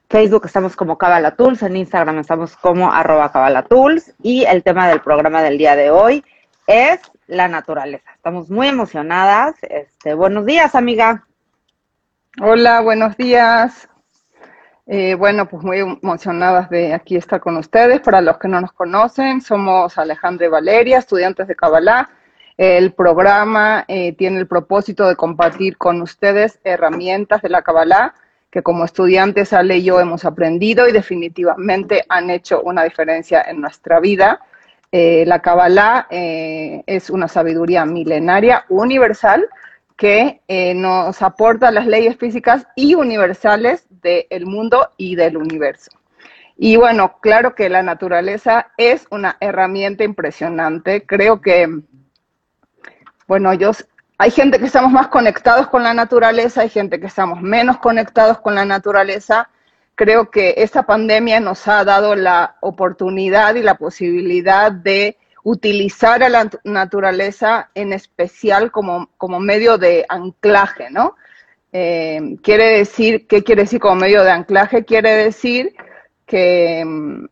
Facebook 0.08 0.46
estamos 0.46 0.76
como 0.76 0.98
Cabalatools, 0.98 1.62
en 1.62 1.76
Instagram 1.76 2.18
estamos 2.18 2.56
como 2.56 2.92
arroba 2.92 3.32
Cabalatools 3.32 4.14
y 4.22 4.44
el 4.44 4.62
tema 4.62 4.88
del 4.88 5.00
programa 5.00 5.42
del 5.42 5.58
día 5.58 5.74
de 5.74 5.90
hoy 5.90 6.24
es 6.66 7.00
la 7.26 7.48
naturaleza. 7.48 8.10
Estamos 8.14 8.50
muy 8.50 8.68
emocionadas. 8.68 9.56
Este, 9.62 10.14
buenos 10.14 10.46
días, 10.46 10.74
amiga. 10.74 11.26
Hola, 12.40 12.80
buenos 12.82 13.16
días. 13.16 13.88
Eh, 14.88 15.16
bueno, 15.16 15.48
pues 15.48 15.64
muy 15.64 15.78
emocionadas 15.78 16.70
de 16.70 16.94
aquí 16.94 17.16
estar 17.16 17.40
con 17.40 17.56
ustedes. 17.56 18.00
Para 18.00 18.20
los 18.20 18.38
que 18.38 18.46
no 18.48 18.60
nos 18.60 18.72
conocen, 18.72 19.40
somos 19.40 19.98
Alejandra 19.98 20.46
y 20.46 20.48
Valeria, 20.48 20.98
estudiantes 20.98 21.48
de 21.48 21.56
Kabbalah. 21.56 22.08
El 22.56 22.92
programa 22.92 23.84
eh, 23.88 24.12
tiene 24.12 24.38
el 24.38 24.46
propósito 24.46 25.08
de 25.08 25.16
compartir 25.16 25.76
con 25.76 26.00
ustedes 26.02 26.60
herramientas 26.64 27.42
de 27.42 27.48
la 27.48 27.62
Kabbalah 27.62 28.14
que 28.50 28.62
como 28.62 28.84
estudiantes 28.84 29.52
Ale 29.52 29.78
y 29.78 29.84
yo 29.84 30.00
hemos 30.00 30.24
aprendido 30.24 30.88
y 30.88 30.92
definitivamente 30.92 32.04
han 32.08 32.30
hecho 32.30 32.62
una 32.62 32.84
diferencia 32.84 33.42
en 33.42 33.60
nuestra 33.60 34.00
vida. 34.00 34.40
Eh, 34.92 35.24
la 35.26 35.42
Kabbalah 35.42 36.06
es 36.10 37.10
una 37.10 37.28
sabiduría 37.28 37.84
milenaria, 37.84 38.64
universal, 38.68 39.46
que 39.96 40.40
nos 40.74 41.20
aporta 41.20 41.70
las 41.70 41.86
leyes 41.86 42.16
físicas 42.16 42.66
y 42.76 42.94
universales 42.94 43.86
del 44.06 44.46
mundo 44.46 44.90
y 44.96 45.16
del 45.16 45.36
universo. 45.36 45.90
Y 46.56 46.76
bueno, 46.76 47.18
claro 47.20 47.54
que 47.54 47.68
la 47.68 47.82
naturaleza 47.82 48.72
es 48.78 49.06
una 49.10 49.36
herramienta 49.40 50.04
impresionante. 50.04 51.04
Creo 51.04 51.40
que, 51.40 51.68
bueno, 53.26 53.52
yo, 53.52 53.72
hay 54.16 54.30
gente 54.30 54.58
que 54.58 54.66
estamos 54.66 54.90
más 54.90 55.08
conectados 55.08 55.66
con 55.68 55.82
la 55.82 55.92
naturaleza, 55.92 56.62
hay 56.62 56.70
gente 56.70 56.98
que 56.98 57.06
estamos 57.06 57.42
menos 57.42 57.78
conectados 57.78 58.40
con 58.40 58.54
la 58.54 58.64
naturaleza. 58.64 59.50
Creo 59.94 60.30
que 60.30 60.54
esta 60.56 60.84
pandemia 60.84 61.40
nos 61.40 61.68
ha 61.68 61.84
dado 61.84 62.14
la 62.14 62.56
oportunidad 62.60 63.54
y 63.56 63.62
la 63.62 63.74
posibilidad 63.74 64.72
de 64.72 65.18
utilizar 65.42 66.22
a 66.22 66.28
la 66.28 66.50
naturaleza 66.64 67.70
en 67.74 67.92
especial 67.92 68.72
como, 68.72 69.10
como 69.18 69.40
medio 69.40 69.78
de 69.78 70.06
anclaje, 70.08 70.90
¿no? 70.90 71.16
Eh, 71.72 72.36
quiere 72.42 72.78
decir, 72.78 73.26
¿qué 73.26 73.42
quiere 73.42 73.62
decir 73.62 73.80
como 73.80 73.96
medio 73.96 74.22
de 74.22 74.30
anclaje? 74.30 74.84
Quiere 74.84 75.10
decir 75.14 75.74
que 76.26 76.82
mm, 76.84 77.26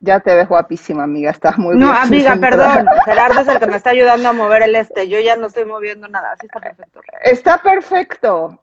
ya 0.00 0.20
te 0.20 0.34
ves 0.34 0.48
guapísima, 0.48 1.04
amiga, 1.04 1.30
estás 1.30 1.58
muy 1.58 1.76
No, 1.76 1.92
amiga, 1.92 2.36
perdón, 2.36 2.86
Gerardo 3.04 3.40
es 3.40 3.48
el 3.48 3.58
que 3.58 3.66
me 3.66 3.76
está 3.76 3.90
ayudando 3.90 4.28
a 4.28 4.32
mover 4.32 4.62
el 4.62 4.76
este, 4.76 5.08
yo 5.08 5.18
ya 5.20 5.36
no 5.36 5.46
estoy 5.46 5.64
moviendo 5.64 6.08
nada, 6.08 6.32
así 6.32 6.46
está 6.46 6.60
perfecto. 6.60 7.00
Está 7.22 7.62
perfecto. 7.62 8.60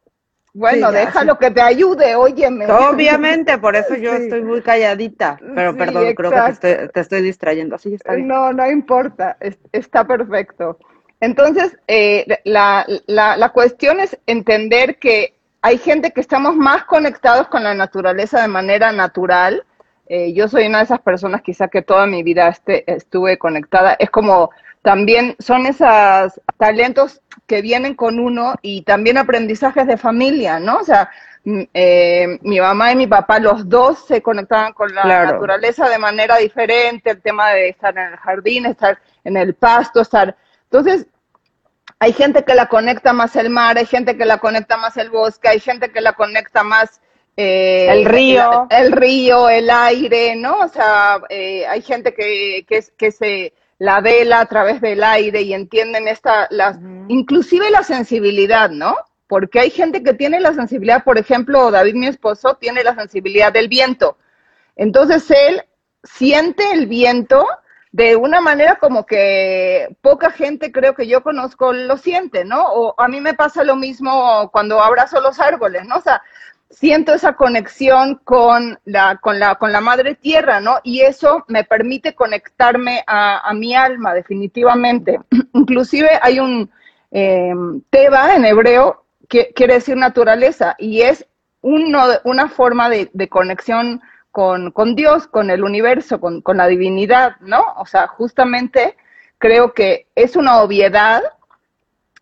Bueno, 0.54 0.92
déjalo 0.92 1.38
que 1.38 1.50
te 1.50 1.62
ayude, 1.62 2.16
óyeme. 2.16 2.70
Obviamente, 2.70 3.58
por 3.58 3.76
eso 3.76 3.96
yo 3.96 4.14
estoy 4.16 4.42
muy 4.42 4.62
calladita, 4.62 5.40
pero 5.56 5.76
perdón, 5.76 6.14
creo 6.14 6.32
que 6.32 6.38
te 6.38 6.50
estoy, 6.52 6.90
te 6.90 7.00
estoy, 7.00 7.22
distrayendo, 7.22 7.76
así 7.76 7.94
está 7.94 8.14
bien. 8.14 8.28
No, 8.28 8.52
no 8.52 8.70
importa, 8.70 9.38
está 9.72 10.06
perfecto. 10.06 10.78
Entonces, 11.22 11.78
eh, 11.88 12.26
la, 12.46 12.86
la, 13.06 13.50
cuestión 13.50 14.00
es 14.00 14.18
entender 14.26 14.98
que 14.98 15.36
hay 15.62 15.78
gente 15.78 16.12
que 16.12 16.20
estamos 16.20 16.56
más 16.56 16.84
conectados 16.86 17.48
con 17.48 17.64
la 17.64 17.76
naturaleza 17.76 18.42
de 18.42 18.48
manera 18.48 18.92
natural. 18.92 19.64
Eh, 20.08 20.34
yo 20.34 20.48
soy 20.48 20.66
una 20.66 20.80
de 20.80 20.86
esas 20.86 21.00
personas 21.02 21.44
quizá 21.44 21.68
que 21.68 21.84
toda 21.84 22.08
mi 22.08 22.24
vida 22.24 22.48
este, 22.48 22.92
estuve 22.92 23.38
conectada. 23.38 23.94
Es 24.00 24.10
como 24.10 24.50
también 24.82 25.36
son 25.38 25.68
esos 25.68 26.42
talentos 26.58 27.22
que 27.46 27.62
vienen 27.62 27.94
con 27.94 28.20
uno 28.20 28.56
y 28.64 28.82
también 28.82 29.20
aprendizajes 29.20 29.86
de 29.86 29.98
familia, 29.98 30.60
¿no? 30.60 30.78
O 30.78 30.84
sea, 30.84 31.12
eh, 31.46 32.40
mi 32.42 32.60
mamá 32.60 32.94
y 32.94 32.96
mi 32.96 33.06
papá, 33.06 33.38
los 33.38 33.70
dos 33.70 34.08
se 34.08 34.24
conectaban 34.24 34.74
con 34.74 34.94
la 34.96 35.04
naturaleza 35.04 35.88
de 35.88 36.00
manera 36.00 36.38
diferente, 36.38 37.12
el 37.12 37.22
tema 37.22 37.52
de 37.52 37.70
estar 37.70 37.96
en 37.96 38.14
el 38.14 38.18
jardín, 38.18 38.66
estar 38.66 38.98
en 39.24 39.38
el 39.38 39.54
pasto, 39.54 40.02
estar... 40.02 40.36
Entonces, 40.72 41.08
hay 42.00 42.14
gente 42.14 42.44
que 42.46 42.56
la 42.56 42.68
conecta 42.68 43.12
más 43.12 43.36
el 43.36 43.50
mar, 43.50 43.78
hay 43.78 43.86
gente 43.86 44.18
que 44.18 44.26
la 44.26 44.38
conecta 44.38 44.78
más 44.78 44.96
el 44.96 45.10
bosque, 45.10 45.50
hay 45.50 45.60
gente 45.60 45.92
que 45.92 46.00
la 46.00 46.14
conecta 46.14 46.64
más 46.64 47.02
eh, 47.36 47.88
el 47.90 48.06
río, 48.06 48.68
el, 48.70 48.92
río, 48.94 49.50
el 49.50 49.70
aire, 49.70 50.36
¿no? 50.36 50.60
O 50.60 50.68
sea, 50.70 51.22
eh, 51.30 51.66
hay 51.68 51.82
gente 51.82 52.14
que, 52.14 52.66
que, 52.68 52.84
que, 52.98 53.12
se 53.12 53.54
la 53.80 54.00
vela 54.00 54.40
a 54.40 54.46
través 54.46 54.80
del 54.80 55.04
aire 55.04 55.42
y 55.42 55.54
entienden 55.54 56.08
esta, 56.08 56.48
las, 56.52 56.78
inclusive 57.10 57.70
la 57.70 57.84
sensibilidad, 57.84 58.70
¿no? 58.70 58.96
Porque 59.28 59.60
hay 59.60 59.72
gente 59.72 60.04
que 60.04 60.14
tiene 60.14 60.40
la 60.40 60.54
sensibilidad, 60.54 61.04
por 61.04 61.18
ejemplo, 61.18 61.70
David, 61.70 61.96
mi 61.96 62.08
esposo, 62.08 62.56
tiene 62.56 62.84
la 62.84 62.96
sensibilidad 62.96 63.52
del 63.52 63.68
viento. 63.68 64.18
Entonces 64.78 65.30
él 65.32 65.64
siente 66.04 66.64
el 66.74 66.88
viento 66.88 67.46
de 67.92 68.16
una 68.16 68.40
manera 68.40 68.76
como 68.76 69.06
que 69.06 69.96
poca 70.02 70.32
gente 70.32 70.72
creo 70.72 70.96
que 70.96 71.08
yo 71.08 71.24
conozco 71.24 71.74
lo 71.74 71.98
siente, 71.98 72.46
¿no? 72.46 72.64
O 72.68 72.96
a 72.98 73.08
mí 73.08 73.20
me 73.20 73.34
pasa 73.34 73.64
lo 73.64 73.76
mismo 73.76 74.50
cuando 74.52 74.82
abrazo 74.82 75.20
los 75.20 75.40
árboles, 75.40 75.86
¿no? 75.86 75.98
O 75.98 76.02
sea, 76.02 76.22
siento 76.70 77.14
esa 77.14 77.34
conexión 77.34 78.16
con 78.24 78.80
la, 78.86 79.18
con 79.18 79.40
la, 79.40 79.56
con 79.56 79.74
la 79.74 79.82
madre 79.82 80.16
tierra, 80.16 80.62
¿no? 80.62 80.80
Y 80.84 81.02
eso 81.02 81.44
me 81.50 81.66
permite 81.66 82.16
conectarme 82.16 83.04
a, 83.08 83.52
mi 83.54 83.76
alma, 83.76 84.14
definitivamente. 84.14 85.20
Inclusive 85.54 86.10
hay 86.22 86.40
un 86.40 86.72
eh, 87.12 87.54
Teba 87.90 88.36
en 88.36 88.46
hebreo 88.46 89.04
que 89.28 89.52
quiere 89.54 89.76
decir 89.76 89.98
naturaleza 89.98 90.76
y 90.78 91.02
es 91.02 91.26
uno, 91.62 92.04
una 92.24 92.48
forma 92.48 92.90
de, 92.90 93.10
de 93.14 93.28
conexión 93.28 94.02
con, 94.32 94.96
Dios, 94.96 95.28
con 95.28 95.50
el 95.50 95.64
universo, 95.64 96.20
con, 96.20 96.42
la 96.58 96.68
divinidad, 96.68 97.36
¿no? 97.42 97.64
O 97.78 97.86
sea, 97.86 98.08
justamente 98.08 98.96
creo 99.38 99.74
que 99.74 100.08
es 100.16 100.36
una 100.36 100.62
obviedad, 100.62 101.22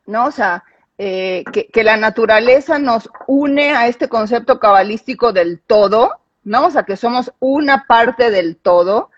¿no? 0.06 0.26
O 0.26 0.32
sea, 0.32 0.64
eh, 0.98 1.44
que, 1.52 1.84
la 1.84 1.98
naturaleza 1.98 2.80
nos 2.80 3.10
une 3.28 3.72
a 3.72 3.88
este 3.88 4.10
concepto 4.10 4.60
cabalístico 4.60 5.32
del 5.34 5.62
todo, 5.62 6.20
¿no? 6.44 6.66
O 6.66 6.72
sea, 6.72 6.84
que 6.84 6.98
somos 6.98 7.32
una 7.40 7.86
parte 7.86 8.32
del 8.32 8.58
todo. 8.58 9.12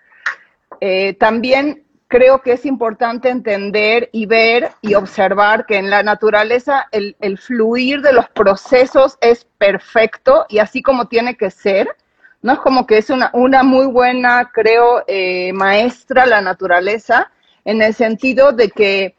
Eh, 0.80 1.14
también 1.14 1.84
creo 2.08 2.42
que 2.42 2.52
es 2.52 2.66
importante 2.66 3.30
entender 3.30 4.10
y 4.12 4.26
ver 4.26 4.72
y 4.82 4.94
observar 4.94 5.64
que 5.64 5.78
en 5.78 5.88
la 5.88 6.02
naturaleza 6.02 6.88
el 6.90 7.38
fluir 7.38 8.02
de 8.02 8.12
los 8.12 8.28
procesos 8.28 9.16
es 9.22 9.46
perfecto 9.56 10.44
y 10.50 10.58
así 10.58 10.82
como 10.82 11.08
tiene 11.08 11.38
que 11.38 11.50
ser 11.50 11.96
¿no? 12.42 12.52
Es 12.52 12.58
como 12.58 12.86
que 12.86 12.98
es 12.98 13.10
una, 13.10 13.30
una 13.32 13.62
muy 13.62 13.86
buena, 13.86 14.50
creo, 14.52 15.04
eh, 15.06 15.52
maestra 15.52 16.26
la 16.26 16.40
naturaleza, 16.40 17.30
en 17.64 17.80
el 17.80 17.94
sentido 17.94 18.52
de 18.52 18.70
que 18.70 19.14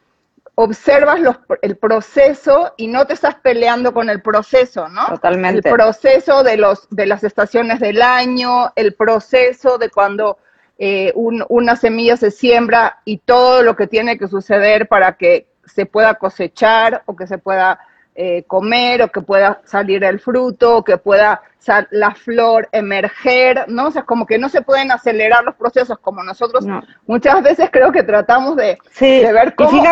observas 0.56 1.20
los, 1.20 1.36
el 1.62 1.76
proceso 1.76 2.74
y 2.76 2.86
no 2.86 3.06
te 3.06 3.14
estás 3.14 3.34
peleando 3.36 3.92
con 3.92 4.08
el 4.08 4.22
proceso, 4.22 4.88
¿no? 4.88 5.06
Totalmente. 5.08 5.68
El 5.68 5.74
proceso 5.74 6.42
de, 6.44 6.56
los, 6.56 6.86
de 6.90 7.06
las 7.06 7.24
estaciones 7.24 7.80
del 7.80 8.02
año, 8.02 8.72
el 8.76 8.94
proceso 8.94 9.78
de 9.78 9.90
cuando 9.90 10.38
eh, 10.78 11.12
una 11.14 11.76
semilla 11.76 12.16
se 12.16 12.30
siembra 12.30 13.00
y 13.04 13.18
todo 13.18 13.62
lo 13.62 13.76
que 13.76 13.86
tiene 13.86 14.18
que 14.18 14.28
suceder 14.28 14.88
para 14.88 15.16
que 15.16 15.46
se 15.64 15.86
pueda 15.86 16.14
cosechar 16.14 17.02
o 17.06 17.16
que 17.16 17.26
se 17.26 17.38
pueda 17.38 17.80
eh, 18.14 18.44
comer 18.46 19.02
o 19.02 19.08
que 19.08 19.20
pueda 19.20 19.60
salir 19.64 20.04
el 20.04 20.20
fruto 20.20 20.78
o 20.78 20.84
que 20.84 20.98
pueda 20.98 21.42
la 21.90 22.14
flor 22.14 22.68
emerger, 22.72 23.64
¿no? 23.68 23.88
O 23.88 23.90
sea, 23.90 24.02
como 24.02 24.26
que 24.26 24.38
no 24.38 24.48
se 24.48 24.62
pueden 24.62 24.90
acelerar 24.90 25.44
los 25.44 25.54
procesos 25.54 25.98
como 25.98 26.22
nosotros 26.22 26.66
muchas 27.06 27.42
veces 27.42 27.70
creo 27.72 27.92
que 27.92 28.02
tratamos 28.02 28.56
de, 28.56 28.78
ver 29.00 29.54
cómo, 29.54 29.82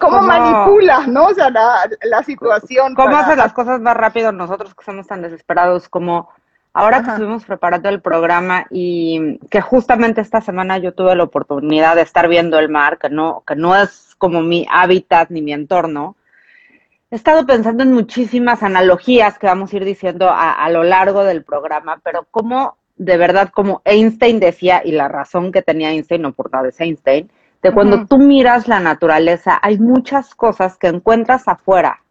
cómo, 0.00 0.22
manipulas, 0.22 1.06
¿no? 1.08 1.26
O 1.26 1.34
sea, 1.34 1.50
la, 1.50 2.22
situación. 2.22 2.94
¿Cómo 2.94 3.16
hacer 3.16 3.38
las 3.38 3.52
cosas 3.52 3.80
más 3.80 3.96
rápido 3.96 4.32
nosotros 4.32 4.74
que 4.74 4.84
somos 4.84 5.06
tan 5.06 5.22
desesperados 5.22 5.88
como 5.88 6.30
ahora 6.72 7.02
que 7.02 7.10
estuvimos 7.10 7.44
preparando 7.44 7.88
el 7.88 8.00
programa 8.00 8.66
y 8.70 9.38
que 9.50 9.60
justamente 9.60 10.20
esta 10.20 10.40
semana 10.40 10.78
yo 10.78 10.92
tuve 10.92 11.14
la 11.14 11.24
oportunidad 11.24 11.94
de 11.94 12.02
estar 12.02 12.28
viendo 12.28 12.58
el 12.58 12.68
mar, 12.68 12.98
que 12.98 13.08
no, 13.08 13.42
que 13.46 13.54
no 13.54 13.76
es 13.76 14.14
como 14.18 14.42
mi 14.42 14.66
hábitat 14.70 15.30
ni 15.30 15.40
mi 15.42 15.52
entorno, 15.52 16.16
He 17.14 17.16
estado 17.16 17.46
pensando 17.46 17.84
en 17.84 17.92
muchísimas 17.92 18.64
analogías 18.64 19.38
que 19.38 19.46
vamos 19.46 19.72
a 19.72 19.76
ir 19.76 19.84
diciendo 19.84 20.28
a, 20.28 20.68
lo 20.68 20.82
largo 20.82 21.22
del 21.22 21.44
programa, 21.44 22.00
pero 22.02 22.26
como 22.28 22.76
de 22.96 23.16
verdad, 23.16 23.50
como 23.50 23.82
Einstein 23.84 24.40
decía, 24.40 24.82
y 24.84 24.90
la 24.90 25.06
razón 25.06 25.52
que 25.52 25.62
tenía 25.62 25.92
Einstein, 25.92 26.22
no 26.22 26.32
por 26.32 26.50
nada 26.50 26.70
es 26.70 26.80
Einstein, 26.80 27.30
de 27.62 27.70
cuando 27.70 28.04
tú 28.06 28.18
miras 28.18 28.66
la 28.66 28.80
naturaleza, 28.80 29.60
hay 29.62 29.78
muchas 29.78 30.34
cosas 30.34 30.76
que 30.76 30.88
encuentras 30.88 31.46
afuera 31.46 32.02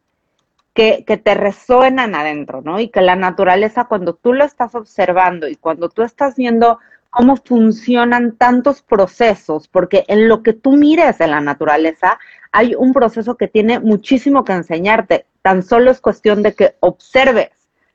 que, 0.74 1.04
que, 1.06 1.18
te 1.18 1.34
resuenan 1.34 2.16
adentro, 2.16 2.62
¿no? 2.62 2.80
Y 2.80 2.88
que 2.88 3.02
la 3.02 3.18
naturaleza, 3.18 3.84
cuando 3.84 4.14
tú 4.14 4.32
lo 4.32 4.46
estás 4.46 4.74
observando 4.74 5.50
y 5.50 5.58
cuando 5.58 5.90
tú 5.90 6.04
estás 6.04 6.38
viendo 6.38 6.80
cómo 7.13 7.38
funcionan 7.38 8.38
tantos 8.38 8.81
procesos, 8.81 9.68
porque 9.68 10.04
en 10.07 10.27
lo 10.27 10.42
que 10.42 10.54
tú 10.54 10.71
mires 10.71 11.21
en 11.21 11.30
la 11.30 11.42
naturaleza 11.42 12.19
hay 12.51 12.74
un 12.74 12.92
proceso 12.92 13.38
que 13.38 13.48
tiene 13.48 13.80
muchísimo 13.80 14.44
que 14.44 14.54
enseñarte, 14.54 15.27
tan 15.44 15.62
solo 15.62 15.92
es 15.92 16.01
cuestión 16.01 16.42
de 16.42 16.56
que 16.56 16.75
observes, 16.80 17.51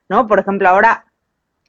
¿no? 0.08 0.28
Por 0.28 0.38
ejemplo, 0.38 0.68
ahora 0.68 1.04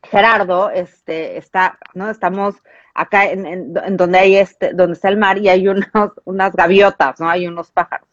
Gerardo 0.03 0.69
este, 0.69 1.37
está, 1.37 1.79
¿no? 1.95 2.11
Estamos 2.11 2.55
acá 2.93 3.25
en, 3.25 3.45
en, 3.45 3.97
donde 3.97 4.19
hay 4.19 4.35
este, 4.35 4.73
donde 4.73 4.93
está 4.93 5.09
el 5.09 5.17
mar 5.17 5.39
y 5.39 5.49
hay 5.49 5.67
unos, 5.67 5.87
unas 6.25 6.53
gaviotas, 6.55 7.19
¿no? 7.19 7.29
Hay 7.29 7.47
unos 7.47 7.71
pájaros 7.71 8.07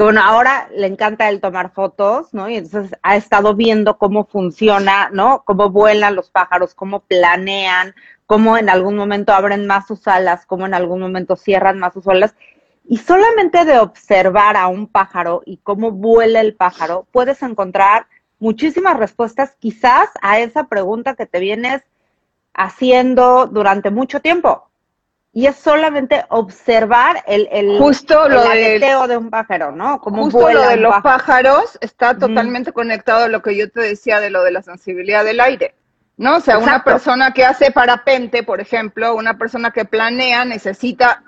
que 0.00 0.04
bueno, 0.04 0.22
ahora 0.22 0.66
le 0.74 0.86
encanta 0.86 1.28
el 1.28 1.42
tomar 1.42 1.72
fotos, 1.72 2.32
¿no? 2.32 2.48
Y 2.48 2.56
entonces 2.56 2.98
ha 3.02 3.16
estado 3.16 3.54
viendo 3.54 3.98
cómo 3.98 4.24
funciona, 4.24 5.10
¿no? 5.12 5.42
Cómo 5.44 5.68
vuelan 5.68 6.14
los 6.14 6.30
pájaros, 6.30 6.74
cómo 6.74 7.00
planean, 7.00 7.94
cómo 8.30 8.56
en 8.56 8.70
algún 8.70 8.94
momento 8.94 9.32
abren 9.32 9.66
más 9.66 9.88
sus 9.88 10.06
alas, 10.06 10.46
cómo 10.46 10.64
en 10.64 10.72
algún 10.72 11.00
momento 11.00 11.34
cierran 11.34 11.80
más 11.80 11.94
sus 11.94 12.06
alas. 12.06 12.36
Y 12.84 12.98
solamente 12.98 13.64
de 13.64 13.80
observar 13.80 14.56
a 14.56 14.68
un 14.68 14.86
pájaro 14.86 15.42
y 15.44 15.56
cómo 15.56 15.90
vuela 15.90 16.40
el 16.40 16.54
pájaro, 16.54 17.08
puedes 17.10 17.42
encontrar 17.42 18.06
muchísimas 18.38 18.96
respuestas 18.96 19.56
quizás 19.58 20.10
a 20.22 20.38
esa 20.38 20.68
pregunta 20.68 21.16
que 21.16 21.26
te 21.26 21.40
vienes 21.40 21.82
haciendo 22.54 23.48
durante 23.48 23.90
mucho 23.90 24.20
tiempo 24.20 24.70
y 25.32 25.46
es 25.46 25.56
solamente 25.56 26.24
observar 26.28 27.24
el, 27.26 27.48
el, 27.50 27.78
justo 27.78 28.28
lo 28.28 28.44
de 29.08 29.16
un 29.16 29.30
pájaro, 29.30 29.72
¿no? 29.72 30.00
Como 30.00 30.22
justo 30.22 30.52
lo 30.52 30.68
de 30.68 30.76
los 30.76 30.94
pájaros 31.02 31.76
está 31.80 32.16
totalmente 32.16 32.70
conectado 32.70 33.24
a 33.24 33.28
lo 33.28 33.42
que 33.42 33.56
yo 33.56 33.68
te 33.68 33.80
decía 33.80 34.20
de 34.20 34.30
lo 34.30 34.44
de 34.44 34.52
la 34.52 34.62
sensibilidad 34.62 35.24
del 35.24 35.40
aire, 35.40 35.74
¿no? 36.20 36.36
O 36.36 36.40
sea, 36.40 36.58
una 36.58 36.84
persona 36.84 37.32
que 37.32 37.46
hace 37.46 37.70
parapente, 37.70 38.42
por 38.42 38.60
ejemplo, 38.60 39.14
una 39.14 39.38
persona 39.38 39.70
que 39.70 39.86
planea 39.86 40.44
necesita 40.44 41.22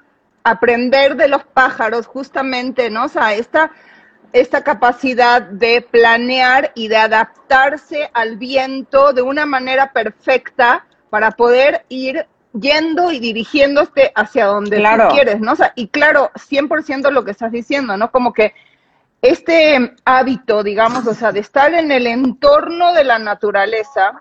aprender 0.44 1.16
de 1.16 1.28
los 1.28 1.44
pájaros 1.44 2.06
justamente, 2.06 2.90
¿no? 2.90 3.06
O 3.06 3.08
sea, 3.08 3.32
esta, 3.32 3.70
esta 4.34 4.62
capacidad 4.62 5.40
de 5.40 5.80
planear 5.80 6.72
y 6.74 6.88
de 6.88 6.98
adaptarse 6.98 8.10
al 8.12 8.36
viento 8.36 9.14
de 9.14 9.22
una 9.22 9.46
manera 9.46 9.94
perfecta 9.94 10.84
para 11.08 11.30
poder 11.30 11.86
ir 11.88 12.26
yendo 12.52 13.12
y 13.12 13.18
dirigiéndote 13.18 14.12
hacia 14.14 14.44
donde 14.44 14.76
tú 14.76 15.14
quieres, 15.14 15.40
¿no? 15.40 15.52
O 15.52 15.56
sea, 15.56 15.72
y 15.74 15.88
claro, 15.88 16.30
100% 16.34 17.10
lo 17.10 17.24
que 17.24 17.30
estás 17.30 17.50
diciendo, 17.50 17.96
¿no? 17.96 18.10
Como 18.10 18.34
que 18.34 18.52
este 19.22 19.94
hábito, 20.04 20.62
digamos, 20.62 21.06
o 21.06 21.14
sea, 21.14 21.32
de 21.32 21.40
estar 21.40 21.72
en 21.72 21.90
el 21.92 22.06
entorno 22.06 22.92
de 22.92 23.04
la 23.04 23.18
naturaleza 23.18 24.20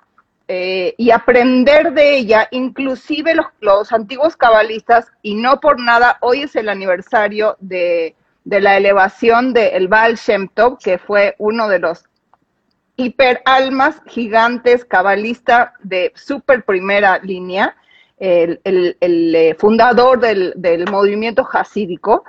eh, 0.54 0.96
y 0.98 1.12
aprender 1.12 1.94
de 1.94 2.18
ella, 2.18 2.50
inclusive 2.52 3.36
los, 3.62 3.94
antiguos 3.94 4.36
cabalistas, 4.36 5.08
y 5.22 5.36
no 5.36 5.62
por 5.62 5.80
nada, 5.80 6.18
hoy 6.20 6.42
es 6.42 6.58
el 6.58 6.68
aniversario 6.68 7.56
de, 7.62 8.16
de 8.44 8.60
la 8.60 8.76
elevación 8.76 9.54
del 9.54 9.88
Baal 9.88 10.18
Shem 10.18 10.50
Tov, 10.50 10.78
que 10.78 10.98
fue 10.98 11.36
uno 11.38 11.70
de 11.70 11.80
los 11.80 12.04
hiperalmas 12.98 14.02
gigantes 14.08 14.84
cabalistas 14.84 15.72
de 15.84 16.12
super 16.16 16.66
primera 16.66 17.20
línea, 17.20 17.78
el, 18.20 18.60
eh, 19.00 19.56
fundador 19.58 20.20
del, 20.20 20.86
movimiento 20.92 21.48
hasídico, 21.50 22.26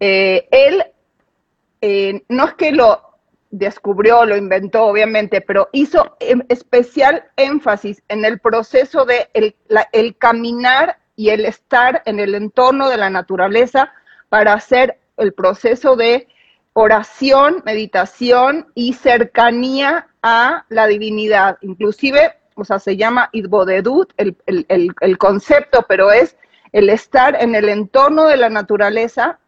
eh, 0.00 0.48
él 0.50 2.22
no 2.30 2.46
es 2.46 2.54
que 2.54 2.72
lo 2.72 3.05
descubrió, 3.50 4.24
lo 4.24 4.36
inventó, 4.36 4.84
obviamente, 4.84 5.40
pero 5.40 5.68
hizo 5.72 6.16
em, 6.20 6.42
especial 6.48 7.24
énfasis 7.36 8.02
en 8.08 8.24
el 8.24 8.40
proceso 8.40 9.04
de 9.04 9.28
el, 9.34 10.16
caminar 10.18 10.98
y 11.14 11.30
el 11.30 11.44
estar 11.44 12.02
en 12.06 12.20
el 12.20 12.34
entorno 12.34 12.88
de 12.88 12.96
la 12.96 13.10
naturaleza 13.10 13.92
para 14.28 14.52
hacer 14.52 14.98
el 15.16 15.32
proceso 15.32 15.96
de 15.96 16.28
oración, 16.72 17.62
meditación 17.64 18.66
y 18.74 18.92
cercanía 18.92 20.08
a 20.22 20.64
la 20.68 20.86
divinidad. 20.86 21.58
Inclusive 21.62 22.34
o 22.56 22.64
sea, 22.64 22.78
se 22.78 22.96
llama 22.96 23.28
Idbodedut, 23.32 24.12
el, 24.16 24.36
el, 24.46 25.18
concepto, 25.18 25.84
pero 25.86 26.10
es 26.10 26.36
el 26.72 26.88
estar 26.88 27.36
en 27.40 27.54
el 27.54 27.68
entorno 27.68 28.26
de 28.26 28.38
la 28.38 28.48
naturaleza, 28.48 29.38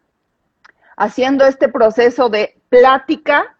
haciendo 0.95 1.45
este 1.45 1.69
proceso 1.69 2.29
de 2.29 2.59
plática 2.69 3.55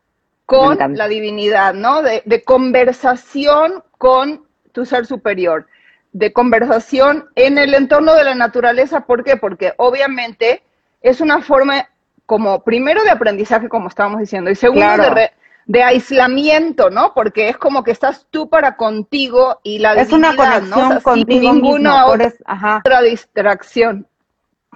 con 0.49 0.97
la 0.97 1.07
divinidad, 1.07 1.75
¿no? 1.75 2.01
De, 2.01 2.23
de, 2.25 2.43
conversación 2.43 3.83
con 3.99 4.45
tu 4.71 4.83
ser 4.83 5.05
superior, 5.05 5.67
de 6.11 6.33
conversación 6.33 7.29
en 7.35 7.59
el 7.59 7.75
entorno 7.75 8.15
de 8.15 8.23
la 8.23 8.33
naturaleza. 8.33 9.01
¿Por 9.01 9.23
qué? 9.23 9.37
Porque 9.37 9.73
obviamente 9.77 10.63
es 11.01 11.21
una 11.21 11.41
forma 11.41 11.87
como 12.25 12.63
primero 12.63 13.03
de 13.03 13.11
aprendizaje, 13.11 13.69
como 13.69 13.89
estábamos 13.89 14.19
diciendo, 14.19 14.49
y 14.49 14.55
segundo 14.55 15.13
de, 15.13 15.31
de 15.67 15.83
aislamiento, 15.83 16.89
¿no? 16.89 17.13
Porque 17.13 17.49
es 17.49 17.57
como 17.57 17.83
que 17.83 17.91
estás 17.91 18.25
tú 18.31 18.49
para 18.49 18.75
contigo 18.75 19.59
y 19.61 19.77
la 19.77 19.93
es 19.93 20.11
una 20.11 20.35
conexión 20.35 20.99
sin 21.13 21.27
ninguna 21.27 22.07
otra 22.07 23.01
distracción. 23.03 24.07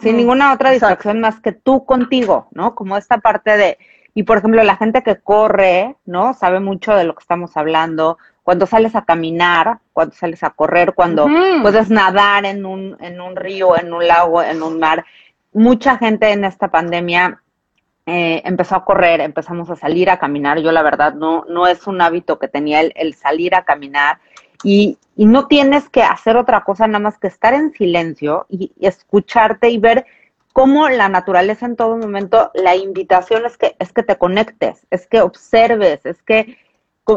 Sin 0.01 0.17
ninguna 0.17 0.53
otra 0.53 0.69
distracción 0.69 1.19
más 1.19 1.39
que 1.39 1.51
tú 1.51 1.83
contigo, 1.85 2.47
¿no? 2.51 2.75
Como 2.75 2.95
esta 2.95 3.17
parte 3.17 3.57
de 3.57 3.77
y 4.15 4.23
por 4.23 4.37
ejemplo, 4.37 4.63
la 4.63 4.75
gente 4.75 5.01
que 5.01 5.17
corre, 5.17 5.95
¿no? 6.05 6.33
Sabe 6.33 6.59
mucho 6.59 6.95
de 6.95 7.03
lo 7.03 7.15
que 7.15 7.21
estamos 7.21 7.57
hablando. 7.57 8.17
Cuando 8.43 8.67
sales 8.67 8.95
a 8.95 9.05
caminar, 9.05 9.79
cuando 9.91 10.13
sales 10.13 10.43
a 10.43 10.51
correr, 10.51 10.93
cuando 10.93 11.27
puedes 11.61 11.89
nadar 11.89 12.45
en 12.45 12.65
un, 12.65 12.97
en 12.99 13.19
un 13.19 13.35
río, 13.35 13.77
en 13.77 13.93
un 13.93 14.07
lago, 14.07 14.43
en 14.43 14.61
un 14.61 14.79
mar. 14.79 15.05
Mucha 15.53 15.97
gente 15.97 16.31
en 16.31 16.45
esta 16.45 16.69
pandemia 16.69 17.41
eh, 18.05 18.41
empezó 18.45 18.75
a 18.75 18.83
correr, 18.85 19.21
empezamos 19.21 19.69
a 19.69 19.75
salir 19.75 20.09
a 20.09 20.19
caminar. 20.19 20.59
Yo 20.59 20.71
la 20.71 20.83
verdad 20.83 21.13
no, 21.13 21.45
no 21.47 21.67
es 21.67 21.87
un 21.87 22.01
hábito 22.01 22.37
que 22.37 22.49
tenía 22.49 22.81
el, 22.81 23.13
salir 23.15 23.55
a 23.55 23.63
caminar 23.63 24.19
y, 24.63 24.97
y, 25.15 25.25
no 25.25 25.47
tienes 25.47 25.89
que 25.89 26.03
hacer 26.03 26.37
otra 26.37 26.63
cosa 26.63 26.85
nada 26.85 26.99
más 26.99 27.17
que 27.17 27.27
estar 27.27 27.53
en 27.53 27.71
silencio 27.71 28.45
y, 28.49 28.71
escucharte 28.79 29.69
y 29.69 29.77
ver 29.77 30.05
cómo 30.53 30.87
la 30.87 31.09
naturaleza 31.09 31.65
en 31.65 31.75
todo 31.75 31.97
momento, 31.97 32.51
la 32.53 32.75
invitación 32.75 33.45
es 33.45 33.57
que, 33.57 33.75
es 33.79 33.91
que 33.91 34.03
te 34.03 34.17
conectes, 34.17 34.85
es 34.91 35.07
que 35.07 35.21
observes, 35.21 36.05
es 36.05 36.21
que 36.23 36.57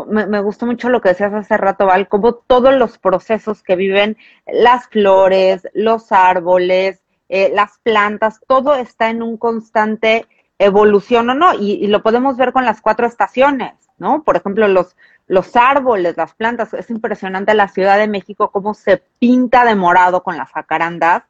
me, 0.09 0.27
me, 0.27 0.41
gustó 0.41 0.67
mucho 0.67 0.89
lo 0.89 1.01
que 1.01 1.11
decías 1.11 1.33
hace 1.33 1.57
rato, 1.57 1.87
Val, 1.87 2.09
como 2.09 2.35
todos 2.35 2.75
los 2.75 2.99
procesos 2.99 3.63
que 3.63 3.77
viven 3.77 4.17
las 4.47 4.89
flores, 4.89 5.69
los 5.75 6.11
árboles, 6.11 7.01
eh, 7.29 7.51
las 7.53 7.79
plantas, 7.83 8.41
todo 8.49 8.75
está 8.75 9.11
en 9.11 9.23
un 9.23 9.37
constante 9.37 10.27
evolución 10.59 11.29
o 11.31 11.35
no, 11.35 11.55
y, 11.55 11.87
lo 11.89 12.03
podemos 12.03 12.37
ver 12.37 12.53
con 12.53 12.65
las 12.65 12.81
cuatro 12.81 13.07
estaciones, 13.07 13.75
¿no? 13.99 14.23
Por 14.23 14.37
ejemplo, 14.37 14.67
los, 14.69 14.97
los 15.27 15.55
árboles, 15.57 16.17
las 16.17 16.35
plantas, 16.35 16.73
es 16.73 16.89
impresionante 16.89 17.55
la 17.55 17.69
Ciudad 17.69 17.99
de 17.99 18.09
México 18.09 18.51
cómo 18.51 18.75
se 18.75 19.03
pinta 19.19 19.65
de 19.65 19.75
morado 19.75 20.23
con 20.23 20.37
las 20.37 20.51
jacarandas, 20.51 21.25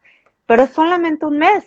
pero 0.47 0.63
es 0.63 0.71
solamente 0.71 1.27
un 1.27 1.39
mes. 1.39 1.65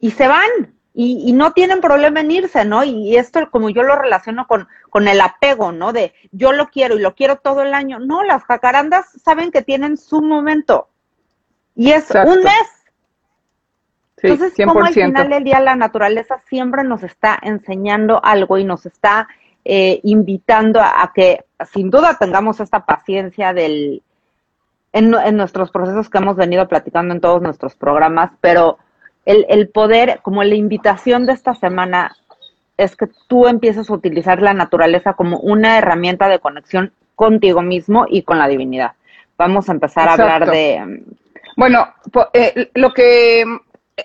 Y 0.00 0.10
se 0.12 0.28
van, 0.28 0.48
y, 0.94 1.24
y, 1.26 1.32
no 1.32 1.52
tienen 1.52 1.80
problema 1.80 2.20
en 2.20 2.30
irse, 2.30 2.64
¿no? 2.64 2.82
Y, 2.84 3.16
esto 3.16 3.50
como 3.50 3.70
yo 3.70 3.82
lo 3.82 3.96
relaciono 3.96 4.46
con, 4.46 4.66
con 4.88 5.08
el 5.08 5.20
apego, 5.20 5.72
¿no? 5.72 5.92
De 5.92 6.14
yo 6.32 6.52
lo 6.52 6.68
quiero 6.68 6.96
y 6.96 7.00
lo 7.00 7.14
quiero 7.14 7.36
todo 7.36 7.62
el 7.62 7.74
año. 7.74 7.98
No, 7.98 8.22
las 8.24 8.44
jacarandas 8.44 9.06
saben 9.22 9.50
que 9.50 9.62
tienen 9.62 9.96
su 9.96 10.22
momento. 10.22 10.88
Y 11.76 11.92
es 11.92 12.10
un 12.10 12.42
mes 12.42 12.80
entonces, 14.22 14.66
como 14.66 14.84
al 14.84 14.92
final 14.92 15.30
del 15.30 15.44
día 15.44 15.60
la 15.60 15.76
naturaleza 15.76 16.40
siempre 16.46 16.84
nos 16.84 17.02
está 17.02 17.38
enseñando 17.42 18.22
algo 18.22 18.58
y 18.58 18.64
nos 18.64 18.86
está 18.86 19.28
eh, 19.64 20.00
invitando 20.02 20.80
a, 20.80 21.12
que 21.14 21.44
sin 21.72 21.90
duda 21.90 22.16
tengamos 22.18 22.60
esta 22.60 22.84
paciencia 22.84 23.52
del 23.52 24.02
en, 24.92 25.10
nuestros 25.36 25.70
procesos 25.70 26.10
que 26.10 26.18
hemos 26.18 26.36
venido 26.36 26.66
platicando 26.66 27.14
en 27.14 27.20
todos 27.20 27.40
nuestros 27.40 27.76
programas, 27.76 28.32
pero 28.40 28.78
el, 29.24 29.46
el 29.48 29.68
poder, 29.68 30.20
como 30.22 30.42
la 30.44 30.54
invitación 30.54 31.26
de 31.26 31.32
esta 31.32 31.54
semana, 31.54 32.16
es 32.76 32.96
que 32.96 33.08
tú 33.28 33.46
empieces 33.46 33.90
a 33.90 33.92
utilizar 33.92 34.40
la 34.40 34.54
naturaleza 34.54 35.12
como 35.12 35.38
una 35.38 35.78
herramienta 35.78 36.28
de 36.28 36.38
conexión 36.38 36.92
contigo 37.14 37.62
mismo 37.62 38.06
y 38.08 38.22
con 38.22 38.38
la 38.38 38.48
divinidad. 38.48 38.92
Vamos 39.36 39.68
a 39.68 39.72
empezar 39.72 40.08
a 40.08 40.12
hablar 40.14 40.50
de... 40.50 41.04
Bueno, 41.56 41.88
eh, 42.32 42.70
lo 42.74 42.94
que 42.94 43.44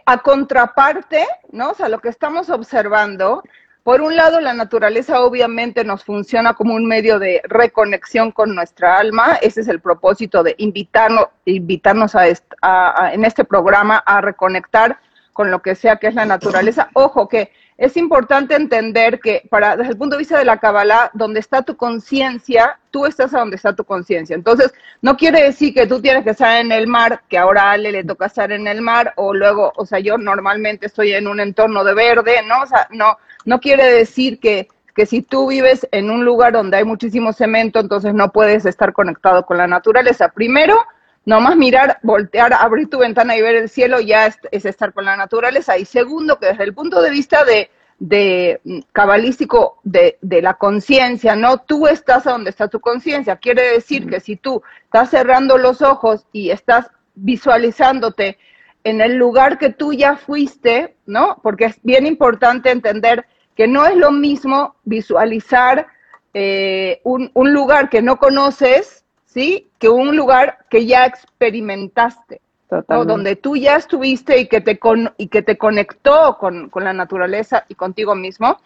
a 0.05 0.17
contraparte, 0.17 1.25
¿no? 1.51 1.71
O 1.71 1.73
sea, 1.73 1.87
lo 1.87 1.99
que 1.99 2.09
estamos 2.09 2.49
observando 2.49 3.43
por 3.85 4.01
un 4.01 4.15
lado, 4.15 4.41
la 4.41 4.55
naturaleza 4.55 5.21
obviamente 5.21 5.83
nos 5.83 6.03
funciona 6.03 6.55
como 6.55 6.73
un 6.73 6.87
medio 6.87 7.19
de 7.19 7.39
reconexión 7.43 8.31
con 8.31 8.55
nuestra 8.55 8.97
alma. 8.97 9.37
Ese 9.43 9.61
es 9.61 9.67
el 9.67 9.79
propósito 9.79 10.41
de 10.41 10.55
invitarnos, 10.57 11.27
invitarnos 11.45 12.15
a, 12.15 13.13
en 13.13 13.25
este 13.25 13.43
programa 13.43 13.97
a 13.97 14.21
reconectar 14.21 14.97
con 15.35 15.51
lo 15.51 15.61
que 15.61 15.75
sea 15.75 15.97
que 15.97 16.07
es 16.07 16.15
la 16.15 16.25
naturaleza. 16.25 16.89
Ojo 16.93 17.27
que 17.27 17.51
es 17.77 17.97
importante 17.97 18.55
entender 18.55 19.19
que 19.19 19.43
para 19.49 19.75
desde 19.75 19.91
el 19.91 19.97
punto 19.97 20.15
de 20.15 20.19
vista 20.19 20.39
de 20.39 20.45
la 20.45 20.59
Kabbalah, 20.61 21.11
donde 21.13 21.41
está 21.41 21.61
tu 21.61 21.75
conciencia, 21.75 22.79
tú 22.89 23.05
estás 23.05 23.33
a 23.33 23.39
donde 23.39 23.57
está 23.57 23.75
tu 23.75 23.83
conciencia. 23.83 24.33
Entonces, 24.33 24.73
no 25.01 25.17
quiere 25.17 25.43
decir 25.43 25.73
que 25.73 25.87
tú 25.87 26.01
tienes 26.01 26.23
que 26.23 26.29
estar 26.29 26.61
en 26.61 26.71
el 26.71 26.87
mar, 26.87 27.23
que 27.27 27.37
ahora 27.37 27.63
a 27.63 27.71
Ale 27.73 27.91
le 27.91 28.05
toca 28.05 28.27
estar 28.27 28.53
en 28.53 28.65
el 28.65 28.81
mar, 28.81 29.11
o 29.17 29.33
luego, 29.33 29.73
o 29.75 29.85
sea, 29.85 29.99
yo 29.99 30.17
normalmente 30.17 30.85
estoy 30.85 31.11
en 31.11 31.27
un 31.27 31.41
entorno 31.41 31.83
de 31.83 31.93
verde, 31.93 32.41
¿no? 32.47 32.61
O 32.61 32.65
sea, 32.65 32.87
no, 32.91 33.17
no 33.43 33.59
quiere 33.59 33.91
decir 33.91 34.39
que, 34.39 34.69
que 34.95 35.05
si 35.05 35.21
tú 35.21 35.49
vives 35.49 35.85
en 35.91 36.11
un 36.11 36.23
lugar 36.23 36.53
donde 36.53 36.77
hay 36.77 36.85
muchísimo 36.85 37.33
cemento, 37.33 37.81
entonces 37.81 38.13
no 38.13 38.31
puedes 38.31 38.65
estar 38.65 38.93
conectado 38.93 39.45
con 39.45 39.57
la 39.57 39.67
naturaleza. 39.67 40.29
Primero, 40.29 40.77
nomás 41.25 41.57
mirar, 41.57 41.99
voltear, 42.03 42.53
abrir 42.53 42.89
tu 42.89 42.99
ventana 42.99 43.35
y 43.35 43.41
ver 43.41 43.55
el 43.55 43.69
cielo 43.69 43.99
ya 43.99 44.27
es, 44.27 44.65
estar 44.65 44.93
con 44.93 45.05
la 45.05 45.17
naturaleza. 45.17 45.77
Y 45.77 45.85
segundo, 45.85 46.39
que 46.39 46.47
desde 46.47 46.63
el 46.63 46.73
punto 46.73 47.01
de 47.01 47.09
vista 47.09 47.43
de, 47.43 47.69
de 47.99 48.61
mm, 48.63 48.79
cabalístico 48.91 49.79
de, 49.83 50.17
de 50.21 50.41
la 50.41 50.55
conciencia, 50.55 51.35
¿no? 51.35 51.57
Tú 51.59 51.87
estás 51.87 52.27
a 52.27 52.31
donde 52.31 52.51
está 52.51 52.67
tu 52.67 52.79
conciencia. 52.79 53.37
Quiere 53.37 53.73
decir 53.73 54.07
que 54.07 54.19
si 54.19 54.35
tú 54.35 54.61
estás 54.83 55.09
cerrando 55.09 55.57
los 55.57 55.81
ojos 55.81 56.25
y 56.31 56.51
estás 56.51 56.87
visualizándote 57.15 58.37
en 58.83 59.01
el 59.01 59.15
lugar 59.15 59.57
que 59.57 59.71
tú 59.71 59.93
ya 59.93 60.15
fuiste, 60.15 60.95
¿no? 61.05 61.39
Porque 61.41 61.65
es 61.65 61.79
bien 61.81 62.05
importante 62.05 62.69
entender 62.69 63.25
que 63.55 63.67
no 63.67 63.85
es 63.85 63.95
lo 63.95 64.11
mismo 64.11 64.75
visualizar 64.83 65.87
eh, 66.33 67.01
un, 67.03 67.31
lugar 67.33 67.89
que 67.89 68.01
no 68.01 68.17
conoces, 68.17 69.04
¿sí? 69.35 69.69
Que 69.79 69.89
un 69.89 70.15
lugar 70.15 70.59
que 70.69 70.85
ya 70.85 71.05
experimentaste, 71.05 72.39
donde 72.87 73.35
tú 73.35 73.57
ya 73.57 73.75
estuviste 73.75 74.39
y 74.39 74.47
que 74.47 74.61
te, 74.61 74.79
con, 74.79 75.13
y 75.17 75.27
que 75.27 75.41
te 75.41 75.57
conectó 75.57 76.37
con, 76.39 76.69
con 76.69 76.85
la 76.85 76.93
naturaleza 76.93 77.65
y 77.67 77.75
contigo 77.75 78.15
mismo. 78.15 78.57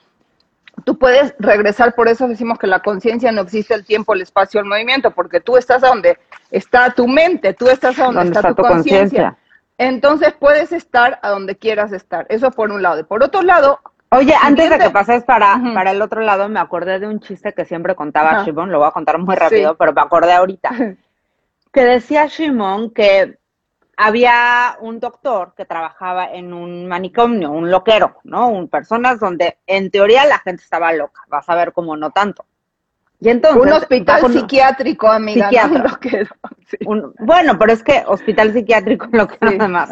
Tú 0.86 0.98
puedes 0.98 1.34
regresar, 1.40 1.96
por 1.96 2.08
eso 2.08 2.28
decimos 2.28 2.60
que 2.60 2.68
la 2.68 2.82
conciencia 2.82 3.32
no 3.32 3.42
existe 3.42 3.74
el 3.74 3.84
tiempo, 3.84 4.14
el 4.14 4.22
espacio, 4.22 4.60
el 4.60 4.68
movimiento, 4.68 5.10
porque 5.12 5.42
tú 5.42 5.58
estás 5.58 5.82
donde 5.82 6.20
está 6.52 6.92
tu 6.92 7.08
mente, 7.08 7.54
tú 7.56 7.68
estás 7.68 7.98
a 8.00 8.06
donde, 8.06 8.26
está, 8.26 8.54
tu 8.54 8.62
conciencia. 8.62 9.36
Entonces 9.80 10.34
puedes 10.40 10.72
estar 10.72 11.20
a 11.24 11.30
donde 11.30 11.58
quieras 11.58 11.92
estar. 11.94 12.28
Eso 12.30 12.52
por 12.52 12.72
un 12.72 12.84
lado. 12.84 13.00
Y 13.00 13.04
por 13.04 13.24
otro 13.24 13.42
lado, 13.42 13.80
Oye, 14.12 14.34
antes 14.42 14.70
de 14.70 14.80
que 14.80 14.90
pases 14.90 15.24
para, 15.24 15.62
para 15.74 15.92
el 15.92 16.02
otro 16.02 16.22
lado, 16.22 16.50
me 16.50 16.60
acordé 16.60 17.00
de 17.00 17.08
un 17.08 17.20
chiste 17.20 17.54
que 17.54 17.66
siempre 17.66 17.96
contaba 17.96 18.44
Shimon, 18.44 18.72
lo 18.72 18.80
voy 18.80 18.88
a 18.88 18.92
contar 18.92 19.20
muy 19.20 19.36
rápido, 19.36 19.76
pero 19.78 19.94
me 19.94 20.02
acordé 20.02 20.34
ahorita. 20.34 20.72
Que 21.72 21.84
decía 21.84 22.26
Shimon 22.26 22.90
que 22.96 23.38
había 23.96 24.76
un 24.80 25.00
doctor 25.00 25.54
que 25.56 25.66
trabajaba 25.66 26.26
en 26.32 26.52
un 26.52 26.88
manicomio, 26.88 27.52
un 27.52 27.70
loquero, 27.70 28.16
¿no? 28.24 28.48
Un, 28.48 28.70
personas 28.70 29.20
donde 29.20 29.60
en 29.68 29.92
teoría 29.92 30.26
la 30.26 30.40
gente 30.40 30.64
estaba 30.64 30.92
loca, 30.94 31.22
vas 31.28 31.48
a 31.48 31.54
ver 31.54 31.72
cómo 31.72 31.96
no 31.96 32.10
tanto. 32.10 32.44
Y 33.20 33.30
entonces, 33.30 33.62
un 33.62 33.74
hospital 33.74 34.32
psiquiátrico, 34.32 35.12
amiga. 35.12 35.50
bueno, 37.20 37.60
pero 37.60 37.74
es 37.74 37.84
que 37.84 38.04
hospital 38.08 38.54
psiquiátrico 38.54 39.08
lo 39.12 39.28
que 39.28 39.38
nada 39.42 39.68
más. 39.68 39.90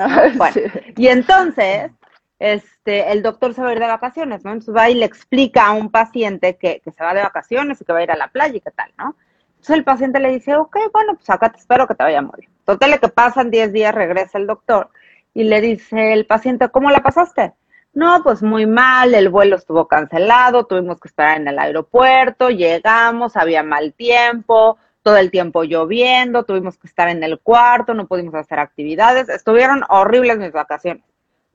Y 0.95 1.07
entonces 1.09 1.91
este, 2.39 3.11
el 3.11 3.23
doctor 3.23 3.53
se 3.53 3.61
va 3.61 3.69
a 3.69 3.73
ir 3.73 3.79
de 3.79 3.87
vacaciones, 3.87 4.43
¿no? 4.43 4.51
Entonces 4.51 4.75
va 4.75 4.89
y 4.89 4.95
le 4.95 5.05
explica 5.05 5.67
a 5.67 5.71
un 5.73 5.89
paciente 5.91 6.57
que, 6.57 6.81
que 6.81 6.91
se 6.91 7.03
va 7.03 7.13
de 7.13 7.21
vacaciones 7.23 7.81
y 7.81 7.85
que 7.85 7.93
va 7.93 7.99
a 7.99 8.03
ir 8.03 8.11
a 8.11 8.17
la 8.17 8.29
playa 8.29 8.55
y 8.55 8.61
qué 8.61 8.71
tal, 8.71 8.91
¿no? 8.97 9.15
Entonces 9.49 9.75
el 9.77 9.83
paciente 9.83 10.19
le 10.19 10.31
dice, 10.31 10.55
ok, 10.55 10.77
bueno, 10.93 11.15
pues 11.15 11.29
acá 11.29 11.51
te 11.51 11.59
espero 11.59 11.87
que 11.87 11.95
te 11.95 12.03
vaya 12.03 12.19
a 12.19 12.21
morir. 12.21 12.49
Total, 12.63 12.99
que 12.99 13.07
pasan 13.09 13.49
10 13.49 13.73
días, 13.73 13.93
regresa 13.93 14.37
el 14.37 14.45
doctor 14.45 14.89
y 15.33 15.43
le 15.43 15.61
dice 15.61 16.13
el 16.13 16.25
paciente, 16.25 16.69
¿cómo 16.69 16.91
la 16.91 17.01
pasaste? 17.01 17.53
No, 17.93 18.21
pues 18.23 18.43
muy 18.43 18.65
mal, 18.67 19.15
el 19.15 19.29
vuelo 19.29 19.55
estuvo 19.55 19.87
cancelado, 19.87 20.65
tuvimos 20.65 20.99
que 20.99 21.07
esperar 21.07 21.37
en 21.41 21.47
el 21.47 21.57
aeropuerto, 21.57 22.49
llegamos, 22.49 23.35
había 23.35 23.63
mal 23.63 23.93
tiempo, 23.93 24.77
todo 25.01 25.17
el 25.17 25.31
tiempo 25.31 25.63
lloviendo, 25.63 26.43
tuvimos 26.43 26.77
que 26.77 26.87
estar 26.87 27.09
en 27.09 27.23
el 27.23 27.39
cuarto, 27.39 27.93
no 27.93 28.07
pudimos 28.07 28.35
hacer 28.35 28.59
actividades, 28.59 29.29
estuvieron 29.29 29.83
horribles 29.89 30.37
mis 30.37 30.51
vacaciones. 30.51 31.03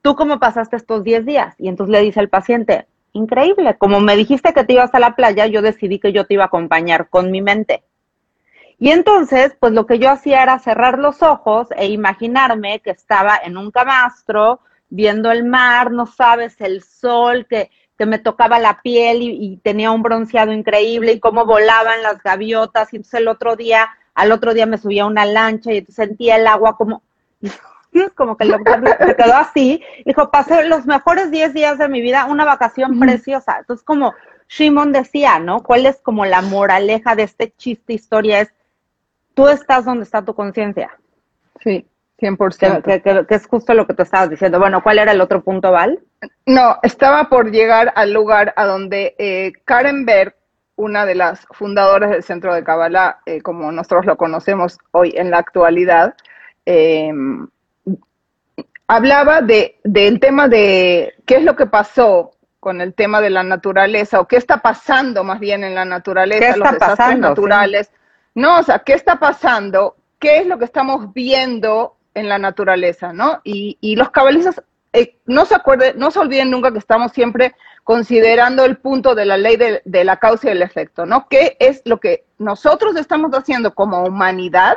¿Tú 0.03 0.17
cómo 0.17 0.39
pasaste 0.39 0.77
estos 0.77 1.05
10 1.05 1.25
días? 1.25 1.55
Y 1.59 1.69
entonces 1.69 1.93
le 1.93 2.03
dice 2.03 2.21
el 2.21 2.29
paciente, 2.29 2.87
increíble, 3.13 3.77
como 3.79 4.01
me 4.01 4.17
dijiste 4.17 4.53
que 4.53 4.65
te 4.65 4.75
ibas 4.75 4.95
a 4.95 5.01
la 5.01 5.15
playa, 5.15 5.47
yo 5.47 5.63
decidí 5.63 5.99
que 5.99 6.13
yo 6.13 6.27
te 6.27 6.35
iba 6.35 6.45
a 6.45 6.49
acompañar 6.49 7.09
con 7.09 7.31
mi 7.31 7.41
mente. 7.41 7.85
Y 8.79 8.91
entonces, 8.91 9.57
pues 9.61 9.73
lo 9.73 9.87
que 9.87 9.99
yo 10.01 10.11
hacía 10.11 10.43
era 10.43 10.59
cerrar 10.59 10.99
los 10.99 11.23
ojos 11.23 11.69
e 11.77 11.87
imaginarme 11.87 12.81
que 12.81 12.91
estaba 12.91 13.39
en 13.43 13.57
un 13.57 13.71
camastro, 13.71 14.61
viendo 14.89 15.31
el 15.31 15.45
mar, 15.45 15.93
no 15.93 16.07
sabes, 16.07 16.61
el 16.61 16.83
sol 16.83 17.47
que, 17.49 17.71
que 17.97 18.07
me 18.07 18.19
tocaba 18.19 18.59
la 18.59 18.83
piel 18.83 19.23
y, 19.23 19.29
y, 19.41 19.57
tenía 19.59 19.93
un 19.93 20.03
bronceado 20.03 20.53
increíble 20.53 21.13
y 21.13 21.21
cómo 21.21 21.47
volaban 21.47 22.03
las 22.03 22.21
gaviotas. 22.23 22.93
Y 22.93 22.97
entonces 22.97 23.21
el 23.21 23.29
otro 23.29 23.55
día, 23.55 23.89
al 24.15 24.33
otro 24.33 24.53
día 24.53 24.67
me 24.67 24.79
subía 24.79 25.05
a 25.05 25.07
una 25.07 25.27
lancha 25.27 25.73
y 25.73 25.85
sentía 25.87 26.37
el 26.37 26.47
agua 26.49 26.77
como 26.77 27.03
como 28.15 28.37
que 28.37 28.45
el 28.45 28.51
doctor 28.53 28.83
se 28.99 29.17
quedó 29.17 29.35
así, 29.35 29.83
dijo, 30.05 30.31
pasé 30.31 30.65
los 30.65 30.87
mejores 30.87 31.31
10 31.31 31.55
días 31.55 31.79
de 31.79 31.89
mi 31.89 32.01
vida, 32.01 32.27
una 32.27 32.45
vacación 32.45 32.99
preciosa. 32.99 33.59
Entonces, 33.61 33.85
como 33.85 34.15
Shimon 34.49 34.93
decía, 34.93 35.39
¿no? 35.39 35.63
¿Cuál 35.63 35.87
es 35.87 36.01
como 36.01 36.25
la 36.25 36.43
moraleja 36.43 37.15
de 37.15 37.25
este 37.25 37.53
chiste 37.57 37.95
historia? 37.95 38.41
Es, 38.41 38.53
tú 39.35 39.49
estás 39.49 39.85
donde 39.85 40.05
está 40.05 40.25
tu 40.25 40.35
conciencia. 40.35 40.91
Sí, 41.63 41.87
100%. 42.19 42.83
Que, 42.83 43.27
que, 43.27 43.35
es 43.35 43.47
justo 43.47 43.75
lo 43.75 43.87
que 43.87 43.95
tú 43.95 44.03
estabas 44.03 44.31
diciendo. 44.31 44.59
Bueno, 44.59 44.83
¿cuál 44.83 44.99
era 44.99 45.13
el 45.13 45.21
otro 45.21 45.43
punto, 45.43 45.73
Val? 45.73 46.01
No, 46.47 46.79
estaba 46.83 47.29
por 47.29 47.51
llegar 47.51 47.93
al 47.97 48.13
lugar 48.13 48.53
a 48.57 48.65
donde 48.65 49.15
eh, 49.19 49.53
Karen 49.65 50.05
Berg, 50.05 50.35
una 50.77 51.05
de 51.05 51.15
las 51.15 51.47
fundadoras 51.51 52.11
del 52.11 52.23
Centro 52.23 52.55
de 52.55 52.65
Kabbalah, 52.65 53.21
eh, 53.27 53.43
como 53.43 53.71
nosotros 53.73 54.07
lo 54.07 54.17
conocemos 54.17 54.79
hoy 54.93 55.13
en 55.17 55.31
la 55.31 55.39
actualidad, 55.39 56.15
eh, 56.65 57.13
hablaba 58.93 59.41
de, 59.41 59.81
del 59.85 60.21
tema 60.21 60.49
de 60.49 61.15
qué 61.25 61.37
es 61.37 61.45
lo 61.45 61.57
que 61.57 61.65
pasó 61.65 62.33
con 62.61 62.83
el 62.83 62.93
tema 62.93 63.23
de 63.23 63.31
la 63.31 63.43
naturaleza 63.43 64.21
o 64.21 64.29
qué 64.29 64.37
está 64.37 64.59
pasando 64.59 65.25
más 65.25 65.41
bien 65.41 65.65
en 65.65 65.75
la 65.75 65.87
naturaleza, 65.87 66.59
los 66.59 66.73
desastres 66.73 67.19
naturales. 67.19 67.91
No, 68.35 68.59
o 68.59 68.63
sea, 68.63 68.81
¿qué 68.81 68.93
está 68.93 69.19
pasando? 69.19 69.97
¿Qué 70.19 70.39
es 70.39 70.47
lo 70.47 70.59
que 70.59 70.67
estamos 70.67 71.13
viendo 71.15 71.97
en 72.13 72.29
la 72.29 72.39
naturaleza, 72.39 73.15
no? 73.15 73.41
Y, 73.45 73.79
y 73.81 73.97
los 73.97 74.11
cabalistas 74.11 74.63
eh, 74.93 75.17
no 75.25 75.47
se 75.47 75.55
acuerden, 75.55 75.99
no 75.99 76.11
se 76.11 76.19
olviden 76.19 76.51
nunca 76.51 76.71
que 76.71 76.79
estamos 76.79 77.13
siempre 77.13 77.55
considerando 77.85 78.63
el 78.67 78.77
punto 78.77 79.15
de 79.15 79.25
la 79.25 79.39
ley 79.39 79.57
de, 79.57 79.81
de 79.87 80.05
la 80.05 80.19
causa 80.19 80.49
y 80.49 80.53
el 80.53 80.61
efecto, 80.61 81.07
¿no? 81.07 81.29
¿Qué 81.31 81.57
es 81.61 81.81
lo 81.87 81.99
que 81.99 82.27
nosotros 82.37 82.95
estamos 82.97 83.33
haciendo 83.33 83.75
como 83.75 84.05
humanidad 84.05 84.77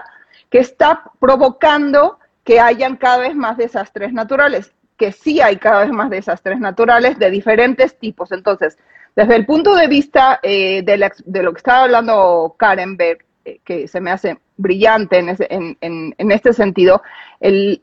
que 0.49 0.59
está 0.59 1.03
provocando 1.19 2.17
que 2.45 2.59
hayan 2.59 2.95
cada 2.95 3.17
vez 3.17 3.35
más 3.35 3.57
desastres 3.57 4.13
naturales, 4.13 4.71
que 4.97 5.11
sí 5.11 5.41
hay 5.41 5.57
cada 5.57 5.81
vez 5.81 5.91
más 5.91 6.09
desastres 6.09 6.59
naturales 6.59 7.19
de 7.19 7.31
diferentes 7.31 7.97
tipos. 7.97 8.31
Entonces, 8.31 8.77
desde 9.15 9.35
el 9.35 9.45
punto 9.45 9.75
de 9.75 9.87
vista 9.87 10.39
eh, 10.43 10.83
de, 10.83 11.43
lo 11.43 11.51
que 11.51 11.57
estaba 11.57 11.83
hablando 11.83 12.55
Karen 12.57 12.95
Beck, 12.95 13.25
eh, 13.45 13.59
que 13.65 13.87
se 13.87 13.99
me 13.99 14.11
hace 14.11 14.37
brillante 14.57 15.17
en, 15.17 16.31
este 16.31 16.53
sentido, 16.53 17.01
el, 17.39 17.81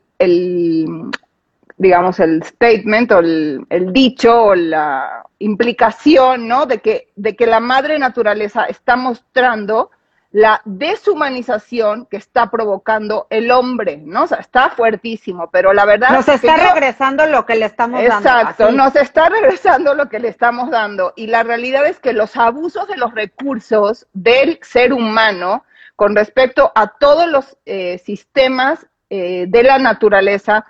digamos, 1.76 2.20
el 2.20 2.42
statement 2.44 3.12
o 3.12 3.18
el, 3.18 3.66
el, 3.68 3.92
dicho 3.92 4.44
o 4.44 4.54
la 4.54 5.24
implicación, 5.40 6.46
¿no? 6.46 6.66
De 6.66 6.78
que, 6.78 7.08
de 7.16 7.34
que 7.34 7.46
la 7.46 7.58
madre 7.60 7.98
naturaleza 7.98 8.64
está 8.66 8.94
mostrando 8.94 9.90
la 10.32 10.62
deshumanización 10.64 12.06
que 12.06 12.16
está 12.16 12.50
provocando 12.50 13.26
el 13.28 13.50
hombre, 13.50 13.98
¿no? 13.98 14.24
O 14.24 14.26
sea, 14.26 14.38
está 14.38 14.70
fuertísimo, 14.70 15.50
pero 15.50 15.74
la 15.74 15.84
verdad 15.84 16.10
nos 16.10 16.26
está 16.26 16.72
regresando 16.72 17.26
lo 17.26 17.44
que 17.44 17.56
le 17.56 17.66
estamos 17.66 18.02
dando. 18.02 18.28
Exacto, 18.28 18.72
nos 18.72 18.96
está 18.96 19.28
regresando 19.28 19.94
lo 19.94 20.08
que 20.08 20.18
le 20.18 20.28
estamos 20.28 20.70
dando 20.70 21.12
y 21.16 21.26
la 21.26 21.42
realidad 21.42 21.86
es 21.86 22.00
que 22.00 22.14
los 22.14 22.34
abusos 22.36 22.88
de 22.88 22.96
los 22.96 23.14
recursos 23.14 24.06
del 24.14 24.58
ser 24.62 24.94
humano 24.94 25.64
con 25.96 26.16
respecto 26.16 26.72
a 26.74 26.88
todos 26.98 27.28
los 27.28 27.58
eh, 27.66 27.98
sistemas 27.98 28.86
eh, 29.10 29.44
de 29.48 29.62
la 29.62 29.78
naturaleza, 29.78 30.64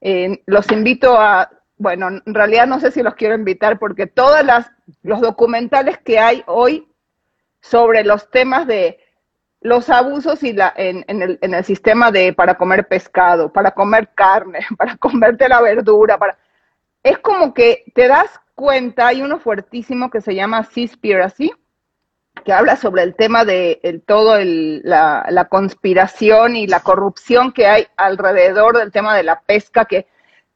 eh, 0.00 0.40
los 0.46 0.70
invito 0.70 1.20
a 1.20 1.50
bueno, 1.76 2.08
en 2.08 2.34
realidad 2.34 2.66
no 2.66 2.78
sé 2.78 2.90
si 2.90 3.02
los 3.02 3.14
quiero 3.14 3.34
invitar 3.34 3.78
porque 3.78 4.06
todos 4.06 4.44
los 5.02 5.20
documentales 5.22 5.96
que 5.96 6.18
hay 6.18 6.44
hoy 6.46 6.89
sobre 7.60 8.04
los 8.04 8.30
temas 8.30 8.66
de 8.66 8.98
los 9.60 9.90
abusos 9.90 10.42
y 10.42 10.52
la, 10.52 10.72
en, 10.76 11.04
el, 11.06 11.38
en, 11.42 11.54
el, 11.54 11.64
sistema 11.64 12.10
de 12.10 12.32
para 12.32 12.56
comer 12.56 12.88
pescado, 12.88 13.52
para 13.52 13.72
comer 13.72 14.08
carne, 14.14 14.60
para 14.78 14.96
comerte 14.96 15.48
la 15.48 15.60
verdura, 15.60 16.18
para... 16.18 16.38
Es 17.02 17.18
como 17.18 17.54
que 17.54 17.84
te 17.94 18.08
das 18.08 18.40
cuenta, 18.54 19.08
hay 19.08 19.22
uno 19.22 19.38
fuertísimo 19.38 20.10
que 20.10 20.20
se 20.20 20.34
llama 20.34 20.64
Seaspiracy, 20.64 21.52
que 22.44 22.52
habla 22.52 22.76
sobre 22.76 23.02
el 23.02 23.14
tema 23.14 23.44
de 23.44 23.80
el, 23.82 24.02
todo 24.02 24.36
el, 24.36 24.82
la, 24.84 25.26
la, 25.30 25.46
conspiración 25.46 26.56
y 26.56 26.66
la 26.66 26.80
corrupción 26.80 27.52
que 27.52 27.66
hay 27.66 27.86
alrededor 27.96 28.78
del 28.78 28.92
tema 28.92 29.16
de 29.16 29.22
la 29.22 29.40
pesca, 29.40 29.84
que, 29.84 30.06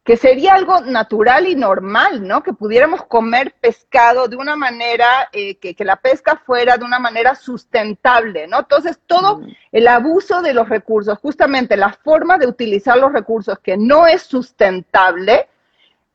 que 0.04 0.18
sería 0.18 0.52
algo 0.52 0.82
natural 0.82 1.48
y 1.48 1.56
normal, 1.56 2.28
¿no? 2.28 2.42
Que 2.42 2.52
pudiéramos 2.52 3.06
comer 3.06 3.54
pescado 3.58 4.28
de 4.28 4.36
una 4.36 4.54
manera, 4.54 5.30
eh, 5.32 5.56
que, 5.56 5.74
que, 5.74 5.84
la 5.84 5.96
pesca 5.96 6.42
fuera 6.44 6.76
de 6.76 6.84
una 6.84 6.98
manera 6.98 7.34
sustentable, 7.34 8.46
¿no? 8.46 8.60
Entonces, 8.60 9.00
todo 9.06 9.38
mm. 9.38 9.46
el 9.72 9.88
abuso 9.88 10.42
de 10.42 10.52
los 10.52 10.68
recursos, 10.68 11.18
justamente 11.18 11.78
la 11.78 11.94
forma 12.04 12.36
de 12.36 12.46
utilizar 12.46 12.98
los 12.98 13.12
recursos 13.12 13.58
que 13.60 13.78
no 13.78 14.06
es 14.06 14.22
sustentable, 14.22 15.48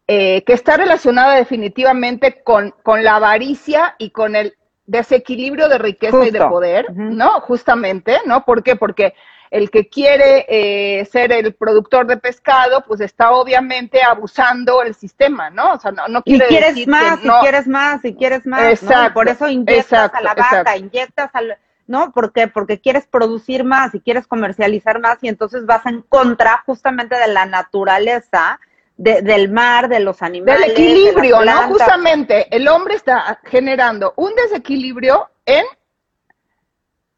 eh, 0.08 0.44
que 0.44 0.54
está 0.54 0.78
relacionada 0.78 1.36
definitivamente 1.36 2.44
con, 2.44 2.76
con 2.84 3.04
la 3.04 3.16
avaricia 3.16 3.96
y 3.98 4.12
con 4.12 4.36
el 4.36 4.56
desequilibrio 4.86 5.68
de 5.68 5.80
riqueza 5.80 6.26
y 6.26 6.32
de 6.32 6.46
poder, 6.46 6.94
¿no? 6.96 7.42
Justamente, 7.42 8.20
¿no? 8.26 8.46
¿Por 8.46 8.62
qué? 8.62 8.76
Porque 8.76 9.14
el 9.52 9.72
que 9.72 9.88
quiere 9.90 10.46
eh, 10.48 11.06
ser 11.06 11.32
el 11.32 11.54
productor 11.54 12.06
de 12.08 12.18
pescado, 12.18 12.84
pues 12.88 13.02
está 13.02 13.32
obviamente 13.32 14.02
abusando 14.04 14.84
el 14.84 14.94
sistema, 14.96 15.50
¿no? 15.50 15.74
O 15.74 15.80
sea, 15.80 15.92
no, 15.92 16.08
no 16.08 16.22
quiere 16.22 16.46
y 16.46 16.48
quieres 16.48 16.88
más, 16.88 17.20
y 17.24 17.30
quieres 17.42 17.68
más, 17.68 18.06
y 18.06 18.14
quieres 18.14 18.46
más, 18.46 18.64
exacto, 18.74 19.14
por 19.14 19.28
eso 19.28 19.48
inyectas 19.48 20.14
a 20.14 20.22
la 20.22 20.34
vaca, 20.34 20.78
inyectas 20.78 21.30
al... 21.34 21.58
¿no? 21.88 22.12
¿Por 22.12 22.32
qué? 22.32 22.48
Porque 22.48 22.80
quieres 22.80 23.08
producir 23.08 23.64
más 23.64 23.96
y 23.96 24.00
quieres 24.00 24.28
comercializar 24.28 25.00
más 25.00 25.18
y 25.24 25.28
entonces 25.28 25.66
vas 25.66 25.84
en 25.88 26.04
contra 26.04 26.62
justamente 26.68 27.18
de 27.18 27.28
la 27.30 27.48
naturaleza 27.48 28.60
del 29.00 29.50
mar, 29.50 29.88
de 29.88 30.02
los 30.02 30.22
animales. 30.22 30.62
Del 30.62 30.72
equilibrio, 30.72 31.44
¿no? 31.44 31.64
Justamente 31.70 32.54
el 32.56 32.68
hombre 32.68 32.96
está 32.96 33.40
generando 33.46 34.14
un 34.18 34.36
desequilibrio 34.36 35.30
en, 35.46 35.66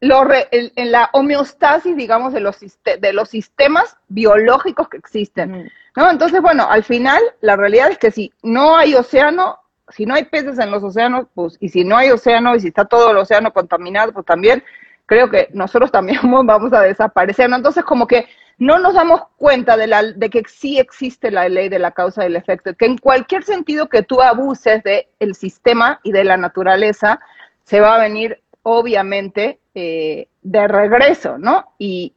lo 0.02 0.26
en 0.50 0.90
la 0.90 1.10
homeostasis, 1.12 1.96
digamos, 1.96 2.32
de 2.32 2.40
los, 2.40 2.58
de 2.58 3.12
los 3.12 3.28
sistemas 3.28 3.96
biológicos 4.08 4.88
que 4.88 4.96
existen. 4.96 5.70
¿no? 5.94 6.10
Entonces, 6.10 6.42
bueno, 6.42 6.66
al 6.68 6.82
final 6.82 7.22
la 7.40 7.54
realidad 7.54 7.92
es 7.92 7.98
que 7.98 8.10
si 8.10 8.32
no 8.42 8.76
hay 8.76 8.96
océano, 8.96 9.60
si 9.90 10.04
no 10.04 10.14
hay 10.14 10.24
peces 10.24 10.58
en 10.58 10.72
los 10.72 10.82
océanos, 10.82 11.28
pues, 11.34 11.56
y 11.60 11.68
si 11.68 11.84
no 11.84 11.96
hay 11.96 12.10
océano 12.10 12.56
y 12.56 12.60
si 12.60 12.68
está 12.68 12.84
todo 12.84 13.12
el 13.12 13.16
océano 13.16 13.52
contaminado, 13.52 14.12
pues 14.12 14.26
también 14.26 14.64
creo 15.06 15.30
que 15.30 15.48
nosotros 15.52 15.92
también 15.92 16.18
vamos 16.46 16.72
a 16.72 16.80
desaparecer. 16.80 17.48
¿no? 17.48 17.54
Entonces, 17.54 17.84
como 17.84 18.08
que 18.08 18.26
no 18.58 18.80
nos 18.80 18.94
damos 18.94 19.22
cuenta 19.36 19.76
de, 19.76 19.86
la, 19.86 20.02
de 20.02 20.30
que 20.30 20.42
sí 20.48 20.80
existe 20.80 21.30
la 21.30 21.48
ley 21.48 21.68
de 21.68 21.78
la 21.78 21.92
causa 21.92 22.24
y 22.24 22.26
el 22.26 22.34
efecto, 22.34 22.74
que 22.74 22.86
en 22.86 22.98
cualquier 22.98 23.44
sentido 23.44 23.88
que 23.88 24.02
tú 24.02 24.20
abuses 24.20 24.82
del 24.82 25.06
el 25.20 25.36
sistema 25.36 26.00
y 26.02 26.10
de 26.10 26.24
la 26.24 26.36
naturaleza, 26.36 27.20
se 27.62 27.80
va 27.80 27.94
a 27.94 28.00
venir 28.00 28.42
obviamente 28.64 29.60
eh, 29.74 30.28
de 30.42 30.68
regreso, 30.68 31.38
¿no? 31.38 31.72
Y, 31.78 32.14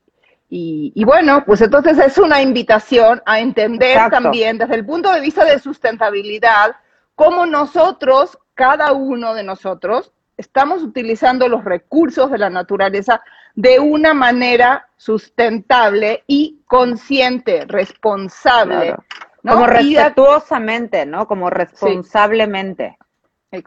y, 0.50 1.04
bueno, 1.04 1.44
pues 1.46 1.62
entonces 1.62 1.98
es 2.00 2.18
una 2.18 2.42
invitación 2.42 3.22
a 3.26 3.40
entender 3.40 4.10
también 4.10 4.58
desde 4.58 4.76
el 4.76 4.86
punto 4.86 5.12
de 5.12 5.20
vista 5.20 5.44
de 5.44 5.60
sustentabilidad 5.60 6.78
cómo 7.16 7.46
nosotros, 7.46 8.38
cada 8.54 8.94
uno 8.94 9.34
de 9.34 9.44
nosotros, 9.44 10.14
estamos 10.38 10.84
utilizando 10.84 11.48
los 11.48 11.64
recursos 11.64 12.30
de 12.32 12.38
la 12.38 12.50
naturaleza 12.50 13.22
de 13.56 13.80
una 13.80 14.14
manera 14.14 14.88
sustentable 14.98 16.24
y 16.28 16.62
consciente, 16.68 17.66
responsable. 17.68 18.96
Como 19.42 19.68
respetuosamente, 19.68 21.06
¿no? 21.06 21.28
Como 21.28 21.50
responsablemente. 21.50 22.98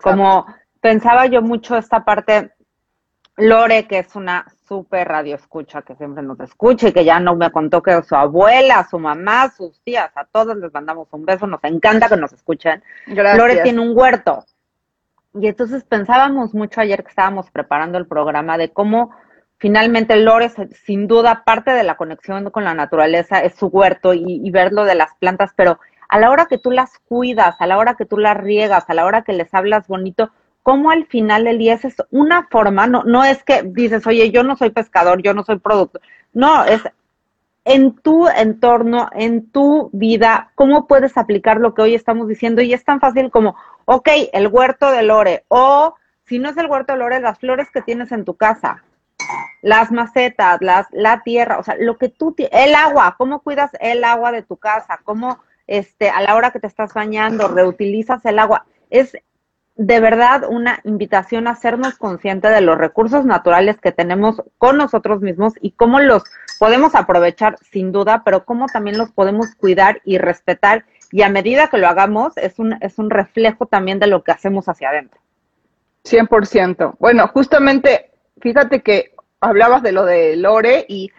Como 0.02 0.47
pensaba 0.80 1.26
yo 1.26 1.40
mucho 1.40 1.76
esta 1.76 2.04
parte, 2.04 2.52
Lore, 3.38 3.87
que 3.87 4.01
es 4.01 4.14
una 4.16 4.46
súper 4.66 5.09
radio 5.09 5.37
escucha, 5.37 5.83
que 5.83 5.94
siempre 5.94 6.22
nos 6.22 6.38
escucha 6.40 6.88
y 6.88 6.92
que 6.92 7.05
ya 7.05 7.20
no 7.20 7.37
me 7.37 7.51
contó 7.51 7.83
que 7.83 8.03
su 8.03 8.14
abuela, 8.14 8.87
su 8.90 8.98
mamá, 8.98 9.51
sus 9.57 9.81
tías, 9.83 10.11
a 10.16 10.24
todos 10.24 10.57
les 10.57 10.72
mandamos 10.72 11.09
un 11.12 11.24
beso, 11.24 11.46
nos 11.46 11.62
encanta 11.62 12.09
que 12.09 12.16
nos 12.16 12.33
escuchen. 12.33 12.83
Lore 13.07 13.62
tiene 13.62 13.81
un 13.81 13.96
huerto. 13.96 14.44
Y 15.35 15.46
entonces 15.46 15.85
pensábamos 15.85 16.53
mucho 16.53 16.81
ayer 16.81 17.03
que 17.03 17.11
estábamos 17.11 17.51
preparando 17.51 17.96
el 17.96 18.07
programa 18.07 18.59
de 18.59 18.72
cómo 18.72 19.12
finalmente 19.59 20.16
Lore, 20.16 20.51
sin 20.85 21.07
duda, 21.07 21.42
parte 21.44 21.72
de 21.72 21.85
la 21.85 21.96
conexión 21.96 22.51
con 22.51 22.64
la 22.64 22.74
naturaleza 22.74 23.40
es 23.40 23.55
su 23.55 23.66
huerto 23.66 24.14
y, 24.14 24.51
ver 24.51 24.72
lo 24.72 24.85
de 24.85 24.94
las 24.94 25.14
plantas, 25.16 25.53
pero 25.55 25.79
a 26.09 26.18
la 26.18 26.31
hora 26.31 26.46
que 26.46 26.59
tú 26.59 26.70
las 26.70 26.98
cuidas, 27.01 27.57
a 27.61 27.66
la 27.66 27.79
hora 27.79 27.94
que 27.94 28.07
tú 28.07 28.18
las 28.18 28.37
riegas, 28.37 28.85
a 28.88 28.94
la 28.94 29.05
hora 29.05 29.22
que 29.22 29.33
les 29.33 29.53
hablas 29.53 29.87
bonito, 29.87 30.31
cómo 30.68 30.90
al 30.90 31.07
final 31.07 31.46
el 31.46 31.57
día 31.57 31.81
es 31.83 31.96
una 32.11 32.46
forma, 32.50 32.87
no, 32.87 33.02
no 33.02 33.24
es 33.24 33.42
que 33.42 33.62
dices, 33.62 34.07
oye, 34.07 34.31
yo 34.31 34.42
no 34.42 34.54
soy 34.54 34.68
pescador, 34.68 35.22
yo 35.22 35.33
no 35.33 35.42
soy 35.42 35.59
productor, 35.59 36.02
no, 36.35 36.62
es 36.66 36.83
en 37.64 37.96
tu 37.96 38.28
entorno, 38.28 39.09
en 39.14 39.50
tu 39.50 39.88
vida, 39.94 40.52
cómo 40.57 40.87
puedes 40.87 41.16
aplicar 41.16 41.57
lo 41.57 41.72
que 41.72 41.81
hoy 41.81 41.94
estamos 41.94 42.28
diciendo 42.28 42.61
y 42.61 42.74
es 42.74 42.85
tan 42.85 43.00
fácil 43.00 43.31
como, 43.31 43.57
ok, 43.87 44.11
el 44.35 44.48
huerto 44.48 44.92
de 44.92 45.04
Lore, 45.04 45.46
o 45.48 45.94
si 46.26 46.38
no 46.38 46.50
es 46.50 46.57
el 46.59 46.66
huerto 46.66 46.92
de 46.92 46.98
Lore, 46.98 47.20
las 47.20 47.38
flores 47.38 47.70
que 47.72 47.81
tienes 47.81 48.12
en 48.12 48.26
tu 48.26 48.35
casa, 48.35 48.85
las 49.62 49.90
macetas, 49.90 50.59
las, 50.61 50.87
la 50.90 51.22
tierra, 51.22 51.61
o 51.61 51.62
sea, 51.62 51.76
lo 51.78 51.96
que 51.96 52.11
tú, 52.11 52.37
el 52.37 52.74
agua, 52.74 53.14
cómo 53.16 53.40
cuidas 53.40 53.70
el 53.81 54.04
agua 54.04 54.33
de 54.33 54.42
tu 54.42 54.59
casa, 54.59 55.00
cómo 55.02 55.38
este, 55.66 56.11
a 56.11 56.20
la 56.20 56.35
hora 56.35 56.50
que 56.50 56.61
te 56.61 56.66
estás 56.66 56.92
bañando, 56.92 57.48
reutilizas 57.48 58.22
el 58.26 58.38
agua. 58.38 58.66
Es 58.90 59.16
de 59.79 60.01
verdad 60.01 60.43
una 60.49 60.81
invitación 60.83 61.47
a 61.47 61.53
hacernos 61.53 61.97
conscientes 61.97 62.53
de 62.53 62.61
los 62.61 62.77
recursos 62.77 63.25
naturales 63.25 63.79
que 63.81 63.93
tenemos 63.93 64.43
con 64.59 64.77
nosotros 64.77 65.21
mismos 65.21 65.55
y 65.61 65.71
cómo 65.71 66.01
los 66.01 66.25
podemos 66.59 66.97
aprovechar 66.97 67.57
sin 67.71 67.93
duda, 67.93 68.23
pero 68.25 68.45
cómo 68.45 68.67
también 68.67 68.99
los 68.99 69.12
podemos 69.12 69.55
cuidar 69.55 70.03
y 70.05 70.19
respetar. 70.19 70.85
Y 71.12 71.23
a 71.23 71.29
medida 71.29 71.69
que 71.69 71.79
lo 71.79 71.87
hagamos, 71.87 72.37
es 72.37 72.59
un, 72.59 72.77
es 72.81 72.99
un 72.99 73.09
reflejo 73.09 73.67
también 73.67 74.01
de 74.01 74.09
lo 74.09 74.25
que 74.25 74.33
hacemos 74.33 74.69
hacia 74.69 74.91
adentro. 74.91 75.21
100%. 76.05 76.97
Bueno, 76.99 77.29
justamente, 77.29 78.11
fíjate 78.41 78.83
que 78.83 79.14
hablabas 79.41 79.85
de 79.85 79.93
lo 79.93 80.05
de 80.05 80.37
Lore 80.37 80.87
y 80.88 81.12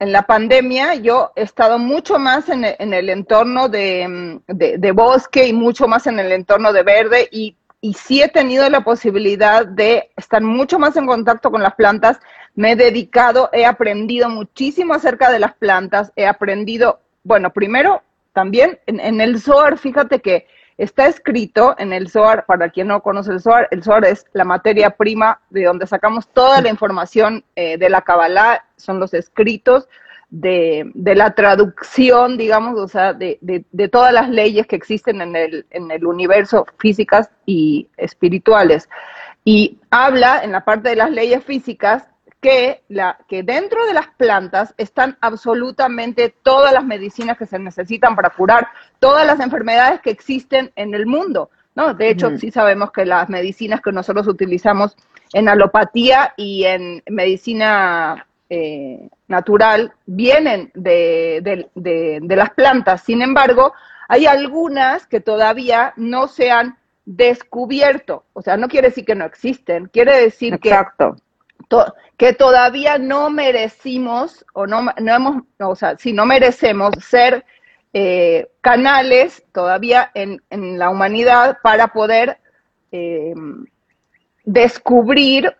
en 0.00 0.12
la 0.12 0.22
pandemia 0.22 0.94
yo 0.94 1.30
he 1.36 1.42
estado 1.42 1.78
mucho 1.78 2.18
más 2.18 2.48
en 2.48 2.64
el, 2.64 3.10
entorno 3.10 3.68
de, 3.68 4.92
bosque 4.94 5.46
y 5.46 5.52
mucho 5.52 5.86
más 5.86 6.06
en 6.06 6.18
el 6.18 6.32
entorno 6.32 6.72
de 6.72 6.82
verde 6.82 7.28
y, 7.30 7.56
y, 7.80 7.94
sí 7.94 8.22
he 8.22 8.28
tenido 8.28 8.68
la 8.68 8.82
posibilidad 8.82 9.66
de 9.66 10.10
estar 10.16 10.42
mucho 10.42 10.78
más 10.78 10.96
en 10.96 11.06
contacto 11.06 11.50
con 11.50 11.62
las 11.62 11.74
plantas. 11.74 12.20
Me 12.54 12.72
he 12.72 12.76
dedicado, 12.76 13.48
he 13.52 13.64
aprendido 13.64 14.28
muchísimo 14.28 14.94
acerca 14.94 15.30
de 15.30 15.38
las 15.38 15.54
plantas, 15.54 16.12
he 16.16 16.26
aprendido, 16.26 17.00
bueno, 17.24 17.52
primero 17.52 18.02
también 18.32 18.78
en, 18.86 19.20
el 19.20 19.40
SOAR, 19.40 19.78
fíjate 19.78 20.20
que 20.20 20.46
Está 20.80 21.08
escrito 21.08 21.74
en 21.76 21.92
el 21.92 22.08
SOAR, 22.08 22.46
para 22.46 22.70
quien 22.70 22.88
no 22.88 23.02
conoce 23.02 23.32
el 23.32 23.40
SOAR, 23.42 23.68
el 23.70 23.82
SOAR 23.82 24.06
es 24.06 24.24
la 24.32 24.46
materia 24.46 24.88
prima 24.88 25.38
de 25.50 25.64
donde 25.64 25.86
sacamos 25.86 26.26
toda 26.28 26.62
la 26.62 26.70
información 26.70 27.44
eh, 27.54 27.76
de 27.76 27.90
la 27.90 28.00
Kabbalah, 28.00 28.64
son 28.76 28.98
los 28.98 29.12
escritos 29.12 29.90
de, 30.30 30.92
la 30.94 31.34
traducción, 31.34 32.36
digamos, 32.36 32.78
o 32.78 32.88
sea, 32.88 33.12
de, 33.12 33.64
todas 33.90 34.12
las 34.12 34.28
leyes 34.28 34.66
que 34.66 34.76
existen 34.76 35.20
en 35.20 35.36
el, 35.36 35.66
en 35.70 35.90
el 35.90 36.06
universo 36.06 36.66
físicas 36.78 37.30
y 37.46 37.88
espirituales. 37.96 38.88
Y 39.44 39.78
habla 39.90 40.40
en 40.42 40.52
la 40.52 40.64
parte 40.64 40.90
de 40.90 40.96
las 40.96 41.10
leyes 41.10 41.42
físicas 41.44 42.06
que, 42.40 42.82
la, 42.88 43.18
que 43.28 43.42
dentro 43.42 43.84
de 43.86 43.94
las 43.94 44.08
plantas 44.16 44.74
están 44.78 45.18
absolutamente 45.20 46.34
todas 46.42 46.72
las 46.72 46.84
medicinas 46.84 47.36
que 47.36 47.46
se 47.46 47.58
necesitan 47.58 48.16
para 48.16 48.30
curar 48.30 48.68
todas 48.98 49.26
las 49.26 49.40
enfermedades 49.40 50.00
que 50.00 50.10
existen 50.10 50.72
en 50.76 50.94
el 50.94 51.06
mundo. 51.06 51.50
¿no? 51.74 51.94
De 51.94 52.10
hecho, 52.10 52.36
sí 52.38 52.50
sabemos 52.50 52.92
que 52.92 53.04
las 53.04 53.28
medicinas 53.28 53.80
que 53.80 53.92
nosotros 53.92 54.26
utilizamos 54.26 54.96
en 55.32 55.48
alopatía 55.48 56.34
y 56.36 56.64
en 56.64 57.02
medicina 57.08 58.26
eh, 58.50 59.08
natural 59.28 59.92
vienen 60.06 60.70
de, 60.74 61.40
de, 61.74 62.36
las 62.36 62.50
plantas. 62.50 63.02
Sin 63.02 63.22
embargo, 63.22 63.72
hay 64.08 64.26
algunas 64.26 65.06
que 65.06 65.20
todavía 65.20 65.94
no 65.96 66.28
se 66.28 66.50
han 66.50 66.76
descubierto. 67.06 68.24
O 68.34 68.42
sea, 68.42 68.56
no 68.56 68.68
quiere 68.68 68.88
decir 68.88 69.04
que 69.04 69.14
no 69.14 69.24
existen, 69.24 69.86
quiere 69.86 70.20
decir 70.20 70.54
Exacto 70.54 71.16
que 72.16 72.32
todavía 72.32 72.98
no 72.98 73.30
merecimos, 73.30 74.44
o 74.52 74.66
no, 74.66 74.82
no 74.82 75.14
hemos, 75.14 75.42
o 75.58 75.74
sea, 75.74 75.96
si 75.96 76.12
no 76.12 76.26
merecemos 76.26 76.92
ser 77.00 77.44
eh, 77.92 78.48
canales 78.60 79.44
todavía 79.52 80.10
en, 80.14 80.40
la 80.78 80.90
humanidad 80.90 81.58
para 81.62 81.88
poder 81.88 82.38
eh, 82.92 83.34
descubrir 84.44 85.56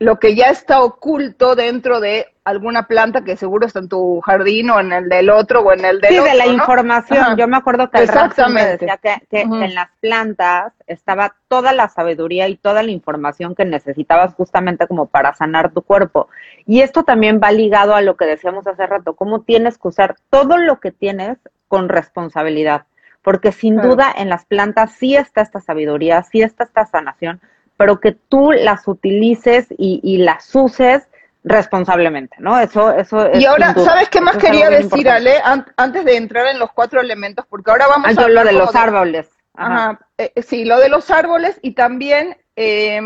lo 0.00 0.18
que 0.18 0.34
ya 0.34 0.46
está 0.46 0.82
oculto 0.82 1.54
dentro 1.54 2.00
de 2.00 2.26
alguna 2.44 2.86
planta 2.86 3.22
que 3.22 3.36
seguro 3.36 3.66
está 3.66 3.80
en 3.80 3.90
tu 3.90 4.22
jardín 4.22 4.70
o 4.70 4.80
en 4.80 4.92
el 4.92 5.10
del 5.10 5.28
otro 5.28 5.60
o 5.60 5.74
en 5.74 5.84
el 5.84 6.00
del 6.00 6.10
sí, 6.10 6.18
otro. 6.18 6.32
de 6.32 6.38
la 6.38 6.46
información. 6.46 7.36
Yo 7.36 7.46
me 7.46 7.58
acuerdo 7.58 7.90
que 7.90 7.98
el 7.98 8.04
Exactamente. 8.04 8.78
decía 8.78 8.96
que, 8.96 9.20
que 9.28 9.42
en 9.42 9.74
las 9.74 9.90
plantas 10.00 10.72
estaba 10.86 11.36
toda 11.48 11.74
la 11.74 11.90
sabiduría 11.90 12.48
y 12.48 12.56
toda 12.56 12.82
la 12.82 12.90
información 12.90 13.54
que 13.54 13.66
necesitabas 13.66 14.32
justamente 14.32 14.86
como 14.86 15.04
para 15.04 15.34
sanar 15.34 15.70
tu 15.70 15.82
cuerpo. 15.82 16.30
Y 16.64 16.80
esto 16.80 17.02
también 17.02 17.38
va 17.38 17.52
ligado 17.52 17.94
a 17.94 18.00
lo 18.00 18.16
que 18.16 18.24
decíamos 18.24 18.66
hace 18.66 18.86
rato, 18.86 19.14
cómo 19.14 19.42
tienes 19.42 19.76
que 19.76 19.88
usar 19.88 20.16
todo 20.30 20.56
lo 20.56 20.80
que 20.80 20.92
tienes 20.92 21.36
con 21.68 21.90
responsabilidad. 21.90 22.86
Porque 23.20 23.52
sin 23.52 23.76
duda 23.76 24.10
en 24.16 24.30
las 24.30 24.46
plantas 24.46 24.92
sí 24.92 25.14
está 25.14 25.42
esta 25.42 25.60
sabiduría, 25.60 26.22
sí 26.22 26.40
está 26.40 26.64
esta 26.64 26.86
sanación, 26.86 27.42
pero 27.80 27.98
que 27.98 28.12
tú 28.12 28.52
las 28.52 28.86
utilices 28.86 29.66
y, 29.70 30.00
y 30.02 30.18
las 30.18 30.54
uses 30.54 31.08
responsablemente, 31.44 32.36
¿no? 32.38 32.60
Eso, 32.60 32.92
eso 32.92 33.24
es 33.24 33.40
Y 33.40 33.46
ahora. 33.46 33.72
¿sabes 33.72 34.10
qué 34.10 34.20
más 34.20 34.36
Eso 34.36 34.44
quería 34.46 34.68
decir, 34.68 34.98
importante. 34.98 35.10
Ale? 35.10 35.40
An- 35.42 35.66
antes 35.78 36.04
de 36.04 36.16
entrar 36.18 36.46
en 36.48 36.58
los 36.58 36.70
cuatro 36.72 37.00
elementos, 37.00 37.46
porque 37.48 37.70
ahora 37.70 37.86
vamos 37.88 38.08
Ah, 38.14 38.22
a 38.22 38.28
lo 38.28 38.44
de 38.44 38.52
los 38.52 38.74
árboles. 38.74 39.30
Ajá. 39.54 39.74
Ajá, 39.74 40.00
eh, 40.18 40.30
eh, 40.34 40.42
sí, 40.42 40.66
lo 40.66 40.78
de 40.78 40.90
los 40.90 41.10
árboles 41.10 41.58
y 41.62 41.72
también 41.72 42.36
eh, 42.54 43.00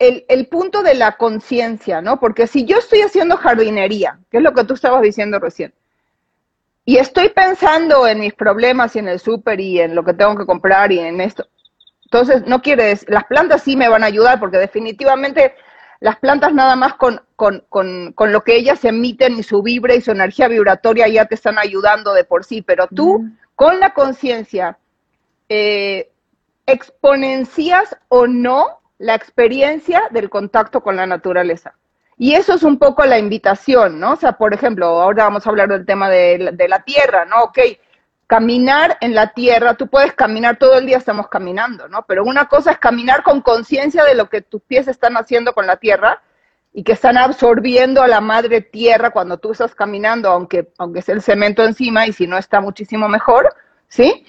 el, 0.00 0.24
el 0.28 0.48
punto 0.48 0.82
de 0.82 0.94
la 0.94 1.16
conciencia, 1.16 2.00
¿no? 2.02 2.18
Porque 2.18 2.48
si 2.48 2.64
yo 2.64 2.78
estoy 2.78 3.02
haciendo 3.02 3.36
jardinería, 3.36 4.18
que 4.28 4.38
es 4.38 4.42
lo 4.42 4.54
que 4.54 4.64
tú 4.64 4.74
estabas 4.74 5.02
diciendo 5.02 5.38
recién, 5.38 5.72
y 6.84 6.96
estoy 6.96 7.28
pensando 7.28 8.08
en 8.08 8.18
mis 8.18 8.34
problemas 8.34 8.96
y 8.96 8.98
en 8.98 9.06
el 9.06 9.20
súper 9.20 9.60
y 9.60 9.78
en 9.80 9.94
lo 9.94 10.04
que 10.04 10.14
tengo 10.14 10.36
que 10.36 10.46
comprar 10.46 10.90
y 10.90 10.98
en 10.98 11.20
esto, 11.20 11.46
entonces 12.10 12.46
no 12.46 12.62
quiere 12.62 12.84
decir, 12.84 13.10
las 13.10 13.24
plantas 13.24 13.62
sí 13.62 13.76
me 13.76 13.88
van 13.88 14.02
a 14.02 14.06
ayudar 14.06 14.40
porque 14.40 14.56
definitivamente 14.56 15.54
las 16.00 16.16
plantas 16.16 16.54
nada 16.54 16.74
más 16.74 16.94
con, 16.94 17.20
con, 17.36 17.64
con, 17.68 18.12
con 18.14 18.32
lo 18.32 18.42
que 18.44 18.56
ellas 18.56 18.82
emiten 18.84 19.36
y 19.38 19.42
su 19.42 19.62
vibra 19.62 19.94
y 19.94 20.00
su 20.00 20.12
energía 20.12 20.48
vibratoria 20.48 21.06
ya 21.08 21.26
te 21.26 21.34
están 21.34 21.58
ayudando 21.58 22.14
de 22.14 22.24
por 22.24 22.44
sí, 22.44 22.62
pero 22.62 22.86
tú 22.86 23.18
Mm. 23.18 23.36
con 23.54 23.78
la 23.78 23.92
conciencia 23.92 24.78
eh, 25.50 26.10
exponencias 26.66 27.94
o 28.08 28.26
no 28.26 28.80
la 28.98 29.14
experiencia 29.14 30.02
del 30.10 30.30
contacto 30.30 30.82
con 30.82 30.96
la 30.96 31.06
naturaleza. 31.06 31.74
Y 32.16 32.34
eso 32.34 32.54
es 32.54 32.62
un 32.62 32.78
poco 32.78 33.04
la 33.04 33.18
invitación, 33.18 34.00
¿no? 34.00 34.12
O 34.12 34.16
sea, 34.16 34.32
por 34.32 34.54
ejemplo, 34.54 34.86
ahora 34.86 35.24
vamos 35.24 35.46
a 35.46 35.50
hablar 35.50 35.68
del 35.68 35.84
tema 35.86 36.08
de 36.08 36.38
la, 36.38 36.50
de 36.52 36.68
la 36.68 36.82
tierra, 36.82 37.24
¿no? 37.26 37.42
Ok, 37.44 37.58
caminar 38.28 38.98
en 39.00 39.14
la 39.14 39.32
tierra, 39.32 39.74
tú 39.74 39.88
puedes 39.88 40.12
caminar 40.12 40.58
todo 40.58 40.76
el 40.76 40.84
día, 40.84 40.98
estamos 40.98 41.28
caminando, 41.28 41.88
¿no? 41.88 42.04
Pero 42.06 42.24
una 42.24 42.46
cosa 42.46 42.72
es 42.72 42.78
caminar 42.78 43.22
con 43.22 43.40
conciencia 43.40 44.04
de 44.04 44.14
lo 44.14 44.28
que 44.28 44.42
tus 44.42 44.60
pies 44.62 44.86
están 44.86 45.16
haciendo 45.16 45.54
con 45.54 45.66
la 45.66 45.78
tierra 45.78 46.20
y 46.74 46.84
que 46.84 46.92
están 46.92 47.16
absorbiendo 47.16 48.02
a 48.02 48.06
la 48.06 48.20
madre 48.20 48.60
tierra 48.60 49.10
cuando 49.10 49.38
tú 49.38 49.52
estás 49.52 49.74
caminando, 49.74 50.28
aunque, 50.28 50.68
aunque 50.76 51.00
sea 51.00 51.14
el 51.14 51.22
cemento 51.22 51.64
encima 51.64 52.06
y 52.06 52.12
si 52.12 52.26
no 52.26 52.36
está 52.36 52.60
muchísimo 52.60 53.08
mejor, 53.08 53.48
¿sí? 53.88 54.26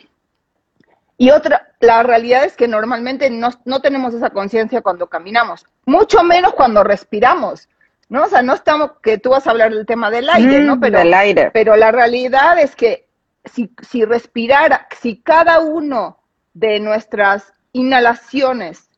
Y 1.18 1.32
otra, 1.32 1.74
la 1.82 2.02
realidad 2.02 2.46
es 2.46 2.56
que 2.56 2.70
normalmente 2.70 3.30
no, 3.30 3.50
no 3.66 3.82
tenemos 3.82 4.14
esa 4.14 4.30
conciencia 4.30 4.82
cuando 4.82 5.08
caminamos, 5.08 5.66
mucho 5.86 6.24
menos 6.24 6.54
cuando 6.54 6.86
respiramos, 6.86 7.68
¿no? 8.08 8.24
O 8.24 8.28
sea, 8.30 8.44
no 8.44 8.54
estamos, 8.54 8.92
que 9.04 9.18
tú 9.18 9.32
vas 9.32 9.46
a 9.46 9.52
hablar 9.52 9.74
del 9.74 9.86
tema 9.86 10.10
del 10.10 10.30
aire, 10.30 10.62
¿no? 10.62 10.78
Mm, 10.78 10.80
Pero, 10.80 11.00
del 11.00 11.14
aire. 11.14 11.52
pero 11.54 11.76
la 11.76 11.92
realidad 11.92 12.58
es 12.58 12.78
que 12.78 13.09
si, 13.45 13.73
si 13.82 14.06
respirara, 14.06 14.88
si 14.99 15.21
cada 15.21 15.60
uno 15.60 16.19
de 16.54 16.80
nuestras 16.80 17.54
inhalaciones 17.71 18.89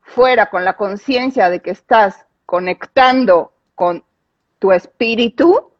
fuera 0.00 0.50
con 0.50 0.64
la 0.64 0.76
conciencia 0.76 1.50
de 1.50 1.60
que 1.60 1.70
estás 1.70 2.26
conectando 2.46 3.52
con 3.74 4.04
tu 4.58 4.72
espíritu, 4.72 5.70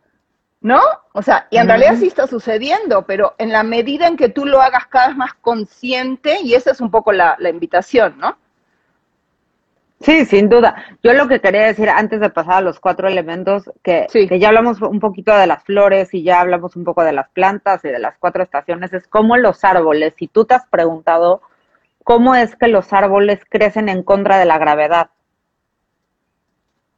¿no? 0.60 0.80
O 1.12 1.22
sea, 1.22 1.48
y 1.50 1.58
en 1.58 1.66
realidad 1.68 1.96
sí 1.98 2.06
está 2.06 2.26
sucediendo, 2.26 3.04
pero 3.06 3.34
en 3.38 3.52
la 3.52 3.62
medida 3.62 4.06
en 4.06 4.16
que 4.16 4.28
tú 4.28 4.46
lo 4.46 4.62
hagas 4.62 4.86
cada 4.86 5.08
vez 5.08 5.16
más 5.16 5.34
consciente, 5.34 6.40
y 6.40 6.54
esa 6.54 6.70
es 6.70 6.80
un 6.80 6.90
poco 6.90 7.12
la, 7.12 7.36
la 7.38 7.48
invitación, 7.48 8.16
¿no? 8.18 8.38
Sí, 10.02 10.24
sin 10.26 10.48
duda. 10.48 10.74
Yo 11.02 11.12
lo 11.12 11.28
que 11.28 11.40
quería 11.40 11.62
decir 11.66 11.88
antes 11.88 12.20
de 12.20 12.30
pasar 12.30 12.54
a 12.54 12.60
los 12.60 12.80
cuatro 12.80 13.08
elementos, 13.08 13.70
que, 13.82 14.06
Sí. 14.10 14.28
que 14.28 14.38
ya 14.38 14.48
hablamos 14.48 14.80
un 14.82 14.98
poquito 15.00 15.36
de 15.36 15.46
las 15.46 15.62
flores 15.64 16.12
y 16.12 16.22
ya 16.24 16.40
hablamos 16.40 16.74
un 16.76 16.84
poco 16.84 17.04
de 17.04 17.12
las 17.12 17.28
plantas 17.30 17.84
y 17.84 17.88
de 17.88 17.98
las 17.98 18.18
cuatro 18.18 18.42
estaciones, 18.42 18.92
es 18.92 19.06
cómo 19.06 19.36
los 19.36 19.64
árboles, 19.64 20.14
si 20.16 20.26
tú 20.28 20.44
te 20.44 20.54
has 20.54 20.66
preguntado 20.66 21.40
cómo 22.04 22.34
es 22.34 22.56
que 22.56 22.66
los 22.68 22.92
árboles 22.92 23.40
crecen 23.48 23.88
en 23.88 24.02
contra 24.02 24.38
de 24.38 24.44
la 24.44 24.58
gravedad, 24.58 25.10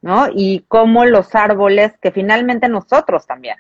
¿no? 0.01 0.27
Y 0.35 0.65
cómo 0.69 1.05
los 1.05 1.35
árboles, 1.35 1.93
que 2.01 2.11
finalmente 2.11 2.69
nosotros 2.69 3.27
también, 3.27 3.57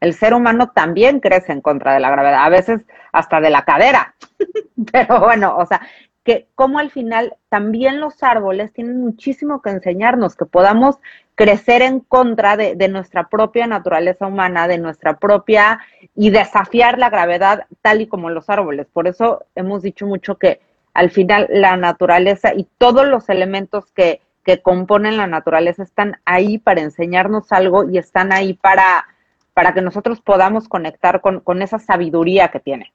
el 0.00 0.14
ser 0.14 0.32
humano 0.32 0.70
también 0.70 1.20
crece 1.20 1.52
en 1.52 1.60
contra 1.60 1.92
de 1.94 2.00
la 2.00 2.10
gravedad, 2.10 2.44
a 2.44 2.48
veces 2.48 2.80
hasta 3.12 3.40
de 3.40 3.50
la 3.50 3.64
cadera, 3.64 4.14
pero 4.92 5.20
bueno, 5.20 5.56
o 5.56 5.66
sea, 5.66 5.80
que 6.24 6.48
como 6.54 6.78
al 6.78 6.90
final 6.90 7.36
también 7.48 8.00
los 8.00 8.22
árboles 8.22 8.72
tienen 8.72 9.00
muchísimo 9.00 9.62
que 9.62 9.70
enseñarnos, 9.70 10.36
que 10.36 10.44
podamos 10.44 10.98
crecer 11.34 11.82
en 11.82 12.00
contra 12.00 12.56
de, 12.56 12.74
de 12.74 12.88
nuestra 12.88 13.28
propia 13.28 13.66
naturaleza 13.66 14.26
humana, 14.26 14.68
de 14.68 14.78
nuestra 14.78 15.16
propia 15.18 15.80
y 16.14 16.30
desafiar 16.30 16.98
la 16.98 17.08
gravedad 17.08 17.66
tal 17.80 18.02
y 18.02 18.06
como 18.06 18.28
los 18.28 18.50
árboles. 18.50 18.86
Por 18.92 19.08
eso 19.08 19.44
hemos 19.54 19.82
dicho 19.82 20.06
mucho 20.06 20.36
que 20.36 20.60
al 20.92 21.10
final 21.10 21.46
la 21.50 21.76
naturaleza 21.76 22.52
y 22.54 22.66
todos 22.78 23.06
los 23.06 23.28
elementos 23.28 23.90
que, 23.92 24.20
que 24.44 24.60
componen 24.60 25.16
la 25.16 25.26
naturaleza 25.26 25.82
están 25.82 26.16
ahí 26.24 26.58
para 26.58 26.80
enseñarnos 26.80 27.52
algo 27.52 27.88
y 27.88 27.98
están 27.98 28.32
ahí 28.32 28.54
para, 28.54 29.06
para 29.54 29.72
que 29.72 29.82
nosotros 29.82 30.20
podamos 30.20 30.68
conectar 30.68 31.20
con, 31.20 31.40
con 31.40 31.62
esa 31.62 31.78
sabiduría 31.78 32.48
que 32.48 32.60
tiene. 32.60 32.92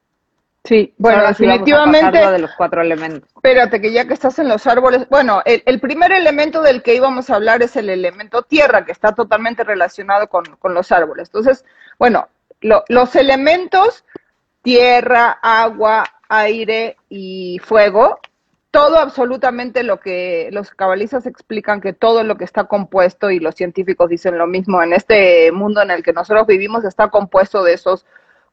Sí, 0.66 0.94
bueno, 0.98 1.20
Ahora 1.20 1.34
sí 1.34 1.46
definitivamente. 1.46 2.22
lo 2.26 2.32
de 2.32 2.40
los 2.40 2.52
cuatro 2.58 2.82
elementos. 2.82 3.30
Espérate, 3.36 3.80
que 3.80 3.92
ya 3.94 4.06
que 4.08 4.14
estás 4.16 4.38
en 4.40 4.50
los 4.50 4.66
árboles, 4.68 5.08
bueno, 5.10 5.42
el, 5.46 5.62
el 5.66 5.80
primer 5.80 6.12
elemento 6.12 6.62
del 6.62 6.82
que 6.84 6.96
íbamos 6.96 7.30
a 7.30 7.36
hablar 7.36 7.62
es 7.62 7.76
el 7.76 7.90
elemento 7.90 8.42
tierra, 8.42 8.84
que 8.84 8.92
está 8.92 9.14
totalmente 9.14 9.64
relacionado 9.64 10.28
con, 10.28 10.44
con 10.58 10.74
los 10.74 10.92
árboles. 10.92 11.30
Entonces, 11.30 11.64
bueno, 12.00 12.28
lo- 12.62 12.84
los 12.90 13.16
elementos 13.16 14.04
tierra, 14.64 15.38
agua, 15.42 16.06
aire 16.30 16.98
y 17.10 17.60
fuego, 17.64 18.20
todo 18.72 18.98
absolutamente 18.98 19.84
lo 19.84 20.00
que 20.00 20.50
los 20.52 20.72
cabalistas 20.72 21.28
explican 21.28 21.80
que 21.80 21.94
todo 21.94 22.24
lo 22.24 22.36
que 22.38 22.44
está 22.44 22.64
compuesto 22.66 23.30
y 23.30 23.40
los 23.40 23.56
científicos 23.56 24.10
dicen 24.10 24.38
lo 24.38 24.48
mismo 24.48 24.82
en 24.82 24.94
este 24.94 25.52
mundo 25.52 25.82
en 25.82 25.92
el 25.92 26.04
que 26.04 26.12
nosotros 26.14 26.48
vivimos 26.48 26.84
está 26.84 27.10
compuesto 27.10 27.64
de 27.64 27.74
esos 27.74 28.06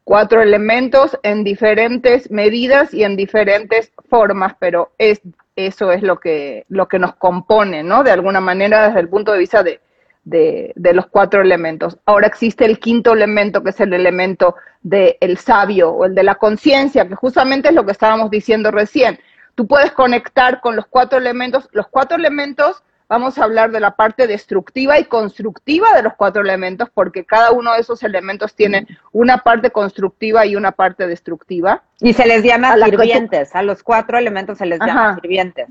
cuatro 0.04 0.42
elementos 0.42 1.18
en 1.22 1.44
diferentes 1.44 2.30
medidas 2.30 2.92
y 2.92 3.04
en 3.04 3.16
diferentes 3.16 3.92
formas, 4.08 4.54
pero 4.58 4.92
es 4.98 5.20
eso 5.54 5.92
es 5.92 6.02
lo 6.02 6.18
que 6.18 6.64
lo 6.68 6.88
que 6.88 6.98
nos 6.98 7.14
compone, 7.16 7.82
¿no? 7.82 8.02
De 8.02 8.10
alguna 8.10 8.40
manera 8.40 8.88
desde 8.88 9.00
el 9.00 9.08
punto 9.08 9.32
de 9.32 9.38
vista 9.38 9.62
de, 9.62 9.80
de, 10.24 10.72
de 10.76 10.92
los 10.92 11.06
cuatro 11.06 11.42
elementos. 11.42 11.98
Ahora 12.06 12.26
existe 12.26 12.64
el 12.64 12.78
quinto 12.78 13.12
elemento, 13.12 13.62
que 13.62 13.70
es 13.70 13.80
el 13.80 13.92
elemento 13.92 14.56
del 14.82 15.38
sabio 15.38 15.90
o 15.90 16.06
el 16.06 16.14
de 16.14 16.22
la 16.22 16.36
conciencia, 16.36 17.06
que 17.06 17.14
justamente 17.14 17.68
es 17.68 17.74
lo 17.74 17.84
que 17.84 17.92
estábamos 17.92 18.30
diciendo 18.30 18.70
recién. 18.70 19.18
Tú 19.54 19.66
puedes 19.66 19.92
conectar 19.92 20.60
con 20.60 20.76
los 20.76 20.86
cuatro 20.86 21.18
elementos. 21.18 21.68
Los 21.72 21.88
cuatro 21.88 22.16
elementos, 22.16 22.82
vamos 23.08 23.38
a 23.38 23.44
hablar 23.44 23.70
de 23.70 23.80
la 23.80 23.96
parte 23.96 24.26
destructiva 24.26 24.98
y 24.98 25.04
constructiva 25.04 25.94
de 25.94 26.02
los 26.02 26.14
cuatro 26.14 26.42
elementos, 26.42 26.88
porque 26.90 27.24
cada 27.24 27.52
uno 27.52 27.74
de 27.74 27.80
esos 27.80 28.02
elementos 28.02 28.54
tiene 28.54 28.86
una 29.12 29.38
parte 29.38 29.70
constructiva 29.70 30.46
y 30.46 30.56
una 30.56 30.72
parte 30.72 31.06
destructiva. 31.06 31.82
Y 32.00 32.12
se 32.12 32.26
les 32.26 32.42
llama 32.42 32.72
A 32.72 32.84
sirvientes, 32.84 33.54
a 33.54 33.62
los 33.62 33.82
cuatro 33.82 34.18
elementos 34.18 34.58
se 34.58 34.66
les 34.66 34.80
llama 34.80 35.14
sirvientes, 35.14 35.68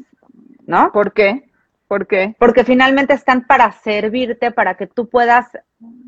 ¿no? 0.66 0.92
¿Por 0.92 1.14
qué? 1.14 1.50
¿Por 1.88 2.08
qué? 2.08 2.36
Porque 2.40 2.64
finalmente 2.64 3.14
están 3.14 3.46
para 3.46 3.70
servirte, 3.74 4.52
para 4.52 4.76
que 4.76 4.88
tú 4.88 5.10
puedas 5.10 5.48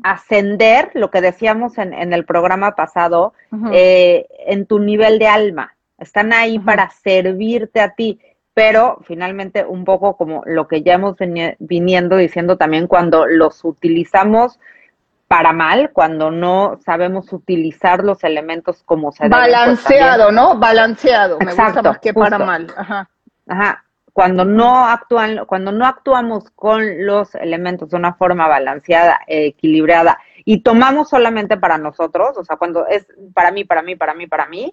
ascender, 0.02 0.90
lo 0.94 1.10
que 1.10 1.20
decíamos 1.20 1.76
en, 1.76 1.92
en 1.92 2.14
el 2.14 2.24
programa 2.24 2.74
pasado, 2.74 3.34
eh, 3.70 4.26
en 4.46 4.64
tu 4.64 4.78
nivel 4.78 5.18
de 5.18 5.26
alma. 5.28 5.76
Están 5.98 6.32
ahí 6.32 6.58
para 6.58 6.88
servirte 6.88 7.80
a 7.80 7.90
ti, 7.90 8.18
pero 8.54 8.98
finalmente 9.04 9.64
un 9.64 9.84
poco 9.84 10.16
como 10.16 10.42
lo 10.46 10.68
que 10.68 10.82
ya 10.82 10.94
hemos 10.94 11.16
viniendo 11.58 12.16
diciendo 12.16 12.56
también 12.56 12.86
cuando 12.86 13.26
los 13.26 13.64
utilizamos 13.64 14.60
para 15.26 15.52
mal, 15.52 15.90
cuando 15.92 16.30
no 16.30 16.78
sabemos 16.84 17.32
utilizar 17.32 18.04
los 18.04 18.22
elementos 18.22 18.82
como 18.84 19.10
se 19.10 19.24
deben. 19.24 19.38
pues, 19.38 19.52
Balanceado, 19.52 20.30
¿no? 20.30 20.56
Balanceado. 20.58 21.38
Me 21.38 21.46
gusta 21.46 21.62
Exacto, 21.62 21.88
más 21.88 21.98
que 21.98 22.14
para 22.14 22.38
mal. 22.38 22.66
Ajá. 22.76 23.10
Ajá. 23.48 23.84
Cuando 24.12 24.44
no 24.44 24.86
actúan, 24.86 25.44
cuando 25.46 25.72
no 25.72 25.86
actuamos 25.86 26.48
con 26.50 27.04
los 27.04 27.34
elementos 27.34 27.90
de 27.90 27.96
una 27.96 28.14
forma 28.14 28.46
balanceada, 28.46 29.18
equilibrada, 29.26 30.18
y 30.44 30.60
tomamos 30.60 31.08
solamente 31.08 31.56
para 31.56 31.78
nosotros, 31.78 32.38
o 32.38 32.44
sea, 32.44 32.56
cuando 32.56 32.86
es 32.86 33.06
para 33.32 33.50
mí, 33.50 33.64
para 33.64 33.82
mí, 33.82 33.96
para 33.96 34.14
mí, 34.14 34.28
para 34.28 34.46
mí, 34.46 34.72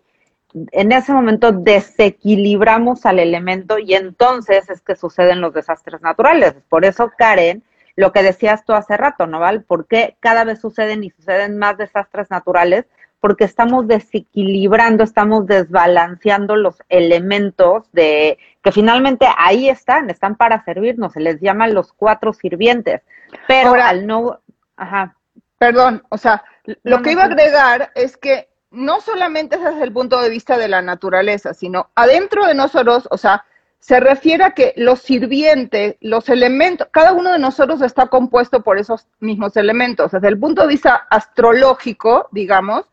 en 0.72 0.92
ese 0.92 1.14
momento 1.14 1.52
desequilibramos 1.52 3.06
al 3.06 3.20
elemento 3.20 3.80
y 3.80 3.94
entonces 3.94 4.70
es 4.70 4.82
que 4.82 4.96
suceden 4.96 5.42
los 5.42 5.54
desastres 5.54 6.02
naturales. 6.02 6.56
Por 6.70 6.86
eso 6.86 7.12
Karen 7.18 7.64
lo 7.96 8.12
que 8.12 8.24
decías 8.24 8.66
tú 8.66 8.74
hace 8.74 8.98
rato, 8.98 9.28
¿no, 9.28 9.40
Val? 9.40 9.64
¿Por 9.64 9.88
qué 9.88 10.16
cada 10.20 10.44
vez 10.44 10.60
suceden 10.60 11.04
y 11.04 11.12
suceden 11.12 11.58
más 11.58 11.78
desastres 11.78 12.30
naturales? 12.30 12.86
Porque 13.20 13.44
estamos 13.44 13.88
desequilibrando, 13.88 15.04
estamos 15.04 15.46
desbalanceando 15.46 16.56
los 16.56 16.82
elementos 16.90 17.92
de 17.92 18.40
que 18.64 18.72
finalmente 18.72 19.28
ahí 19.38 19.70
están, 19.70 20.10
están 20.10 20.36
para 20.36 20.64
servirnos, 20.64 21.14
se 21.14 21.20
les 21.20 21.40
llaman 21.40 21.74
los 21.74 21.94
cuatro 21.94 22.34
sirvientes. 22.34 23.02
Pero 23.48 23.74
al 23.74 24.08
no, 24.08 24.40
ajá. 24.76 25.16
Perdón, 25.60 26.02
o 26.10 26.18
sea, 26.18 26.44
lo 26.82 27.04
que 27.04 27.12
iba 27.12 27.22
a 27.22 27.26
agregar 27.26 27.92
es 27.94 28.18
que 28.18 28.50
no 28.72 29.02
solamente 29.02 29.58
desde 29.58 29.84
el 29.84 29.92
punto 29.92 30.20
de 30.22 30.30
vista 30.30 30.58
de 30.58 30.70
la 30.70 30.82
naturaleza, 30.82 31.54
sino 31.54 31.90
adentro 31.96 32.46
de 32.46 32.56
nosotros, 32.56 33.08
o 33.12 33.18
sea, 33.18 33.46
se 33.80 34.00
refiere 34.00 34.44
a 34.44 34.52
que 34.52 34.74
los 34.78 35.02
sirvientes, 35.02 35.96
los 36.02 36.30
elementos, 36.30 36.88
cada 36.92 37.14
uno 37.14 37.32
de 37.34 37.40
nosotros 37.40 37.82
está 37.82 38.08
compuesto 38.08 38.62
por 38.62 38.78
esos 38.78 39.08
mismos 39.20 39.58
elementos. 39.58 40.12
Desde 40.12 40.28
el 40.28 40.40
punto 40.40 40.62
de 40.62 40.68
vista 40.68 41.08
astrológico, 41.10 42.30
digamos, 42.32 42.86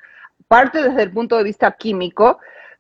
parte 0.49 0.83
desde 0.83 1.03
el 1.03 1.13
punto 1.13 1.37
de 1.37 1.45
vista 1.45 1.73
químico, 1.73 2.39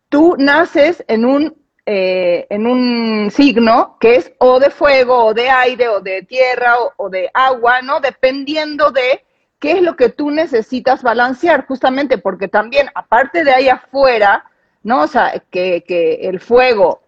tú 0.09 0.37
naces 0.39 1.05
en 1.07 1.27
un, 1.27 1.55
eh, 1.85 2.47
en 2.49 2.67
un 2.67 3.31
signo 3.31 3.99
que 4.01 4.17
es 4.17 4.33
o 4.39 4.59
de 4.59 4.71
fuego, 4.71 5.27
o 5.27 5.35
de 5.35 5.51
aire, 5.51 5.89
o 5.89 6.01
de 6.01 6.23
tierra, 6.23 6.81
o, 6.81 6.93
o 6.97 7.11
de 7.11 7.31
agua, 7.35 7.83
¿no? 7.83 8.01
Dependiendo 8.01 8.91
de 8.91 9.23
qué 9.59 9.73
es 9.73 9.83
lo 9.83 9.97
que 9.97 10.09
tú 10.09 10.31
necesitas 10.31 11.03
balancear, 11.03 11.67
justamente 11.67 12.19
porque 12.19 12.49
también, 12.49 12.89
aparte 12.95 13.45
de 13.45 13.53
ahí 13.53 13.69
afuera, 13.69 14.45
¿no? 14.83 15.03
O 15.03 15.07
sea, 15.07 15.43
que, 15.51 15.85
que 15.87 16.29
el 16.29 16.41
fuego 16.41 17.03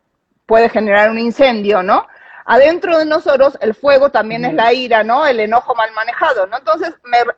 puede 0.46 0.68
generar 0.68 1.10
un 1.10 1.18
incendio, 1.18 1.82
¿no? 1.82 2.06
Adentro 2.44 2.98
de 2.98 3.04
nosotros 3.04 3.56
el 3.60 3.74
fuego 3.74 4.10
también 4.10 4.44
es 4.44 4.54
la 4.54 4.72
ira, 4.72 5.04
¿no? 5.04 5.24
El 5.24 5.38
enojo 5.38 5.72
mal 5.76 5.92
manejado, 5.92 6.48
¿no? 6.48 6.58
Entonces 6.58 6.92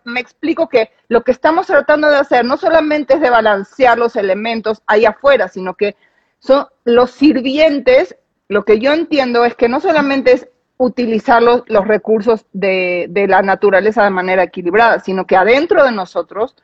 me, 0.05 0.21
explico 0.21 0.71
que 0.71 0.91
lo 1.09 1.23
que 1.23 1.33
estamos 1.33 1.67
tratando 1.67 2.09
de 2.09 2.17
hacer 2.17 2.47
no 2.47 2.57
solamente 2.57 3.13
es 3.13 3.21
de 3.21 3.29
balancear 3.29 3.99
los 3.99 4.17
elementos 4.17 4.83
ahí 4.87 5.05
afuera, 5.05 5.49
sino 5.49 5.75
que 5.75 5.97
son 6.39 6.67
los 6.85 7.11
sirvientes, 7.11 8.17
lo 8.49 8.65
que 8.65 8.79
yo 8.79 8.95
entiendo 8.95 9.45
es 9.45 9.55
que 9.55 9.69
no 9.69 9.81
solamente 9.81 10.33
es 10.33 10.49
utilizar 10.85 11.43
los, 11.43 11.65
recursos 11.87 12.47
de, 12.53 13.07
de, 13.11 13.29
la 13.29 13.43
naturaleza 13.43 14.05
de 14.05 14.11
manera 14.11 14.43
equilibrada, 14.43 15.01
sino 15.01 15.27
que 15.27 15.37
adentro 15.37 15.85
de 15.85 15.93
nosotros 15.93 16.57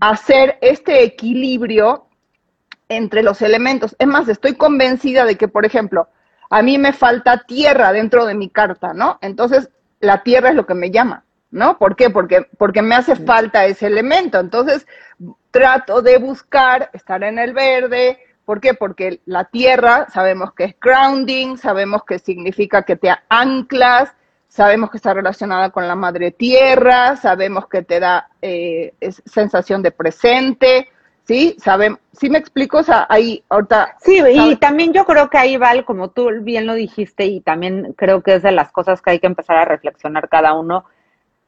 hacer 0.00 0.58
este 0.60 1.02
equilibrio 1.02 2.06
entre 2.88 3.22
los 3.22 3.42
elementos. 3.42 3.96
Es 3.98 4.06
más, 4.06 4.28
estoy 4.28 4.54
convencida 4.54 5.24
de 5.24 5.36
que, 5.36 5.48
por 5.48 5.64
ejemplo, 5.64 6.08
a 6.50 6.62
mí 6.62 6.78
me 6.78 6.92
falta 6.92 7.44
tierra 7.46 7.92
dentro 7.92 8.26
de 8.26 8.34
mi 8.34 8.48
carta, 8.48 8.92
¿no? 8.94 9.18
Entonces, 9.22 9.70
la 10.00 10.22
tierra 10.22 10.50
es 10.50 10.54
lo 10.54 10.66
que 10.66 10.74
me 10.74 10.90
llama, 10.90 11.24
¿no? 11.50 11.78
¿Por 11.78 11.96
qué? 11.96 12.10
Porque, 12.10 12.46
porque 12.58 12.82
me 12.82 12.94
hace 12.94 13.16
falta 13.16 13.66
ese 13.66 13.86
elemento. 13.86 14.38
Entonces, 14.38 14.86
trato 15.50 16.02
de 16.02 16.18
buscar 16.18 16.90
estar 16.92 17.24
en 17.24 17.38
el 17.38 17.52
verde. 17.52 18.18
¿Por 18.46 18.60
qué? 18.60 18.74
Porque 18.74 19.20
la 19.26 19.44
tierra 19.44 20.06
sabemos 20.08 20.54
que 20.54 20.64
es 20.64 20.76
grounding, 20.80 21.58
sabemos 21.58 22.04
que 22.04 22.20
significa 22.20 22.84
que 22.84 22.94
te 22.94 23.12
anclas, 23.28 24.14
sabemos 24.46 24.90
que 24.90 24.98
está 24.98 25.12
relacionada 25.12 25.70
con 25.70 25.88
la 25.88 25.96
madre 25.96 26.30
tierra, 26.30 27.16
sabemos 27.16 27.66
que 27.66 27.82
te 27.82 27.98
da 27.98 28.30
eh, 28.40 28.94
sensación 29.26 29.82
de 29.82 29.90
presente, 29.90 30.88
¿sí? 31.24 31.56
Saben, 31.58 31.98
¿sí 32.12 32.30
me 32.30 32.38
explico? 32.38 32.78
O 32.78 32.82
sea, 32.84 33.06
ahí 33.08 33.42
ahorita... 33.48 33.96
Sí, 34.00 34.22
y 34.24 34.54
también 34.56 34.92
yo 34.92 35.04
creo 35.04 35.28
que 35.28 35.38
ahí, 35.38 35.56
Val, 35.56 35.84
como 35.84 36.10
tú 36.10 36.30
bien 36.40 36.66
lo 36.66 36.74
dijiste, 36.74 37.26
y 37.26 37.40
también 37.40 37.94
creo 37.96 38.22
que 38.22 38.36
es 38.36 38.44
de 38.44 38.52
las 38.52 38.70
cosas 38.70 39.02
que 39.02 39.10
hay 39.10 39.18
que 39.18 39.26
empezar 39.26 39.56
a 39.56 39.64
reflexionar 39.64 40.28
cada 40.28 40.54
uno, 40.54 40.84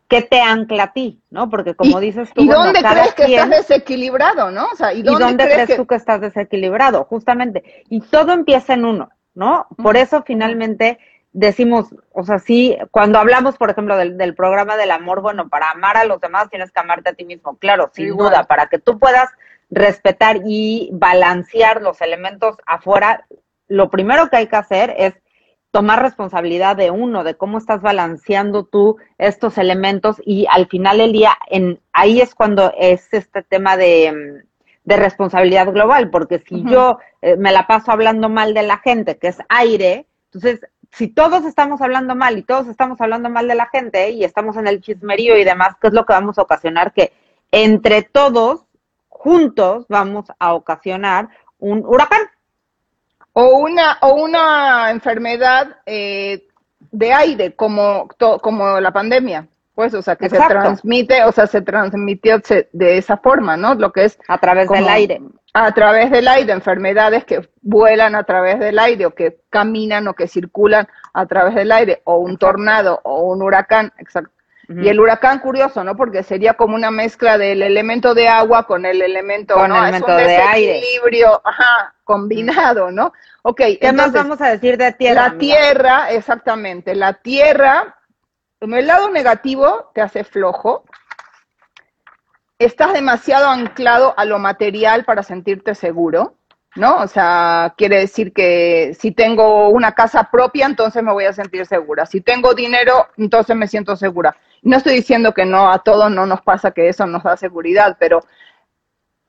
¿qué 0.09 0.23
te 0.23 0.40
ancla 0.40 0.85
a 0.85 0.92
ti? 0.92 1.23
¿No? 1.31 1.51
Porque 1.51 1.75
como 1.75 2.01
dices 2.01 2.33
tú... 2.33 2.42
¿Y 2.42 2.49
dónde 2.49 2.81
crees 2.81 3.14
que 3.14 3.25
estás 3.25 3.51
desequilibrado, 3.51 4.51
no? 4.51 4.66
O 4.73 4.77
sea, 4.77 4.92
¿y 4.92 5.03
dónde, 5.03 5.44
crees, 5.44 5.77
tú 5.77 5.87
que 5.87 5.94
estás 5.94 6.21
desequilibrado? 6.21 7.05
Justamente. 7.05 7.85
Y 7.88 8.01
todo 8.01 8.33
empieza 8.33 8.75
en 8.75 8.85
uno, 8.85 9.11
¿no? 9.35 9.66
Por 9.77 9.97
eso 9.97 10.23
finalmente 10.27 10.99
decimos, 11.33 11.94
o 12.12 12.25
sea, 12.25 12.38
sí, 12.38 12.77
cuando 12.90 13.18
hablamos, 13.18 13.57
por 13.59 13.71
ejemplo, 13.71 13.97
del, 13.97 14.16
del, 14.16 14.35
programa 14.35 14.77
del 14.77 14.90
amor, 14.90 15.21
bueno, 15.21 15.49
para 15.49 15.71
amar 15.71 15.99
a 15.99 16.05
los 16.05 16.21
demás 16.21 16.49
tienes 16.49 16.73
que 16.73 16.81
amarte 16.81 17.11
a 17.11 17.14
ti 17.14 17.25
mismo, 17.25 17.57
claro, 17.59 17.90
sin 17.92 18.16
duda, 18.16 18.44
para 18.44 18.66
que 18.66 18.79
tú 18.79 18.99
puedas 18.99 19.29
respetar 19.71 20.38
y 20.47 20.88
balancear 20.92 21.83
los 21.83 22.01
elementos 22.01 22.57
afuera, 22.66 23.27
lo 23.68 23.90
primero 23.90 24.31
que 24.31 24.38
hay 24.38 24.47
que 24.47 24.57
hacer 24.57 24.94
es 24.97 25.14
tomar 25.70 26.02
responsabilidad 26.02 26.76
de 26.76 26.90
uno, 26.90 27.24
de 27.24 27.37
cómo 27.37 27.59
estás 27.59 27.83
balanceando 27.83 28.64
tú 28.64 28.96
estos 29.18 29.59
elementos 29.59 30.16
y 30.24 30.46
al 30.50 30.66
final 30.66 30.98
del 30.98 31.12
día, 31.12 31.37
en, 31.48 31.81
ahí 31.92 32.20
es 32.20 32.35
cuando 32.35 32.72
es 32.78 33.12
este 33.12 33.42
tema 33.42 33.76
de, 33.76 34.44
de 34.85 34.96
responsabilidad 34.96 35.70
global, 35.72 36.11
porque 36.11 36.38
si 36.38 36.64
yo 36.64 36.98
eh, 37.20 37.37
me 37.37 37.52
la 37.52 37.66
paso 37.66 37.92
hablando 37.92 38.28
mal 38.28 38.54
de 38.54 38.62
la 38.62 38.78
gente, 38.78 39.18
que 39.18 39.28
es 39.28 39.38
aire, 39.48 40.07
entonces 40.33 40.61
si 40.92 41.09
todos 41.09 41.44
estamos 41.44 41.81
hablando 41.83 42.14
mal 42.14 42.38
y 42.38 42.42
todos 42.42 42.66
estamos 42.66 43.00
hablando 43.00 43.28
mal 43.28 43.46
de 43.46 43.54
la 43.54 43.66
gente 43.66 44.11
y 44.11 44.24
estamos 44.24 44.57
en 44.57 44.66
el 44.66 44.81
chismerío 44.81 45.37
y 45.37 45.44
demás, 45.44 45.76
¿qué 45.81 45.88
es 45.88 45.92
lo 45.92 46.07
que 46.07 46.14
vamos 46.14 46.38
a 46.38 46.42
ocasionar? 46.42 46.92
Que 46.92 47.12
entre 47.50 48.02
todos 48.02 48.64
juntos 49.09 49.87
vamos 49.88 50.26
a 50.38 50.54
ocasionar 50.54 51.28
un 51.59 51.85
huracán. 51.85 52.22
O 53.40 53.59
una, 53.59 53.98
o 54.01 54.14
una 54.14 54.90
enfermedad 54.90 55.77
eh, 55.87 56.48
de 56.90 57.12
aire, 57.12 57.55
como, 57.55 58.09
como 58.40 58.81
la 58.81 58.90
pandemia. 58.90 59.46
Pues, 59.77 59.94
o 59.94 60.03
sea, 60.03 60.16
que 60.16 60.29
se 60.29 60.37
transmite, 60.37 61.22
o 61.22 61.31
sea, 61.31 61.46
se 61.46 61.62
transmitió 61.62 62.42
de 62.72 62.98
esa 62.98 63.16
forma, 63.16 63.57
¿no? 63.57 63.77
Lo 63.77 63.92
que 63.92 64.07
es... 64.07 64.18
A 64.27 64.38
través 64.38 64.68
del 64.68 64.88
aire. 64.88 65.22
A 65.55 65.70
través 65.70 66.11
del 66.11 66.27
aire, 66.27 66.53
enfermedades 66.53 67.24
que 67.24 67.48
vuelan 67.62 68.16
a 68.16 68.24
través 68.24 68.59
del 68.59 68.77
aire 68.77 69.07
o 69.07 69.14
que 69.14 69.38
caminan 69.51 70.09
o 70.09 70.14
que 70.14 70.27
circulan 70.27 70.88
a 71.12 71.27
través 71.27 71.55
del 71.55 71.70
aire, 71.70 72.03
o 72.03 72.18
un 72.18 72.38
tornado 72.38 73.01
o 73.05 73.22
un 73.22 73.40
huracán, 73.40 73.92
exacto. 73.98 74.33
Y 74.68 74.88
el 74.88 75.01
huracán, 75.01 75.38
curioso, 75.38 75.83
¿no? 75.83 75.96
Porque 75.96 76.22
sería 76.22 76.55
como 76.55 76.74
una 76.74 76.90
mezcla 76.90 77.38
del 77.38 77.62
elemento 77.62 78.14
de 78.14 78.29
agua 78.29 78.66
con 78.66 78.85
el 78.85 79.01
elemento, 79.01 79.55
con 79.55 79.70
El 79.72 79.79
elemento 79.79 80.14
de 80.14 80.37
aire. 80.37 80.83
ajá, 81.42 81.94
combinado, 82.09 82.90
¿no? 82.90 83.12
Ok. 83.42 83.61
¿Qué 83.79 83.92
más 83.92 84.12
vamos 84.12 84.40
a 84.40 84.49
decir 84.49 84.79
de 84.79 84.92
tierra? 84.92 85.29
La 85.29 85.38
tierra, 85.38 86.11
exactamente. 86.11 86.94
La 86.94 87.12
tierra, 87.12 87.99
el 88.61 88.87
lado 88.87 89.11
negativo 89.11 89.90
te 89.94 90.01
hace 90.01 90.25
flojo. 90.25 90.85
Estás 92.59 92.94
demasiado 92.94 93.49
anclado 93.49 94.14
a 94.16 94.25
lo 94.25 94.38
material 94.38 95.05
para 95.05 95.23
sentirte 95.23 95.75
seguro. 95.75 96.38
¿no? 96.77 96.97
O 96.99 97.09
sea, 97.09 97.75
quiere 97.77 97.99
decir 97.99 98.33
que 98.33 98.97
si 98.99 99.12
tengo 99.12 99.68
una 99.68 99.92
casa 99.92 100.31
propia, 100.31 100.64
entonces 100.64 101.03
me 101.03 101.12
voy 101.12 101.25
a 101.25 101.33
sentir 101.33 101.66
segura. 101.66 102.07
Si 102.07 102.21
tengo 102.23 102.55
dinero, 102.55 103.09
entonces 103.18 103.55
me 103.55 103.66
siento 103.66 103.97
segura. 103.97 104.37
No 104.62 104.77
estoy 104.79 104.94
diciendo 104.94 105.35
que 105.35 105.44
no, 105.44 105.71
a 105.71 105.81
todos 105.81 106.11
no 106.11 106.25
nos 106.25 106.40
pasa 106.40 106.71
que 106.71 106.88
eso 106.88 107.07
nos 107.07 107.23
da 107.23 107.37
seguridad, 107.37 107.97
pero, 107.99 108.21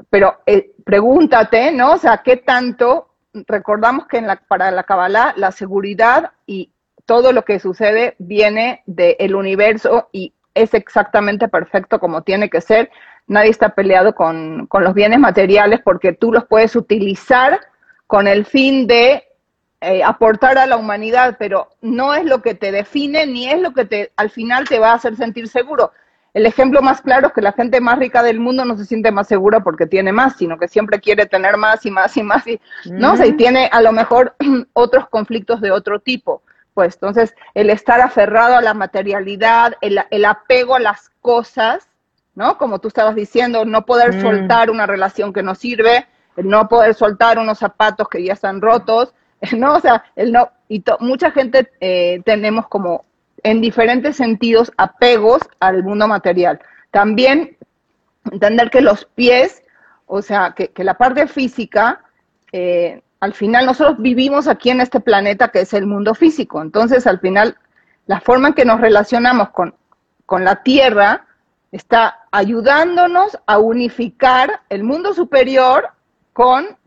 pero 0.09 0.39
eh, 0.45 0.71
pregúntate, 0.83 1.71
¿no? 1.71 1.93
O 1.93 1.97
sea, 1.97 2.21
¿qué 2.23 2.37
tanto 2.37 3.09
recordamos 3.33 4.07
que 4.07 4.17
en 4.17 4.27
la, 4.27 4.37
para 4.37 4.71
la 4.71 4.83
Kabbalah 4.83 5.33
la 5.37 5.51
seguridad 5.51 6.31
y 6.45 6.71
todo 7.05 7.31
lo 7.31 7.43
que 7.43 7.59
sucede 7.59 8.15
viene 8.19 8.83
del 8.85 9.35
universo 9.35 10.09
y 10.11 10.33
es 10.53 10.73
exactamente 10.73 11.47
perfecto 11.47 11.99
como 11.99 12.21
tiene 12.21 12.49
que 12.49 12.61
ser. 12.61 12.91
Nadie 13.27 13.51
está 13.51 13.69
peleado 13.69 14.13
con, 14.13 14.67
los 14.71 14.93
bienes 14.93 15.19
materiales 15.19 15.79
porque 15.83 16.13
tú 16.13 16.31
los 16.31 16.45
puedes 16.45 16.75
utilizar 16.75 17.59
con 18.07 18.27
el 18.27 18.45
fin 18.45 18.87
de 18.87 19.23
eh, 19.81 20.03
aportar 20.03 20.57
a 20.57 20.65
la 20.65 20.77
humanidad, 20.77 21.37
pero 21.39 21.69
no 21.81 22.13
es 22.13 22.25
lo 22.25 22.41
que 22.41 22.55
te 22.55 22.71
define 22.71 23.25
ni 23.27 23.49
es 23.49 23.61
lo 23.61 23.73
que 23.73 23.85
te 23.85 24.11
al 24.17 24.29
final 24.29 24.67
te 24.67 24.79
va 24.79 24.91
a 24.91 24.95
hacer 24.95 25.15
sentir 25.15 25.47
seguro. 25.47 25.91
El 26.33 26.45
ejemplo 26.45 26.81
más 26.81 27.01
claro 27.01 27.27
es 27.27 27.33
que 27.33 27.41
la 27.41 27.53
gente 27.53 27.81
más 27.81 27.97
rica 27.97 28.21
del 28.21 28.39
mundo 28.39 28.63
no 28.65 28.77
se 28.77 28.85
siente 28.85 29.11
más 29.11 29.27
segura 29.27 29.61
porque 29.61 29.87
tiene 29.87 30.11
más, 30.11 30.37
sino 30.37 30.57
que 30.57 30.67
siempre 30.67 30.99
quiere 30.99 31.25
tener 31.25 31.57
más 31.57 31.85
y 31.85 31.91
más 31.91 32.15
y 32.17 32.23
más, 32.23 32.45
y, 32.47 32.59
¿no? 32.85 33.15
y 33.25 33.33
tiene 33.33 33.69
a 33.71 33.81
lo 33.81 33.91
mejor 33.91 34.35
otros 34.73 35.09
conflictos 35.09 35.61
de 35.61 35.71
otro 35.71 35.99
tipo. 35.99 36.43
Pues 36.73 36.95
entonces, 36.95 37.33
el 37.55 37.69
estar 37.69 37.99
aferrado 37.99 38.55
a 38.55 38.61
la 38.61 38.73
materialidad, 38.73 39.73
el, 39.81 39.99
el 40.11 40.25
apego 40.25 40.75
a 40.75 40.79
las 40.79 41.09
cosas, 41.19 41.89
¿no? 42.35 42.57
Como 42.57 42.79
tú 42.79 42.87
estabas 42.87 43.15
diciendo, 43.15 43.65
no 43.65 43.85
poder 43.85 44.15
mm. 44.15 44.21
soltar 44.21 44.69
una 44.69 44.85
relación 44.85 45.33
que 45.33 45.43
no 45.43 45.55
sirve, 45.55 46.07
el 46.37 46.47
no 46.47 46.69
poder 46.69 46.93
soltar 46.93 47.37
unos 47.37 47.59
zapatos 47.59 48.07
que 48.07 48.23
ya 48.23 48.33
están 48.33 48.61
rotos, 48.61 49.13
¿no? 49.57 49.75
O 49.75 49.79
sea, 49.79 50.05
el 50.15 50.31
no, 50.31 50.51
y 50.69 50.83
mucha 50.99 51.31
gente 51.31 51.71
eh, 51.81 52.21
tenemos 52.23 52.67
como 52.67 53.05
en 53.43 53.61
diferentes 53.61 54.17
sentidos 54.17 54.71
apegos 54.77 55.41
al 55.59 55.83
mundo 55.83 56.07
material. 56.07 56.59
También 56.91 57.57
entender 58.31 58.69
que 58.69 58.81
los 58.81 59.05
pies, 59.05 59.63
o 60.05 60.21
sea, 60.21 60.53
que, 60.55 60.71
la 60.83 60.95
parte 60.97 61.27
física, 61.27 62.01
eh, 62.51 63.01
al 63.19 63.33
final 63.33 63.65
nosotros 63.65 63.97
vivimos 63.99 64.47
aquí 64.47 64.69
en 64.69 64.81
este 64.81 64.99
planeta 64.99 65.49
que 65.49 65.61
es 65.61 65.73
el 65.73 65.85
mundo 65.85 66.15
físico. 66.15 66.61
Entonces, 66.61 67.05
al 67.07 67.19
final, 67.19 67.57
la 68.07 68.19
forma 68.21 68.49
en 68.49 68.53
que 68.53 68.65
nos 68.65 68.81
relacionamos 68.81 69.49
con, 69.49 69.75
con 70.25 70.43
la 70.43 70.63
Tierra 70.63 71.25
está 71.71 72.21
ayudándonos 72.31 73.37
a 73.45 73.59
unificar 73.59 74.61
el 74.69 74.83
mundo 74.83 75.13
superior 75.13 75.89
con 76.33 76.77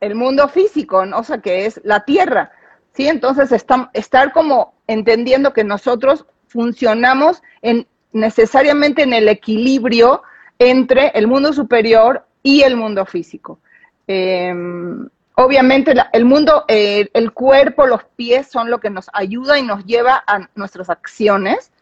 el 0.00 0.14
mundo 0.14 0.48
físico, 0.48 1.02
o 1.14 1.24
sea, 1.24 1.38
que 1.38 1.66
es 1.66 1.80
la 1.84 2.04
Tierra. 2.04 2.52
¿sí? 2.92 3.08
Entonces, 3.08 3.50
estar 3.92 4.32
como 4.32 4.73
entendiendo 4.86 5.52
que 5.52 5.64
nosotros 5.64 6.26
funcionamos 6.48 7.42
en, 7.62 7.86
necesariamente 8.12 9.02
en 9.02 9.12
el 9.12 9.28
equilibrio 9.28 10.22
entre 10.58 11.08
el 11.08 11.26
mundo 11.26 11.52
superior 11.52 12.24
y 12.42 12.62
el 12.62 12.76
mundo 12.76 13.04
físico. 13.06 13.58
Em, 14.06 15.08
obviamente 15.34 15.94
el 16.12 16.24
mundo, 16.24 16.64
eh, 16.68 17.08
el 17.12 17.32
cuerpo, 17.32 17.86
los 17.86 18.04
pies 18.16 18.46
son 18.48 18.70
lo 18.70 18.78
que 18.78 18.90
nos 18.90 19.10
ayuda 19.12 19.58
y 19.58 19.62
nos 19.62 19.84
lleva 19.84 20.22
a 20.26 20.48
nuestras 20.54 20.90
acciones, 20.90 21.72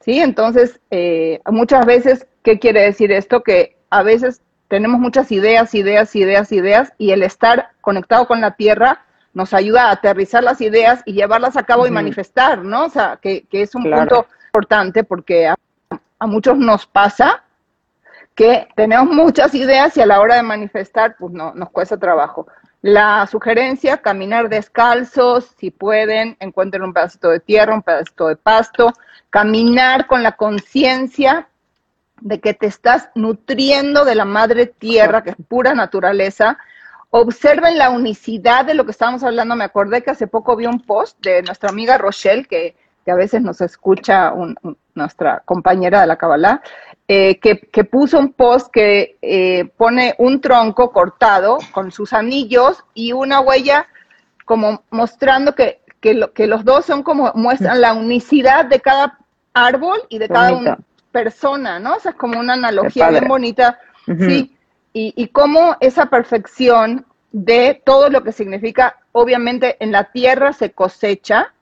¿sí? 0.00 0.20
Entonces, 0.20 0.80
eh, 0.90 1.40
muchas 1.46 1.84
veces, 1.86 2.26
¿qué 2.42 2.58
quiere 2.58 2.82
decir 2.82 3.10
esto? 3.10 3.42
Que 3.42 3.76
a 3.90 4.02
veces 4.02 4.42
tenemos 4.68 5.00
muchas 5.00 5.32
ideas, 5.32 5.74
ideas, 5.74 6.14
ideas, 6.14 6.52
ideas, 6.52 6.92
y 6.96 7.10
el 7.10 7.22
estar 7.22 7.70
conectado 7.80 8.26
con 8.26 8.40
la 8.40 8.52
tierra 8.52 9.04
nos 9.34 9.54
ayuda 9.54 9.88
a 9.88 9.92
aterrizar 9.92 10.42
las 10.42 10.60
ideas 10.60 11.02
y 11.06 11.14
llevarlas 11.14 11.56
a 11.56 11.62
cabo 11.62 11.86
y 11.86 11.90
manifestar, 11.90 12.62
¿no? 12.62 12.86
O 12.86 12.88
sea, 12.88 13.18
que, 13.20 13.46
es 13.50 13.74
un 13.74 13.84
punto 13.84 14.26
importante 14.48 15.04
porque 15.04 15.48
a, 15.48 15.56
muchos 16.26 16.56
nos 16.56 16.86
pasa 16.86 17.42
que 18.34 18.68
tenemos 18.76 19.14
muchas 19.14 19.54
ideas 19.54 19.96
y 19.96 20.00
a 20.00 20.06
la 20.06 20.20
hora 20.20 20.36
de 20.36 20.42
manifestar, 20.42 21.16
pues 21.18 21.32
no, 21.32 21.52
nos 21.54 21.70
cuesta 21.70 21.96
trabajo. 21.96 22.46
La 22.80 23.26
sugerencia, 23.26 23.98
caminar 23.98 24.48
descalzos, 24.48 25.54
si 25.58 25.70
pueden, 25.70 26.36
encuentren 26.40 26.82
un 26.82 26.92
pedacito 26.92 27.28
de 27.30 27.40
tierra, 27.40 27.74
un 27.74 27.82
pedacito 27.82 28.28
de 28.28 28.36
pasto, 28.36 28.92
caminar 29.30 30.06
con 30.06 30.22
la 30.22 30.32
conciencia 30.32 31.48
de 32.20 32.40
que 32.40 32.54
te 32.54 32.66
estás 32.66 33.08
nutriendo 33.14 34.04
de 34.04 34.14
la 34.14 34.24
madre 34.24 34.66
tierra, 34.66 35.22
que 35.22 35.30
es 35.30 35.36
pura 35.48 35.74
naturaleza. 35.74 36.58
Observen 37.14 37.76
la 37.76 37.90
unicidad 37.90 38.64
de 38.64 38.72
lo 38.72 38.86
que 38.86 38.92
estábamos 38.92 39.22
hablando. 39.22 39.54
Me 39.54 39.64
acordé 39.64 40.02
que 40.02 40.12
hace 40.12 40.26
poco 40.26 40.56
vi 40.56 40.64
un 40.64 40.80
post 40.80 41.22
de 41.22 41.42
nuestra 41.42 41.68
amiga 41.68 41.98
Rochelle, 41.98 42.46
que, 42.46 42.74
a 43.06 43.14
veces 43.14 43.42
nos 43.42 43.60
escucha 43.60 44.32
nuestra 44.94 45.42
compañera 45.44 46.00
de 46.00 46.06
la 46.06 46.16
Kabbalah, 46.16 46.62
eh, 47.06 47.38
que, 47.38 47.84
puso 47.84 48.18
un 48.18 48.32
post 48.32 48.72
que 48.72 49.18
eh, 49.20 49.66
pone 49.76 50.14
un 50.16 50.40
tronco 50.40 50.90
cortado 50.90 51.58
con 51.72 51.92
sus 51.92 52.14
anillos 52.14 52.82
y 52.94 53.12
una 53.12 53.40
huella 53.40 53.88
como 54.46 54.82
mostrando 54.88 55.54
que, 55.54 55.82
que, 56.00 56.46
los 56.46 56.64
dos 56.64 56.86
son 56.86 57.02
como 57.02 57.30
muestran 57.34 57.82
la 57.82 57.92
unicidad 57.92 58.64
de 58.64 58.80
cada 58.80 59.18
árbol 59.52 60.00
y 60.08 60.16
de 60.16 60.30
cada 60.30 60.78
persona, 61.10 61.78
¿no? 61.78 61.96
O 61.96 62.00
sea, 62.00 62.12
es 62.12 62.16
como 62.16 62.40
una 62.40 62.54
analogía 62.54 63.10
bien 63.10 63.28
bonita, 63.28 63.78
sí. 64.06 64.56
Y, 64.92 65.14
y 65.16 65.28
cómo 65.28 65.76
esa 65.80 66.06
perfección 66.06 67.06
de 67.32 67.80
todo 67.84 68.10
lo 68.10 68.22
que 68.22 68.32
significa, 68.32 68.96
obviamente 69.12 69.76
en 69.80 69.92
la 69.92 70.04
tierra 70.12 70.52
se 70.52 70.72
cosecha, 70.72 71.52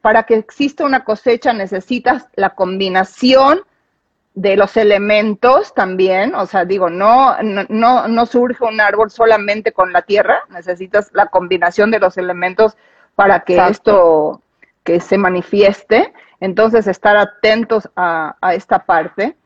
para 0.00 0.22
que 0.24 0.36
exista 0.36 0.84
una 0.84 1.04
cosecha 1.04 1.52
necesitas 1.52 2.26
la 2.34 2.50
combinación 2.50 3.60
de 4.34 4.56
los 4.56 4.76
elementos 4.78 5.74
también, 5.74 6.34
o 6.34 6.46
sea, 6.46 6.64
digo, 6.64 6.88
no, 6.88 7.36
no, 7.42 8.08
no 8.08 8.26
surge 8.26 8.64
un 8.64 8.80
árbol 8.80 9.10
solamente 9.10 9.72
con 9.72 9.92
la 9.92 10.02
tierra, 10.02 10.40
necesitas 10.48 11.10
la 11.12 11.26
combinación 11.26 11.90
de 11.90 11.98
los 11.98 12.16
elementos 12.16 12.76
para 13.14 13.40
que 13.40 13.58
esto 13.68 14.40
que 14.84 15.00
se 15.00 15.18
manifieste, 15.18 16.14
entonces 16.40 16.86
estar 16.86 17.16
atentos 17.16 17.90
a, 17.94 18.34
esta 18.54 18.80
parte. 18.80 19.36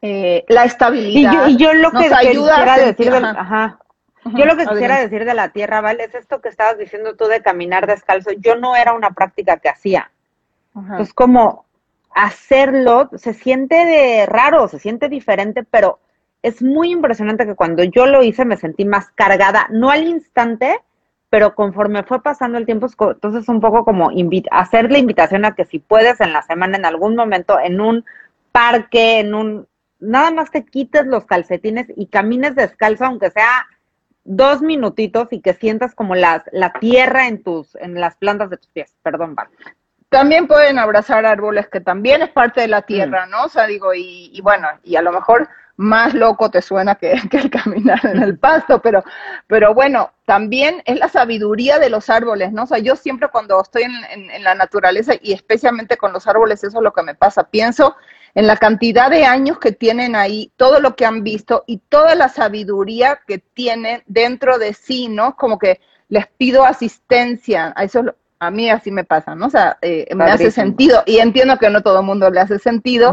Eh, 0.00 0.44
la 0.48 0.64
estabilidad 0.64 1.48
y 1.48 1.56
yo, 1.56 1.74
lo 1.74 1.90
que 1.90 2.12
ayuda 2.12 2.74
a 2.74 2.78
decir 2.78 3.12
ajá. 3.12 3.78
Yo 4.34 4.44
lo 4.44 4.56
que 4.56 4.66
quisiera 4.66 4.98
decir 4.98 5.24
de 5.24 5.34
la 5.34 5.50
tierra, 5.50 5.80
¿vale? 5.80 6.04
Es 6.04 6.14
esto 6.14 6.40
que 6.40 6.48
estabas 6.48 6.78
diciendo 6.78 7.16
tú 7.16 7.26
de 7.26 7.40
caminar 7.40 7.86
descalzo. 7.86 8.30
Yo 8.32 8.56
no 8.56 8.76
era 8.76 8.92
una 8.92 9.10
práctica 9.10 9.56
que 9.56 9.68
hacía. 9.68 10.10
Es 11.00 11.12
como 11.12 11.64
hacerlo, 12.14 13.10
se 13.16 13.32
siente 13.32 13.74
de 13.74 14.26
raro, 14.26 14.68
se 14.68 14.78
siente 14.78 15.08
diferente, 15.08 15.64
pero 15.64 15.98
es 16.42 16.62
muy 16.62 16.90
impresionante 16.90 17.46
que 17.46 17.54
cuando 17.54 17.82
yo 17.84 18.06
lo 18.06 18.22
hice 18.22 18.44
me 18.44 18.56
sentí 18.56 18.84
más 18.84 19.10
cargada, 19.10 19.66
no 19.70 19.90
al 19.90 20.06
instante, 20.06 20.80
pero 21.30 21.54
conforme 21.54 22.02
fue 22.04 22.22
pasando 22.22 22.58
el 22.58 22.66
tiempo, 22.66 22.88
entonces 22.98 23.48
un 23.48 23.60
poco 23.60 23.84
como 23.84 24.10
hacer 24.50 24.90
la 24.90 24.98
invitación 24.98 25.44
a 25.44 25.54
que 25.54 25.64
si 25.64 25.78
puedes 25.78 26.20
en 26.20 26.32
la 26.32 26.42
semana, 26.42 26.76
en 26.76 26.86
algún 26.86 27.16
momento, 27.16 27.58
en 27.60 27.80
un 27.80 28.04
parque, 28.52 29.20
en 29.20 29.34
un, 29.34 29.67
nada 30.00 30.30
más 30.30 30.50
te 30.50 30.64
quites 30.64 31.06
los 31.06 31.24
calcetines 31.26 31.86
y 31.96 32.06
camines 32.06 32.54
descalzo, 32.54 33.06
aunque 33.06 33.30
sea 33.30 33.66
dos 34.24 34.60
minutitos 34.60 35.28
y 35.30 35.40
que 35.40 35.54
sientas 35.54 35.94
como 35.94 36.14
las, 36.14 36.42
la 36.52 36.72
tierra 36.74 37.28
en 37.28 37.42
tus, 37.42 37.74
en 37.76 37.94
las 37.94 38.16
plantas 38.16 38.50
de 38.50 38.58
tus 38.58 38.68
pies. 38.68 38.94
Perdón, 39.02 39.34
Val. 39.34 39.48
También 40.10 40.46
pueden 40.46 40.78
abrazar 40.78 41.26
árboles 41.26 41.68
que 41.68 41.80
también 41.80 42.22
es 42.22 42.30
parte 42.30 42.60
de 42.60 42.68
la 42.68 42.82
tierra, 42.82 43.26
mm. 43.26 43.30
¿no? 43.30 43.44
O 43.44 43.48
sea, 43.48 43.66
digo, 43.66 43.94
y, 43.94 44.30
y, 44.32 44.40
bueno, 44.40 44.68
y 44.82 44.96
a 44.96 45.02
lo 45.02 45.12
mejor 45.12 45.48
más 45.76 46.12
loco 46.12 46.50
te 46.50 46.60
suena 46.60 46.94
que, 46.94 47.14
que, 47.30 47.38
el 47.38 47.50
caminar 47.50 48.04
en 48.04 48.22
el 48.22 48.38
pasto, 48.38 48.80
pero, 48.80 49.02
pero 49.46 49.74
bueno, 49.74 50.12
también 50.26 50.82
es 50.84 50.98
la 50.98 51.08
sabiduría 51.08 51.78
de 51.78 51.90
los 51.90 52.10
árboles, 52.10 52.52
¿no? 52.52 52.64
O 52.64 52.66
sea, 52.66 52.78
yo 52.78 52.96
siempre 52.96 53.28
cuando 53.28 53.60
estoy 53.60 53.84
en, 53.84 54.30
en 54.30 54.44
la 54.44 54.54
naturaleza 54.54 55.12
y 55.22 55.32
especialmente 55.32 55.96
con 55.96 56.12
los 56.12 56.26
árboles, 56.26 56.64
eso 56.64 56.78
es 56.78 56.84
lo 56.84 56.92
que 56.92 57.02
me 57.02 57.14
pasa. 57.14 57.44
Pienso 57.44 57.96
en 58.38 58.46
la 58.46 58.56
cantidad 58.56 59.10
de 59.10 59.24
años 59.24 59.58
que 59.58 59.72
tienen 59.72 60.14
ahí, 60.14 60.52
todo 60.56 60.78
lo 60.78 60.94
que 60.94 61.04
han 61.04 61.24
visto 61.24 61.64
y 61.66 61.78
toda 61.78 62.14
la 62.14 62.28
sabiduría 62.28 63.18
que 63.26 63.38
tienen 63.38 64.04
dentro 64.06 64.58
de 64.58 64.74
sí, 64.74 65.08
¿no? 65.08 65.34
Como 65.34 65.58
que 65.58 65.80
les 66.08 66.28
pido 66.28 66.64
asistencia, 66.64 67.72
a 67.74 67.82
eso 67.82 68.14
a 68.38 68.50
mí 68.52 68.70
así 68.70 68.92
me 68.92 69.02
pasa, 69.02 69.34
¿no? 69.34 69.46
O 69.46 69.50
sea, 69.50 69.78
eh, 69.82 70.06
me 70.14 70.26
hace 70.26 70.52
sentido 70.52 71.02
y 71.04 71.18
entiendo 71.18 71.58
que 71.58 71.68
no 71.68 71.82
todo 71.82 71.98
el 71.98 72.06
mundo 72.06 72.30
le 72.30 72.38
hace 72.38 72.60
sentido. 72.60 73.12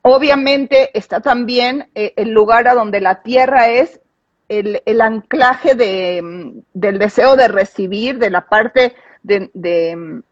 Obviamente 0.00 0.88
está 0.98 1.20
también 1.20 1.90
eh, 1.94 2.14
el 2.16 2.30
lugar 2.30 2.66
a 2.66 2.72
donde 2.72 3.02
la 3.02 3.20
tierra 3.22 3.68
es 3.68 4.00
el, 4.48 4.80
anclaje 5.02 5.74
de, 5.74 6.62
del 6.72 6.98
deseo 6.98 7.36
de 7.36 7.48
recibir, 7.48 8.18
de 8.18 8.30
la 8.30 8.46
parte 8.46 8.94
de, 9.22 9.50
de, 9.52 10.22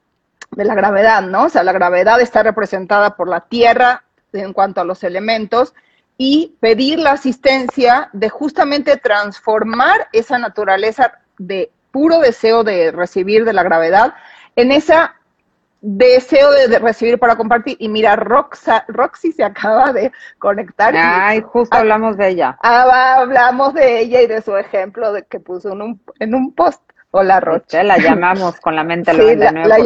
de 0.52 0.64
la 0.64 0.74
gravedad, 0.74 1.20
¿no? 1.20 1.44
O 1.44 1.48
sea, 1.50 1.62
la 1.62 1.72
gravedad 1.72 2.22
está 2.22 2.42
representada 2.42 3.16
por 3.16 3.28
la 3.28 3.40
tierra, 3.40 4.03
en 4.42 4.52
cuanto 4.52 4.80
a 4.80 4.84
los 4.84 5.04
elementos 5.04 5.74
y 6.16 6.56
pedir 6.60 6.98
la 6.98 7.12
asistencia 7.12 8.08
de 8.12 8.28
justamente 8.28 8.96
transformar 8.96 10.08
esa 10.12 10.38
naturaleza 10.38 11.18
de 11.38 11.70
puro 11.90 12.20
deseo 12.20 12.64
de 12.64 12.92
recibir 12.92 13.44
de 13.44 13.52
la 13.52 13.62
gravedad 13.62 14.14
en 14.56 14.72
esa 14.72 15.14
deseo 15.80 16.50
de, 16.50 16.78
recibir 16.78 17.18
para 17.18 17.36
compartir. 17.36 17.76
Y 17.78 17.88
mira, 17.88 18.16
Roxy 18.16 19.32
se 19.32 19.44
acaba 19.44 19.92
de 19.92 20.12
conectar. 20.38 20.94
Ay, 20.96 21.42
justo 21.42 21.76
hablamos 21.76 22.16
de 22.16 22.28
ella. 22.30 22.58
Ah, 22.62 23.16
hablamos 23.18 23.74
de 23.74 24.00
ella 24.00 24.22
y 24.22 24.26
de 24.26 24.40
su 24.40 24.56
ejemplo 24.56 25.12
de 25.12 25.24
que 25.24 25.40
puso 25.40 25.72
en 25.72 25.82
un, 25.82 26.00
en 26.20 26.34
un 26.34 26.54
post. 26.54 26.80
Hola, 27.16 27.38
Roche. 27.38 27.84
La 27.84 27.96
llamamos 27.96 28.58
con 28.58 28.74
la 28.74 28.82
mente 28.82 29.12
sí, 29.12 29.36
La, 29.36 29.52
la, 29.52 29.78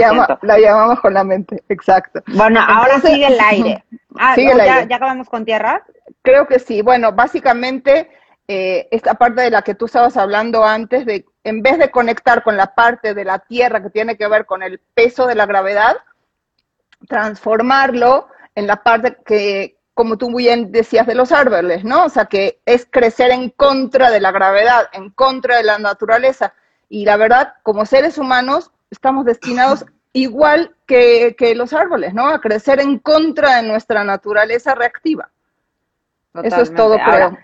llamamos 0.58 0.98
con 1.00 1.12
la 1.12 1.24
mente, 1.24 1.62
exacto. 1.68 2.22
Bueno, 2.28 2.58
ahora 2.66 3.00
sigue 3.00 3.26
el 3.26 3.38
aire. 3.38 3.84
Ah, 4.20 4.34
¿ya, 4.36 4.96
acabamos 4.96 5.28
con 5.28 5.44
tierra? 5.44 5.84
Creo 6.22 6.48
que 6.48 6.58
sí. 6.58 6.82
Bueno, 6.82 7.12
básicamente 7.12 8.10
eh, 8.48 8.88
esta 8.90 9.14
parte 9.14 9.42
de 9.42 9.50
la 9.50 9.62
que 9.62 9.76
tú 9.76 9.84
estabas 9.84 10.16
hablando 10.16 10.64
antes, 10.64 11.06
de 11.06 11.24
en 11.44 11.62
vez 11.62 11.78
de 11.78 11.92
conectar 11.92 12.42
con 12.42 12.56
la 12.56 12.74
parte 12.74 13.14
de 13.14 13.24
la 13.24 13.38
tierra 13.38 13.80
que 13.80 13.90
tiene 13.90 14.16
que 14.16 14.26
ver 14.26 14.44
con 14.44 14.64
el 14.64 14.80
peso 14.94 15.28
de 15.28 15.36
la 15.36 15.46
gravedad, 15.46 15.98
transformarlo 17.06 18.26
en 18.56 18.66
la 18.66 18.82
parte 18.82 19.18
que, 19.24 19.76
como 19.94 20.16
tú 20.16 20.30
muy 20.30 20.44
bien 20.44 20.72
decías 20.72 21.06
de 21.06 21.14
los 21.14 21.30
árboles, 21.30 21.84
¿no? 21.84 22.06
O 22.06 22.08
sea, 22.08 22.24
que 22.24 22.60
es 22.64 22.88
crecer 22.90 23.30
en 23.30 23.50
contra 23.50 24.10
de 24.10 24.20
la 24.20 24.32
gravedad, 24.32 24.88
en 24.92 25.10
contra 25.10 25.58
de 25.58 25.64
la 25.64 25.78
naturaleza 25.78 26.54
y 26.88 27.04
la 27.04 27.16
verdad, 27.16 27.54
como 27.62 27.84
seres 27.86 28.18
humanos, 28.18 28.70
estamos 28.90 29.24
destinados 29.24 29.84
igual 30.12 30.74
que, 30.86 31.34
los 31.54 31.72
árboles, 31.72 32.14
¿no? 32.14 32.28
A 32.28 32.40
crecer 32.40 32.80
en 32.80 32.98
contra 32.98 33.56
de 33.56 33.68
nuestra 33.68 34.04
naturaleza 34.04 34.74
reactiva. 34.74 35.30
Eso 36.42 36.60
es 36.62 36.74
todo, 36.74 36.96
creo. 36.98 37.38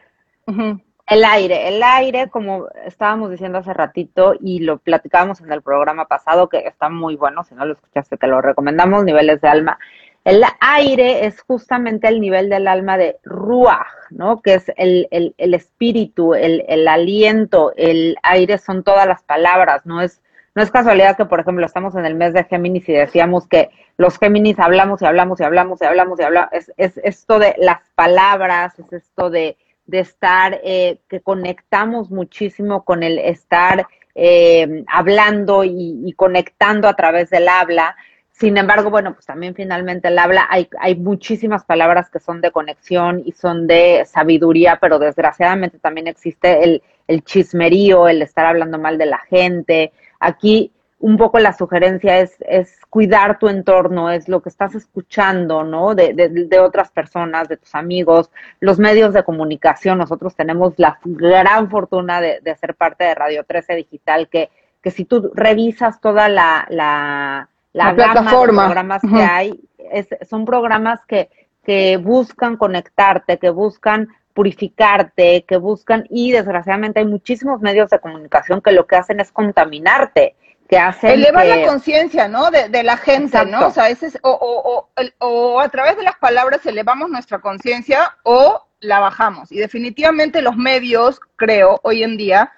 El 1.07 1.23
aire, 1.23 1.69
el 1.69 1.83
aire, 1.83 2.31
como 2.31 2.69
estábamos 2.87 3.31
diciendo 3.31 3.59
hace 3.59 3.75
ratito 3.75 4.35
y 4.41 4.61
lo 4.61 4.79
platicábamos 4.79 5.41
en 5.43 5.53
el 5.53 5.61
programa 5.61 6.07
pasado, 6.07 6.49
que 6.49 6.59
está 6.59 6.89
muy 6.89 7.15
bueno, 7.17 7.45
si 7.45 7.55
no 7.55 7.67
lo 7.67 7.75
escuchaste, 7.75 8.17
te 8.17 8.27
lo 8.27 8.41
recomendamos, 8.41 9.05
niveles 9.05 9.41
de 9.43 9.49
alma. 9.49 9.79
El 10.25 10.43
aire 10.61 11.27
es 11.27 11.43
justamente 11.43 12.09
el 12.09 12.21
nivel 12.21 12.49
del 12.49 12.67
alma 12.67 12.97
de 12.97 13.19
Ruach, 13.25 13.87
¿no? 14.11 14.41
Que 14.41 14.55
es 14.55 14.73
el, 14.77 15.35
espíritu, 15.37 16.35
el, 16.35 16.89
aliento, 16.89 17.73
el 17.77 18.17
aire 18.23 18.59
son 18.59 18.83
todas 18.83 19.07
las 19.07 19.23
palabras, 19.23 19.85
no 19.85 20.01
es, 20.01 20.23
no 20.55 20.63
es 20.63 20.71
casualidad 20.71 21.17
que, 21.17 21.27
por 21.27 21.41
ejemplo, 21.41 21.67
estamos 21.67 21.95
en 21.95 22.07
el 22.07 22.15
mes 22.15 22.33
de 22.33 22.45
Géminis 22.45 22.89
y 22.89 22.95
decíamos 22.95 23.47
que 23.47 23.71
los 23.99 24.19
Géminis 24.19 24.59
hablamos 24.59 25.03
y 25.03 25.07
hablamos 25.07 25.41
y 25.41 25.45
hablamos 25.45 25.83
y 25.83 25.85
hablamos 25.85 26.19
y 26.19 26.23
hablamos. 26.23 26.51
Es, 26.53 26.73
es 26.79 26.97
esto 27.05 27.39
de 27.39 27.55
las 27.59 27.81
palabras, 27.95 28.79
es 28.79 28.93
esto 28.93 29.29
de, 29.29 29.59
de 29.87 30.01
estar, 30.01 30.61
eh, 30.65 30.99
que 31.09 31.21
conectamos 31.21 32.11
muchísimo 32.11 32.85
con 32.85 33.03
el 33.03 33.19
estar 33.19 33.87
eh, 34.15 34.85
hablando 34.87 35.65
y, 35.65 36.13
conectando 36.17 36.89
a 36.89 36.95
través 36.95 37.31
del 37.31 37.49
habla. 37.49 37.97
Sin 38.37 38.57
embargo, 38.57 38.91
bueno, 38.91 39.15
pues 39.15 39.27
también 39.27 39.55
finalmente 39.55 40.09
el 40.09 40.19
habla, 40.19 40.49
hay, 40.51 40.69
hay 40.81 40.97
muchísimas 40.97 41.65
palabras 41.65 42.11
que 42.11 42.19
son 42.19 42.41
de 42.41 42.51
conexión 42.51 43.23
y 43.25 43.31
son 43.31 43.69
de 43.69 44.05
sabiduría, 44.07 44.79
pero 44.81 44.99
desgraciadamente 44.99 45.79
también 45.79 46.09
existe 46.09 46.65
el, 46.65 46.83
el 47.07 47.23
chismerío, 47.23 48.09
el 48.09 48.23
estar 48.23 48.45
hablando 48.45 48.77
mal 48.77 48.99
de 48.99 49.07
la 49.07 49.19
gente. 49.19 49.93
Aquí 50.19 50.73
un 50.99 51.17
poco 51.17 51.39
la 51.39 51.53
sugerencia 51.53 52.19
es, 52.19 52.35
es 52.41 52.81
cuidar 52.91 53.39
tu 53.39 53.49
entorno, 53.49 54.11
es 54.11 54.29
lo 54.29 54.43
que 54.43 54.49
estás 54.49 54.75
escuchando, 54.75 55.63
¿no? 55.63 55.95
De, 55.95 56.13
de, 56.13 56.29
de, 56.29 56.59
otras 56.59 56.91
personas, 56.91 57.47
de 57.49 57.57
tus 57.57 57.73
amigos, 57.77 58.33
los 58.59 58.81
medios 58.81 59.15
de 59.15 59.23
comunicación. 59.23 59.99
Nosotros 59.99 60.35
tenemos 60.35 60.75
la 60.77 60.99
gran 61.05 61.71
fortuna 61.71 62.21
de, 62.21 62.41
de 62.41 62.57
ser 62.57 62.75
parte 62.75 63.05
de 63.05 63.15
Radio 63.15 63.45
13 63.45 63.77
Digital, 63.77 64.29
que, 64.29 64.51
que 64.83 64.91
si 64.91 65.05
tú 65.05 65.31
revisas 65.35 66.01
toda 66.01 66.29
la, 66.29 66.67
la, 66.69 67.49
la, 67.75 67.93
la 67.93 67.95
plataforma 67.95 68.63
de 68.63 68.69
programas 68.69 69.05
uh 69.05 69.09
-huh. 69.09 69.17
que 69.19 69.23
hay, 69.23 69.61
es, 69.93 70.09
son 70.29 70.47
programas 70.47 71.01
que, 71.07 71.29
que 71.63 71.99
buscan 71.99 72.57
conectarte, 72.57 73.39
que 73.39 73.51
buscan 73.51 74.09
purificarte, 74.33 75.45
que 75.47 75.57
buscan, 75.59 76.07
y 76.11 76.33
desgraciadamente 76.33 77.01
hay 77.01 77.07
muchísimos 77.07 77.61
medios 77.61 77.91
de 77.91 78.01
comunicación 78.01 78.61
que 78.63 78.73
lo 78.73 78.87
que 78.87 78.97
hacen 78.97 79.21
es 79.21 79.31
contaminarte, 79.31 80.35
que 80.69 80.79
hacen 80.79 81.11
Eleva 81.11 81.43
que... 81.43 81.49
la 81.49 81.67
conciencia, 81.67 82.27
¿no? 82.27 82.51
De, 82.51 82.69
de, 82.69 82.83
la 82.83 82.97
gente, 82.97 83.37
Exacto. 83.37 83.61
¿no? 83.61 83.67
O 83.69 83.71
sea, 83.71 83.89
ese 83.91 84.07
es, 84.07 84.19
o, 84.23 84.31
o, 84.31 84.89
o, 85.21 85.27
o, 85.27 85.61
a 85.61 85.69
través 85.69 85.97
de 85.97 86.03
las 86.03 86.17
palabras 86.17 86.65
elevamos 86.67 87.11
nuestra 87.11 87.39
conciencia 87.39 88.17
o 88.25 88.67
la 88.81 88.99
bajamos. 89.01 89.53
Y 89.53 89.59
definitivamente 89.59 90.43
los 90.43 90.57
medios, 90.57 91.21
creo, 91.37 91.81
hoy 91.83 92.03
en 92.03 92.17
día, 92.17 92.51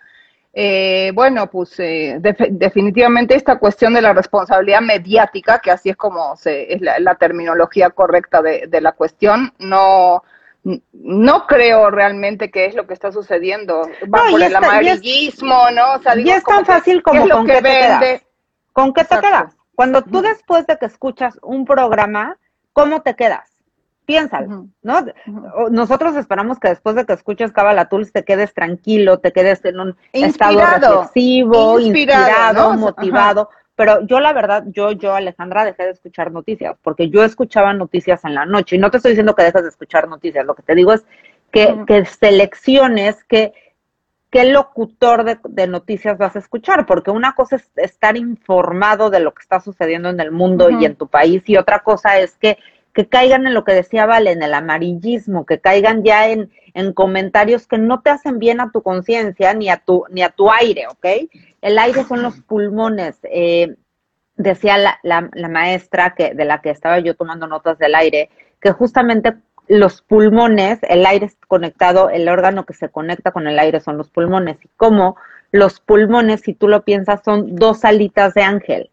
eh, 0.59 1.13
bueno, 1.13 1.51
pues 1.51 1.79
eh, 1.81 2.17
de, 2.19 2.35
definitivamente 2.51 3.35
esta 3.35 3.59
cuestión 3.59 3.93
de 3.93 4.01
la 4.01 4.15
responsabilidad 4.15 4.81
mediática, 4.81 5.59
que 5.59 5.71
así 5.71 5.91
es 5.91 5.97
como 5.97 6.35
se, 6.37 6.73
es 6.73 6.81
la, 6.81 6.99
la 6.99 7.17
terminología 7.17 7.91
correcta 7.91 8.41
de, 8.41 8.67
de 8.67 8.81
la 8.81 8.93
cuestión, 8.93 9.53
no 9.59 10.23
no 10.93 11.47
creo 11.47 11.91
realmente 11.91 12.51
que 12.51 12.65
es 12.65 12.75
lo 12.75 12.87
que 12.87 12.95
está 12.95 13.13
sucediendo. 13.13 13.83
Va 14.13 14.25
no, 14.25 14.31
por 14.31 14.41
el 14.41 14.47
está, 14.47 14.59
amarillismo, 14.59 15.69
es, 15.69 15.75
¿no? 15.75 15.93
O 15.93 15.99
sea, 16.01 16.15
digo, 16.15 16.31
y 16.31 16.33
es 16.33 16.43
tan 16.43 16.65
fácil 16.65 17.03
como 17.03 17.25
¿qué 17.25 17.31
con 17.31 17.47
qué 17.47 17.53
te 17.57 17.63
quedas. 17.63 18.23
¿Con 18.73 18.95
qué 18.95 19.05
te 19.05 19.15
Exacto. 19.15 19.29
quedas? 19.29 19.57
Cuando 19.75 20.03
tú 20.03 20.23
después 20.23 20.67
de 20.67 20.79
que 20.79 20.87
escuchas 20.87 21.39
un 21.43 21.67
programa, 21.67 22.39
¿cómo 22.73 23.03
te 23.03 23.15
quedas? 23.15 23.56
Piénsalo. 24.07 24.69
¿no? 24.83 25.07
Nosotros 25.71 26.17
esperamos 26.17 26.59
que 26.59 26.69
después 26.69 26.97
de 26.97 27.05
que 27.05 27.13
escuches 27.13 27.53
Tools 27.91 28.13
te 28.13 28.25
quedes 28.25 28.55
tranquilo, 28.55 29.19
te 29.19 29.33
quedes 29.33 29.65
en 29.65 29.81
un 29.81 29.97
inspirado, 30.13 30.61
estado 30.61 31.03
reflexivo, 31.03 31.81
inspirado, 31.81 32.23
inspirado 32.23 32.75
¿no? 32.75 32.79
motivado. 32.79 33.49
Ajá. 33.51 33.67
Pero 33.77 34.07
yo 34.07 34.21
la 34.21 34.33
verdad, 34.33 34.65
yo, 34.69 34.93
yo, 34.93 35.15
Alejandra, 35.15 35.65
dejé 35.65 35.85
de 35.85 35.91
escuchar 35.91 36.33
noticias, 36.33 36.77
porque 36.83 37.11
yo 37.11 37.23
escuchaba 37.23 37.75
noticias 37.75 38.25
en 38.25 38.35
la 38.35 38.47
noche. 38.47 38.77
Y 38.77 38.79
no 38.79 38.91
te 38.91 38.97
estoy 38.97 39.11
diciendo 39.11 39.35
que 39.35 39.43
dejes 39.43 39.63
de 39.63 39.69
escuchar 39.69 40.09
noticias, 40.09 40.47
lo 40.47 40.55
que 40.55 40.63
te 40.63 40.75
digo 40.75 40.95
es 40.95 41.05
que, 41.51 41.85
que 41.87 42.07
selecciones 42.07 43.23
que, 43.25 43.53
qué 44.31 44.45
locutor 44.45 45.25
de, 45.25 45.39
de, 45.45 45.67
noticias 45.67 46.17
vas 46.17 46.37
a 46.37 46.39
escuchar, 46.39 46.87
porque 46.87 47.11
una 47.11 47.35
cosa 47.35 47.57
es 47.57 47.71
estar 47.77 48.17
informado 48.17 49.11
de 49.11 49.21
lo 49.21 49.35
que 49.35 49.43
está 49.43 49.61
sucediendo 49.61 50.09
en 50.09 50.21
el 50.21 50.33
mundo 50.33 50.67
uh 50.67 50.71
-huh. 50.71 50.83
y 50.83 50.87
en 50.87 50.97
tu 50.97 51.07
país, 51.07 51.43
y 51.47 51.59
otra 51.59 51.81
cosa 51.81 52.19
es 52.19 52.37
que, 52.37 52.59
que 52.97 53.07
caigan 53.11 53.47
en 53.47 53.53
lo 53.53 53.63
que 53.63 53.75
decía 53.75 54.07
Vale, 54.07 54.33
en 54.33 54.43
el 54.43 54.55
amarillismo, 54.55 55.45
que 55.45 55.61
caigan 55.61 56.03
ya 56.03 56.29
en, 56.29 56.51
en 56.73 56.95
comentarios 56.95 57.67
que 57.67 57.77
no 57.77 58.01
te 58.01 58.09
hacen 58.09 58.39
bien 58.39 58.59
a 58.59 58.71
tu 58.71 58.83
conciencia 58.83 59.53
ni 59.53 59.69
a 59.69 59.77
tu 59.77 60.05
ni 60.09 60.23
a 60.23 60.31
tu 60.31 60.51
aire, 60.51 60.87
¿ok? 60.89 61.29
El 61.61 61.79
aire 61.79 62.05
son 62.05 62.23
los 62.23 62.41
pulmones. 62.41 63.19
Eh, 63.25 63.77
decía 64.37 64.79
la, 64.79 64.99
la, 65.03 65.49
maestra 65.51 66.15
que 66.15 66.33
de 66.33 66.47
la 66.47 66.63
que 66.63 66.71
estaba 66.71 66.99
yo 67.01 67.15
tomando 67.15 67.47
notas 67.47 67.79
del 67.79 67.95
aire, 67.95 68.31
que 68.63 68.73
justamente 68.73 69.35
los 69.69 70.01
pulmones, 70.01 70.79
el 70.89 71.05
aire 71.05 71.27
es 71.27 71.37
conectado, 71.49 72.09
el 72.09 72.27
órgano 72.31 72.65
que 72.65 72.73
se 72.73 72.89
conecta 72.89 73.31
con 73.31 73.47
el 73.47 73.59
aire 73.59 73.81
son 73.81 73.99
los 73.99 74.09
pulmones, 74.09 74.57
y 74.65 74.69
como 74.79 75.19
los 75.53 75.81
pulmones, 75.81 76.41
si 76.41 76.55
tú 76.55 76.67
lo 76.67 76.83
piensas, 76.83 77.21
son 77.23 77.57
dos 77.57 77.85
alitas 77.85 78.33
de 78.33 78.41
ángel, 78.41 78.91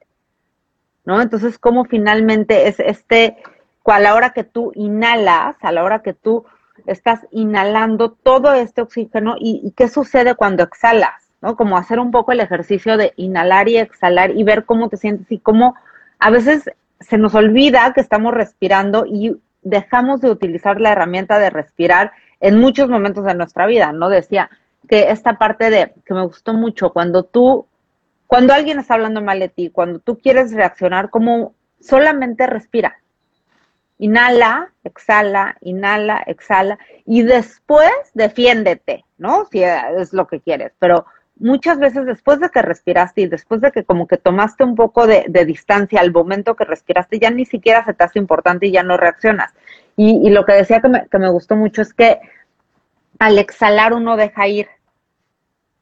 ¿no? 1.06 1.22
Entonces, 1.22 1.58
como 1.58 1.86
finalmente 1.86 2.68
es 2.68 2.82
este, 2.82 3.38
a 3.91 3.99
la 3.99 4.15
hora 4.15 4.31
que 4.31 4.43
tú 4.43 4.71
inhalas, 4.75 5.55
a 5.61 5.71
la 5.71 5.84
hora 5.84 6.01
que 6.01 6.13
tú 6.13 6.45
estás 6.88 7.21
inhalando 7.31 8.11
todo 8.11 8.53
este 8.53 8.81
oxígeno, 8.81 9.36
y, 9.39 9.73
qué 9.75 9.88
sucede 9.88 10.36
cuando 10.36 10.63
exhalas? 10.63 11.31
¿no? 11.41 11.55
Como 11.55 11.77
hacer 11.77 11.99
un 11.99 12.11
poco 12.11 12.31
el 12.31 12.39
ejercicio 12.39 12.97
de 12.97 13.13
inhalar 13.17 13.67
y 13.67 13.77
exhalar 13.77 14.31
y 14.31 14.43
ver 14.43 14.65
cómo 14.65 14.89
te 14.89 14.97
sientes 14.97 15.31
y 15.31 15.39
cómo 15.39 15.75
a 16.19 16.29
veces 16.29 16.71
se 17.01 17.17
nos 17.17 17.36
olvida 17.36 17.91
que 17.93 17.99
estamos 17.99 18.34
respirando 18.34 19.05
y 19.05 19.36
dejamos 19.61 20.21
de 20.21 20.29
utilizar 20.29 20.79
la 20.79 20.91
herramienta 20.91 21.39
de 21.39 21.49
respirar 21.49 22.13
en 22.39 22.59
muchos 22.59 22.89
momentos 22.89 23.25
de 23.25 23.36
nuestra 23.36 23.65
vida, 23.65 23.91
¿no? 23.91 24.09
Decía 24.09 24.49
que 24.88 25.11
esta 25.11 25.38
parte 25.38 25.69
de, 25.69 25.93
que 26.05 26.13
me 26.13 26.25
gustó 26.25 26.53
mucho, 26.53 26.91
cuando 26.91 27.23
tú, 27.23 27.65
cuando 28.27 28.53
alguien 28.53 28.79
está 28.79 28.95
hablando 28.95 29.21
mal 29.21 29.39
de 29.39 29.49
ti, 29.49 29.69
cuando 29.69 29.99
tú 29.99 30.19
quieres 30.19 30.53
reaccionar, 30.53 31.09
como 31.09 31.53
solamente 31.79 32.47
respira. 32.47 32.97
Inhala, 34.00 34.74
exhala, 34.84 35.56
inhala, 35.62 36.24
exhala, 36.26 36.78
y 37.06 37.24
después 37.24 37.91
defiéndete, 38.14 39.06
¿no? 39.18 39.46
Si 39.52 39.64
es 39.64 40.14
lo 40.14 40.28
que 40.28 40.41
quieres, 40.41 40.74
pero 40.80 41.06
muchas 41.38 41.80
veces 41.80 42.06
después 42.06 42.39
de 42.39 42.50
que 42.50 42.62
respiraste 42.62 43.22
y 43.22 43.28
después 43.28 43.62
de 43.62 43.72
que 43.72 43.84
como 43.84 44.08
que 44.08 44.18
tomaste 44.18 44.64
un 44.64 44.76
poco 44.76 45.08
de, 45.08 45.26
de, 45.28 45.46
distancia 45.46 46.00
al 46.00 46.12
momento 46.12 46.56
que 46.56 46.66
respiraste, 46.66 47.20
ya 47.20 47.30
ni 47.32 47.46
siquiera 47.46 47.84
se 47.86 47.94
te 47.94 48.04
hace 48.04 48.20
importante 48.20 48.68
y 48.68 48.72
ya 48.72 48.84
no 48.84 48.98
reaccionas. 48.98 49.54
Y, 49.96 50.28
y 50.28 50.30
lo 50.30 50.46
que 50.46 50.54
decía 50.54 50.82
que 50.82 50.89
me, 50.89 51.08
que 51.08 51.20
me, 51.20 51.30
gustó 51.30 51.56
mucho 51.56 51.82
es 51.82 51.94
que 51.94 52.20
al 53.20 53.38
exhalar 53.38 53.94
uno 53.94 54.18
deja 54.18 54.48
ir. 54.48 54.68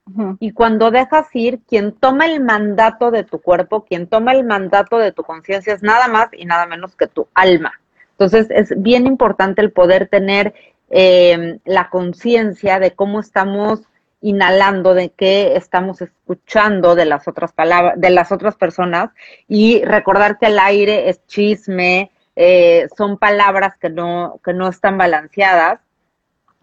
Uh 0.07 0.11
-huh. 0.11 0.37
Y 0.39 0.51
cuando 0.51 0.91
dejas 0.91 1.27
ir, 1.33 1.61
quien 1.67 1.93
toma 1.93 2.25
el 2.25 2.43
mandato 2.43 3.11
de 3.11 3.23
tu 3.23 3.39
cuerpo, 3.41 3.85
quien 3.85 4.07
toma 4.07 4.33
el 4.33 4.43
mandato 4.45 4.97
de 4.97 5.11
tu 5.11 5.23
conciencia 5.23 5.73
es 5.73 5.83
nada 5.83 6.07
más 6.07 6.29
y 6.33 6.45
nada 6.45 6.65
menos 6.65 6.95
que 6.95 7.07
tu 7.07 7.27
alma. 7.33 7.80
Entonces 8.21 8.51
es 8.51 8.79
bien 8.79 9.07
importante 9.07 9.63
el 9.63 9.71
poder 9.71 10.07
tener 10.07 10.53
eh, 10.91 11.57
la 11.65 11.89
conciencia 11.89 12.77
de 12.77 12.91
cómo 12.91 13.19
estamos 13.19 13.81
inhalando, 14.21 14.93
de 14.93 15.09
qué 15.09 15.55
estamos 15.55 16.03
escuchando 16.03 16.93
de 16.93 17.05
las 17.05 17.27
otras 17.27 17.51
palabras, 17.51 17.99
de 17.99 18.11
las 18.11 18.31
otras 18.31 18.55
personas 18.55 19.09
y 19.47 19.83
recordar 19.85 20.37
que 20.37 20.45
el 20.45 20.59
aire 20.59 21.09
es 21.09 21.25
chisme, 21.25 22.11
eh, 22.35 22.87
son 22.95 23.17
palabras 23.17 23.75
que 23.77 23.89
no, 23.89 24.39
que 24.45 24.53
no 24.53 24.67
están 24.67 24.99
balanceadas. 24.99 25.79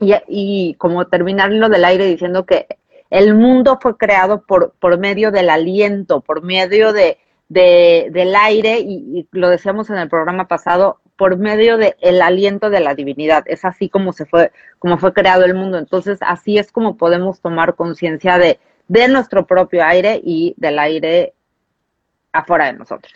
Y, 0.00 0.76
como 0.78 1.08
terminar 1.08 1.50
lo 1.50 1.68
del 1.68 1.84
aire 1.84 2.06
diciendo 2.06 2.46
que 2.46 2.68
el 3.10 3.34
mundo 3.34 3.80
fue 3.82 3.96
creado 3.96 4.42
por, 4.42 4.74
por 4.78 4.96
medio 4.96 5.32
del 5.32 5.50
aliento, 5.50 6.20
por 6.20 6.44
medio 6.44 6.92
de, 6.92 7.18
de 7.48 8.08
del 8.12 8.36
aire 8.36 8.78
y, 8.78 9.26
lo 9.32 9.48
decíamos 9.48 9.90
en 9.90 9.96
el 9.98 10.08
programa 10.08 10.46
pasado, 10.46 11.00
por 11.18 11.36
medio 11.36 11.76
del 11.76 11.96
el 12.00 12.22
aliento 12.22 12.70
de 12.70 12.80
la 12.80 12.94
divinidad. 12.94 13.42
Es 13.46 13.64
así 13.64 13.90
como 13.90 14.12
se 14.12 14.24
fue, 14.24 14.52
como 14.78 14.98
fue 14.98 15.12
creado 15.12 15.44
el 15.44 15.52
mundo. 15.54 15.76
Entonces, 15.76 16.20
así 16.22 16.58
es 16.58 16.70
como 16.70 16.96
podemos 16.96 17.40
tomar 17.40 17.74
conciencia 17.74 18.38
de, 18.38 18.60
de 18.86 19.08
nuestro 19.08 19.44
propio 19.44 19.84
aire 19.84 20.20
y 20.22 20.54
del 20.56 20.78
aire 20.78 21.34
afuera 22.32 22.66
de 22.66 22.74
nosotros. 22.74 23.12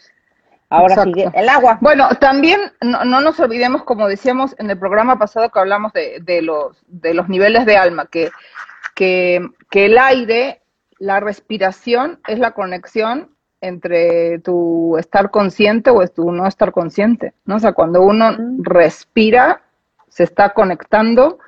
Ahora 0.69 0.95
Exacto. 0.95 1.13
sigue 1.15 1.31
el 1.33 1.49
agua. 1.49 1.79
Bueno, 1.81 2.09
también 2.19 2.61
no, 2.81 3.05
no, 3.05 3.21
nos 3.21 3.39
olvidemos, 3.39 3.85
como 3.85 4.09
decíamos 4.09 4.57
en 4.59 4.69
el 4.69 4.79
programa 4.79 5.19
pasado 5.19 5.51
que 5.51 5.61
hablamos 5.61 5.93
de, 5.93 6.19
de 6.23 6.43
los, 6.43 6.83
de 6.89 7.15
los 7.15 7.29
niveles 7.29 7.67
de 7.67 7.77
alma, 7.77 8.07
que, 8.07 8.31
que, 8.97 9.47
que 9.71 9.85
el 9.85 9.97
aire, 9.97 10.61
la 10.99 11.21
respiración 11.21 12.19
es 12.27 12.41
la 12.41 12.51
conexión 12.51 13.32
entre 13.63 14.41
tu 14.41 14.99
estar 14.99 15.31
consciente 15.31 15.91
o 15.91 16.07
tu 16.09 16.31
no 16.33 16.47
estar 16.47 16.73
consciente, 16.73 17.33
¿no? 17.47 17.57
O 17.57 17.59
sea, 17.59 17.73
cuando 17.73 18.03
uno 18.03 18.37
respira, 18.59 19.63
se 20.09 20.25
está 20.25 20.51
conectando 20.51 21.39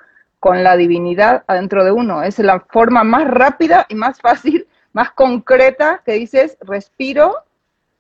con 0.40 0.62
la 0.62 0.76
divinidad 0.76 1.44
adentro 1.46 1.84
de 1.84 1.90
uno. 1.90 2.22
Es 2.22 2.38
la 2.38 2.60
forma 2.60 3.04
más 3.04 3.28
rápida 3.28 3.86
y 3.88 3.94
más 3.94 4.20
fácil, 4.20 4.66
más 4.92 5.10
concreta 5.10 6.02
que 6.06 6.12
dices, 6.12 6.56
respiro, 6.60 7.34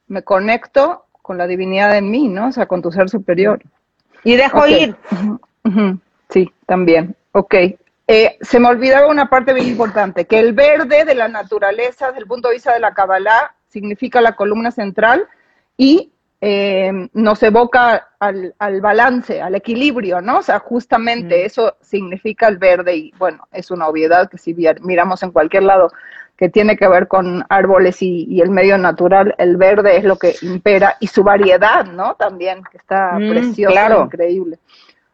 me 0.06 0.22
conecto 0.22 1.04
con 1.20 1.36
la 1.36 1.46
divinidad 1.46 1.96
en 1.96 2.10
mí, 2.10 2.28
¿no? 2.28 2.48
O 2.48 2.52
sea, 2.52 2.66
con 2.66 2.82
tu 2.82 2.92
ser 2.92 3.08
superior. 3.08 3.60
Y 4.22 4.36
dejo 4.36 4.58
okay. 4.58 4.84
ir. 4.84 4.96
Sí, 6.30 6.52
también. 6.66 7.16
Ok. 7.32 7.54
Eh, 8.06 8.36
se 8.42 8.60
me 8.60 8.68
olvidaba 8.68 9.08
una 9.08 9.30
parte 9.30 9.54
bien 9.54 9.66
importante, 9.66 10.26
que 10.26 10.38
el 10.38 10.52
verde 10.52 11.04
de 11.04 11.14
la 11.14 11.28
naturaleza, 11.28 12.08
desde 12.08 12.20
el 12.20 12.26
punto 12.26 12.48
de 12.48 12.54
vista 12.54 12.74
de 12.74 12.80
la 12.80 12.92
Kabbalah, 12.92 13.54
significa 13.74 14.20
la 14.20 14.36
columna 14.36 14.70
central 14.70 15.26
y 15.76 16.12
eh, 16.40 16.92
nos 17.12 17.42
evoca 17.42 18.10
al, 18.20 18.54
balance, 18.80 19.42
al 19.42 19.56
equilibrio, 19.56 20.20
¿no? 20.20 20.38
O 20.38 20.42
sea, 20.42 20.60
justamente 20.60 21.42
mm. 21.42 21.46
eso 21.46 21.76
significa 21.80 22.46
el 22.48 22.58
verde 22.58 22.96
y 22.96 23.12
bueno, 23.18 23.48
es 23.50 23.70
una 23.70 23.88
obviedad 23.88 24.30
que 24.30 24.38
si 24.38 24.54
miramos 24.82 25.22
en 25.22 25.32
cualquier 25.32 25.64
lado 25.64 25.90
que 26.36 26.48
tiene 26.48 26.76
que 26.76 26.86
ver 26.86 27.08
con 27.08 27.44
árboles 27.48 28.02
y, 28.02 28.40
el 28.40 28.50
medio 28.50 28.76
natural, 28.78 29.34
el 29.38 29.56
verde 29.56 29.96
es 29.96 30.04
lo 30.04 30.16
que 30.16 30.34
impera 30.42 30.96
y 31.00 31.06
su 31.06 31.22
variedad, 31.24 31.86
¿no? 31.86 32.14
También, 32.14 32.62
que 32.70 32.76
está 32.76 33.18
mm, 33.18 33.30
precioso, 33.30 34.04
increíble. 34.04 34.58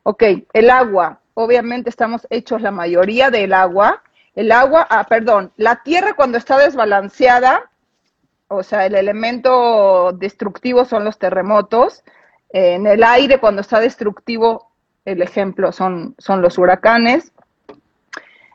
Ok, 0.03 0.23
el 0.53 0.71
agua, 0.71 1.21
obviamente 1.35 1.91
estamos 1.91 2.27
hechos 2.31 2.61
la 2.61 2.71
mayoría 2.71 3.31
del 3.31 3.53
agua. 3.53 4.03
El 4.35 4.51
agua, 4.53 4.87
ah, 4.91 5.07
perdón, 5.09 5.53
la 5.57 5.83
tierra 5.83 6.15
cuando 6.15 6.39
está 6.39 6.59
desbalanceada, 6.59 7.70
o 8.53 8.65
sea, 8.65 8.85
el 8.85 8.97
elemento 8.97 10.13
destructivo 10.13 10.85
son 10.85 11.05
los 11.05 11.19
terremotos. 11.19 12.03
En 12.49 12.89
el 12.89 13.05
aire, 13.05 13.39
cuando 13.39 13.61
está 13.61 13.79
destructivo, 13.79 14.73
el 15.05 15.23
ejemplo 15.23 15.71
son, 15.71 16.17
son 16.19 16.43
los 16.43 16.59
huracanes. 16.59 17.33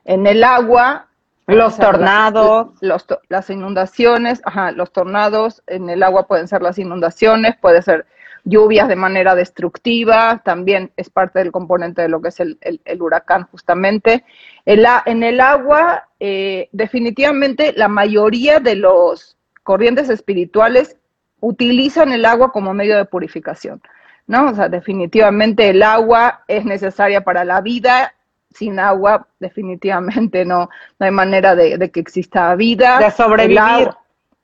En 0.03 0.27
el 0.27 0.43
agua, 0.43 1.07
los 1.47 1.77
tornados. 1.77 2.73
Las, 2.81 3.49
inundaciones, 3.49 4.41
ajá, 4.43 4.73
los 4.73 4.91
tornados, 4.91 5.63
en 5.65 5.89
el 5.89 6.03
agua 6.03 6.27
pueden 6.27 6.49
ser 6.49 6.61
las 6.61 6.77
inundaciones, 6.77 7.55
puede 7.55 7.81
ser 7.81 8.05
lluvias 8.43 8.89
de 8.89 8.97
manera 8.97 9.33
destructiva, 9.33 10.41
también 10.43 10.91
es 10.97 11.09
parte 11.09 11.39
del 11.39 11.53
componente 11.53 12.01
de 12.01 12.09
lo 12.09 12.21
que 12.21 12.29
es 12.29 12.39
el, 12.41 12.59
huracán 12.99 13.47
justamente. 13.49 14.25
en 14.65 15.23
el 15.23 15.39
agua, 15.39 16.09
eh, 16.19 16.67
definitivamente 16.73 17.71
la 17.77 17.87
mayoría 17.87 18.59
de 18.59 18.75
los 18.75 19.35
corrientes 19.65 20.09
espirituales 20.09 20.95
utilizan 21.39 22.13
el 22.13 22.23
agua 22.23 22.51
como 22.51 22.73
medio 22.73 22.95
de 22.95 23.05
purificación, 23.05 23.81
¿no? 24.27 24.51
O 24.51 24.55
sea, 24.55 24.69
definitivamente 24.69 25.69
el 25.69 25.81
agua 25.81 26.43
es 26.47 26.65
necesaria 26.65 27.23
para 27.23 27.43
la 27.43 27.61
vida, 27.61 28.13
sin 28.53 28.79
agua 28.79 29.27
definitivamente 29.39 30.45
no, 30.45 30.69
no 30.99 31.05
hay 31.05 31.11
manera 31.11 31.55
de, 31.55 31.89
que 31.89 31.99
exista 31.99 32.53
vida. 32.55 32.99
De 32.99 33.09
sobrevivir. 33.09 33.89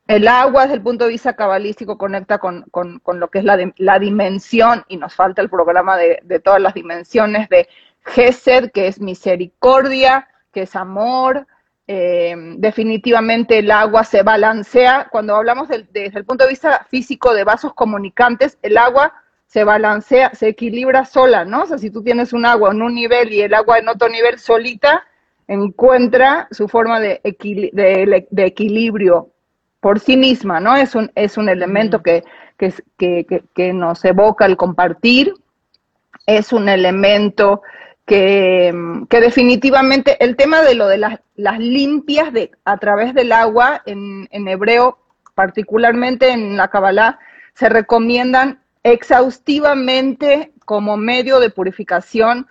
El 0.08 0.28
agua, 0.28 0.64
desde 0.64 0.76
el 0.76 0.82
punto 0.82 1.06
de 1.06 1.12
vista 1.12 1.36
cabalístico, 1.36 2.00
conecta 2.00 2.40
con, 2.40 2.66
lo 3.14 3.28
que 3.30 3.40
es 3.40 3.46
la, 3.46 3.58
la, 3.78 4.00
dimensión, 4.00 4.84
y 4.88 4.98
nos 4.98 5.14
falta 5.14 5.44
el 5.44 5.50
programa 5.50 5.98
de, 5.98 6.20
de 6.24 6.40
todas 6.40 6.60
las 6.60 6.74
dimensiones 6.74 7.48
de 7.48 7.70
Gesed, 8.04 8.72
que 8.72 8.88
es 8.88 9.00
misericordia, 9.00 10.28
que 10.52 10.64
es 10.64 10.76
amor, 10.76 11.48
eh, 11.94 12.34
definitivamente 12.56 13.60
el 13.60 13.70
agua 13.70 14.06
se 14.06 14.24
balancea. 14.24 15.10
Cuando 15.12 15.36
hablamos 15.36 15.68
desde 15.68 16.18
el 16.18 16.24
punto 16.24 16.46
de 16.46 16.52
vista 16.52 16.88
físico 16.90 17.34
de 17.34 17.44
vasos 17.44 17.74
comunicantes, 17.74 18.58
el 18.62 18.78
agua 18.78 19.14
se 19.46 19.66
balancea, 19.66 20.34
se 20.34 20.48
equilibra 20.48 21.04
sola, 21.04 21.44
¿no? 21.44 21.64
O 21.64 21.66
sea, 21.66 21.78
si 21.78 21.90
tú 21.90 22.02
tienes 22.02 22.32
un 22.32 22.46
agua 22.46 22.72
en 22.72 22.82
un 22.82 22.96
nivel 22.96 23.34
y 23.34 23.42
el 23.42 23.54
agua 23.54 23.80
en 23.80 23.90
otro 23.90 24.08
nivel 24.08 24.40
solita, 24.40 25.04
encuentra 25.50 26.48
su 26.52 26.70
forma 26.70 27.02
de, 27.02 27.20
equilibrio 27.26 29.28
por 29.82 30.00
sí 30.00 30.16
misma, 30.16 30.62
¿no? 30.62 30.78
Es 30.78 30.96
un, 30.96 31.12
es 31.14 31.38
un 31.38 31.50
elemento 31.50 32.02
que, 32.02 32.24
que, 32.58 33.44
que 33.54 33.74
nos 33.74 34.06
evoca 34.06 34.46
el 34.46 34.56
compartir, 34.56 35.34
es 36.26 36.54
un 36.54 36.70
elemento 36.70 37.64
que, 38.06 38.74
definitivamente 39.10 40.24
el 40.24 40.36
tema 40.36 40.62
de 40.62 40.76
lo 40.76 40.88
de 40.88 40.98
las, 40.98 41.20
limpias 41.60 42.34
de, 42.34 42.52
a 42.66 42.78
través 42.78 43.14
del 43.14 43.32
agua 43.32 43.82
en, 43.86 44.28
hebreo, 44.48 45.00
particularmente 45.36 46.32
en 46.32 46.58
la 46.58 46.68
Kabbalah, 46.68 47.20
se 47.54 47.70
recomiendan 47.70 48.62
exhaustivamente 48.84 50.52
como 50.66 50.98
medio 50.98 51.40
de 51.40 51.50
purificación 51.50 52.48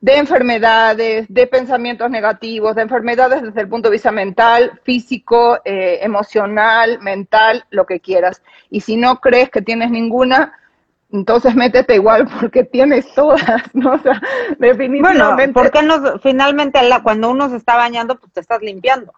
de 0.00 0.16
enfermedades, 0.16 1.26
de 1.28 1.46
pensamientos 1.46 2.10
negativos, 2.10 2.74
de 2.74 2.82
enfermedades 2.82 3.42
desde 3.42 3.60
el 3.60 3.68
punto 3.68 3.88
de 3.88 3.92
vista 3.92 4.10
mental, 4.10 4.80
físico, 4.82 5.60
eh, 5.64 6.00
emocional, 6.02 6.98
mental, 7.00 7.64
lo 7.70 7.86
que 7.86 8.00
quieras. 8.00 8.42
Y 8.68 8.80
si 8.80 8.96
no 8.96 9.20
crees 9.20 9.48
que 9.48 9.62
tienes 9.62 9.92
ninguna, 9.92 10.54
entonces 11.12 11.54
métete 11.54 11.94
igual 11.94 12.26
porque 12.40 12.64
tienes 12.64 13.12
todas, 13.14 13.42
¿no? 13.74 13.92
O 13.92 13.98
sea, 13.98 14.20
definitivamente. 14.58 15.34
Bueno, 15.34 15.52
porque 15.52 15.82
no, 15.82 16.18
finalmente 16.18 16.80
cuando 17.02 17.30
uno 17.30 17.48
se 17.50 17.56
está 17.56 17.76
bañando, 17.76 18.18
pues 18.18 18.32
te 18.32 18.40
estás 18.40 18.60
limpiando. 18.62 19.12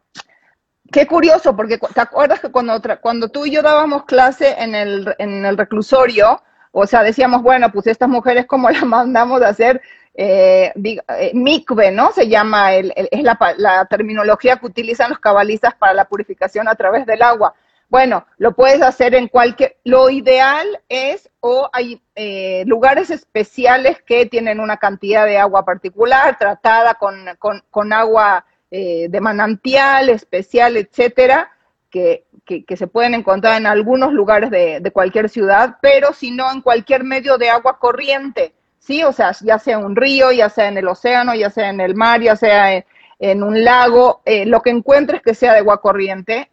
Qué 0.93 1.07
curioso, 1.07 1.57
porque 1.57 1.79
te 1.79 2.01
acuerdas 2.01 2.41
que 2.41 2.51
cuando, 2.51 2.81
cuando 3.01 3.29
tú 3.29 3.47
y 3.47 3.51
yo 3.51 3.63
dábamos 3.63 4.05
clase 4.05 4.55
en 4.59 4.75
el, 4.75 5.15
en 5.19 5.45
el 5.45 5.57
reclusorio, 5.57 6.43
o 6.73 6.87
sea, 6.87 7.03
decíamos, 7.03 7.43
bueno, 7.43 7.71
pues 7.73 7.87
estas 7.87 8.09
mujeres, 8.09 8.47
¿cómo 8.47 8.69
las 8.71 8.85
mandamos 8.85 9.41
a 9.43 9.49
hacer? 9.49 9.81
Eh, 10.17 10.73
eh, 10.77 11.31
mikve, 11.35 11.91
¿no? 11.91 12.13
Se 12.13 12.29
llama, 12.29 12.75
el, 12.75 12.93
es 12.97 13.23
la, 13.23 13.39
la 13.57 13.87
terminología 13.87 14.57
que 14.57 14.67
utilizan 14.67 15.11
los 15.11 15.19
cabalistas 15.19 15.75
para 15.75 15.95
la 15.95 16.05
purificación 16.05 16.69
a 16.69 16.75
través 16.75 17.07
del 17.07 17.23
agua. 17.23 17.55
Bueno, 17.89 18.27
lo 18.39 18.55
puedes 18.55 18.83
hacer 18.83 19.15
en 19.15 19.29
cualquier, 19.29 19.77
lo 19.85 20.11
ideal 20.11 20.67
es, 20.89 21.31
o 21.41 21.69
hay 21.73 22.03
eh, 22.15 22.65
lugares 22.67 23.11
especiales 23.11 24.03
que 24.03 24.27
tienen 24.27 24.61
una 24.61 24.79
cantidad 24.79 25.27
de 25.27 25.39
agua 25.39 25.65
particular, 25.65 26.37
tratada 26.39 26.95
con, 26.95 27.93
agua 27.93 28.45
eh, 28.71 29.07
de 29.09 29.21
manantial 29.21 30.09
especial, 30.09 30.77
etcétera, 30.77 31.51
que, 31.91 32.77
se 32.77 32.87
pueden 32.87 33.15
encontrar 33.15 33.57
en 33.57 33.67
algunos 33.67 34.13
lugares 34.13 34.51
de, 34.51 34.91
cualquier 34.93 35.29
ciudad, 35.29 35.77
pero 35.81 36.13
si 36.13 36.31
no 36.31 36.51
en 36.51 36.61
cualquier 36.61 37.05
medio 37.05 37.39
de 37.39 37.51
agua 37.51 37.79
corriente, 37.79 38.55
¿sí? 38.79 39.05
O 39.05 39.13
sea, 39.13 39.33
ya 39.41 39.59
sea 39.59 39.79
un 39.79 39.95
río, 39.95 40.33
ya 40.33 40.49
sea 40.49 40.69
en 40.69 40.79
el 40.79 40.89
océano, 40.89 41.35
ya 41.35 41.51
sea 41.51 41.71
en 41.71 41.81
el 41.81 41.95
mar, 41.95 42.21
ya 42.21 42.37
sea 42.37 42.85
en, 43.19 43.43
un 43.43 43.65
lago, 43.65 44.23
eh, 44.25 44.45
lo 44.47 44.61
que 44.61 44.71
encuentres 44.71 45.23
que 45.23 45.35
sea 45.35 45.53
de 45.53 45.61
agua 45.61 45.81
corriente, 45.81 46.51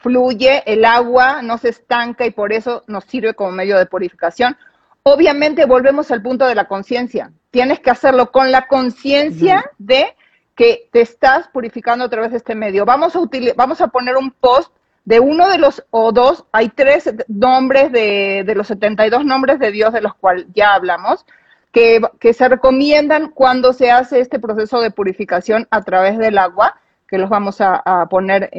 fluye, 0.00 0.62
el 0.66 0.84
agua 0.84 1.42
no 1.42 1.58
se 1.58 1.68
estanca 1.68 2.26
y 2.26 2.30
por 2.30 2.52
eso 2.52 2.82
nos 2.86 3.04
sirve 3.04 3.34
como 3.34 3.52
medio 3.52 3.78
de 3.78 3.86
purificación. 3.86 4.56
Obviamente 5.02 5.66
volvemos 5.66 6.10
al 6.10 6.22
punto 6.22 6.46
de 6.46 6.54
la 6.54 6.66
conciencia. 6.66 7.32
Tienes 7.50 7.80
que 7.80 7.90
hacerlo 7.90 8.32
con 8.32 8.50
la 8.50 8.66
conciencia 8.66 9.70
de 9.78 10.16
que 10.54 10.88
te 10.92 11.00
estás 11.00 11.48
purificando 11.48 12.04
a 12.04 12.10
través 12.10 12.32
de 12.32 12.38
este 12.38 12.54
medio. 12.54 12.84
Vamos 12.84 13.14
a, 13.14 13.20
vamos 13.56 13.80
a 13.80 13.88
poner 13.88 14.16
un 14.16 14.30
post 14.30 14.72
de 15.04 15.20
uno 15.20 15.48
de 15.48 15.58
los, 15.58 15.84
o 15.90 16.12
dos, 16.12 16.44
hay 16.52 16.68
tres 16.68 17.12
nombres 17.28 17.90
de, 17.92 18.44
de 18.46 18.54
los 18.54 18.66
72 18.68 19.24
nombres 19.24 19.58
de 19.58 19.70
Dios 19.70 19.92
de 19.92 20.02
los 20.02 20.14
cuales 20.14 20.46
ya 20.54 20.74
hablamos, 20.74 21.24
que, 21.72 22.00
que, 22.18 22.32
se 22.34 22.48
recomiendan 22.48 23.30
cuando 23.30 23.72
se 23.72 23.90
hace 23.90 24.20
este 24.20 24.38
proceso 24.38 24.80
de 24.80 24.90
purificación 24.90 25.66
a 25.70 25.82
través 25.82 26.18
del 26.18 26.36
agua, 26.36 26.76
que 27.08 27.18
los 27.18 27.28
vamos 27.30 27.60
a, 27.60 28.06
poner 28.08 28.50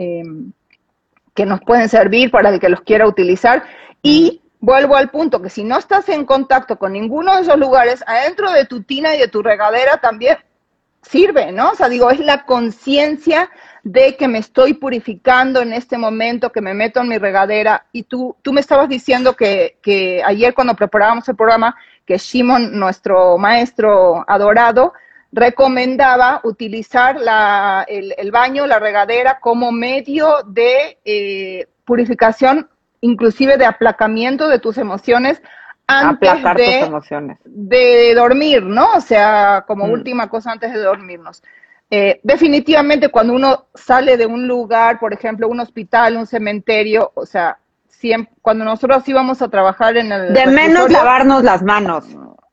que 1.33 1.45
nos 1.45 1.61
pueden 1.61 1.89
servir 1.89 2.31
para 2.31 2.49
el 2.49 2.59
que 2.59 2.69
los 2.69 2.81
quiera 2.81 3.07
utilizar. 3.07 3.63
Y 4.01 4.41
vuelvo 4.59 4.95
al 4.95 5.09
punto 5.09 5.41
que 5.41 5.49
si 5.49 5.63
no 5.63 5.77
estás 5.77 6.09
en 6.09 6.25
contacto 6.25 6.77
con 6.77 6.93
ninguno 6.93 7.35
de 7.35 7.41
esos 7.41 7.57
lugares, 7.57 8.03
adentro 8.07 8.51
de 8.51 8.65
tu 8.65 8.83
tina 8.83 9.15
y 9.15 9.19
de 9.19 9.27
tu 9.27 9.41
regadera 9.41 9.97
también 9.97 10.37
sirve, 11.01 11.51
¿no? 11.51 11.71
O 11.71 11.75
sea, 11.75 11.89
digo, 11.89 12.11
es 12.11 12.19
la 12.19 12.45
conciencia 12.45 13.49
de 13.83 14.15
que 14.15 14.27
me 14.27 14.37
estoy 14.37 14.75
purificando 14.75 15.61
en 15.61 15.73
este 15.73 15.97
momento, 15.97 16.51
que 16.51 16.61
me 16.61 16.73
meto 16.73 17.01
en 17.01 17.07
mi 17.07 17.17
regadera. 17.17 17.87
Y 17.91 18.03
tú, 18.03 18.35
tú 18.41 18.53
me 18.53 18.61
estabas 18.61 18.87
diciendo 18.87 19.35
que, 19.35 19.77
que 19.81 20.21
ayer 20.23 20.53
cuando 20.53 20.75
preparábamos 20.75 21.27
el 21.27 21.35
programa, 21.35 21.75
que 22.05 22.17
Shimon, 22.17 22.77
nuestro 22.77 23.37
maestro 23.37 24.23
adorado, 24.27 24.93
recomendaba 25.31 26.41
utilizar 26.43 27.17
el, 27.87 28.31
baño, 28.31 28.67
la 28.67 28.79
regadera 28.79 29.39
como 29.39 29.71
medio 29.71 30.43
de 30.45 30.99
eh, 31.05 31.67
purificación, 31.85 32.69
inclusive 33.01 33.57
de 33.57 33.65
aplacamiento 33.65 34.47
de 34.47 34.59
tus 34.59 34.77
emociones 34.77 35.41
antes 35.87 36.31
de, 37.45 38.13
dormir, 38.15 38.63
¿no? 38.63 38.93
O 38.93 39.01
sea, 39.01 39.63
como 39.67 39.87
mm. 39.87 39.91
última 39.91 40.29
cosa 40.29 40.51
antes 40.51 40.73
de 40.73 40.79
dormirnos. 40.79 41.43
Eh, 41.89 42.21
definitivamente 42.23 43.09
cuando 43.09 43.33
uno 43.33 43.65
sale 43.73 44.15
de 44.15 44.25
un 44.25 44.47
lugar, 44.47 44.99
por 44.99 45.13
ejemplo, 45.13 45.49
un 45.49 45.59
hospital, 45.59 46.15
un 46.15 46.25
cementerio, 46.25 47.11
o 47.15 47.25
sea, 47.25 47.57
siempre, 47.89 48.33
cuando 48.41 48.63
nosotros 48.63 49.07
íbamos 49.07 49.41
a 49.41 49.49
trabajar 49.49 49.97
en 49.97 50.11
el... 50.11 50.33
De 50.33 50.45
menos 50.47 50.89
lavarnos 50.89 51.43
las 51.43 51.61
manos. 51.61 52.05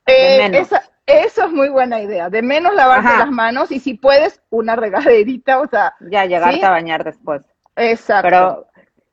Eh, 0.06 0.50
esa, 0.54 0.82
eso 1.08 1.46
es 1.46 1.52
muy 1.52 1.70
buena 1.70 2.00
idea. 2.00 2.28
De 2.28 2.42
menos 2.42 2.74
lavarte 2.74 3.18
las 3.18 3.30
manos 3.30 3.72
y 3.72 3.80
si 3.80 3.94
puedes, 3.94 4.40
una 4.50 4.76
regaderita, 4.76 5.60
o 5.60 5.66
sea. 5.66 5.94
Ya, 6.00 6.26
llegarte 6.26 6.64
a 6.64 6.70
bañar 6.70 7.02
después. 7.02 7.42
Exacto. 7.76 8.28
Pero, 8.28 8.66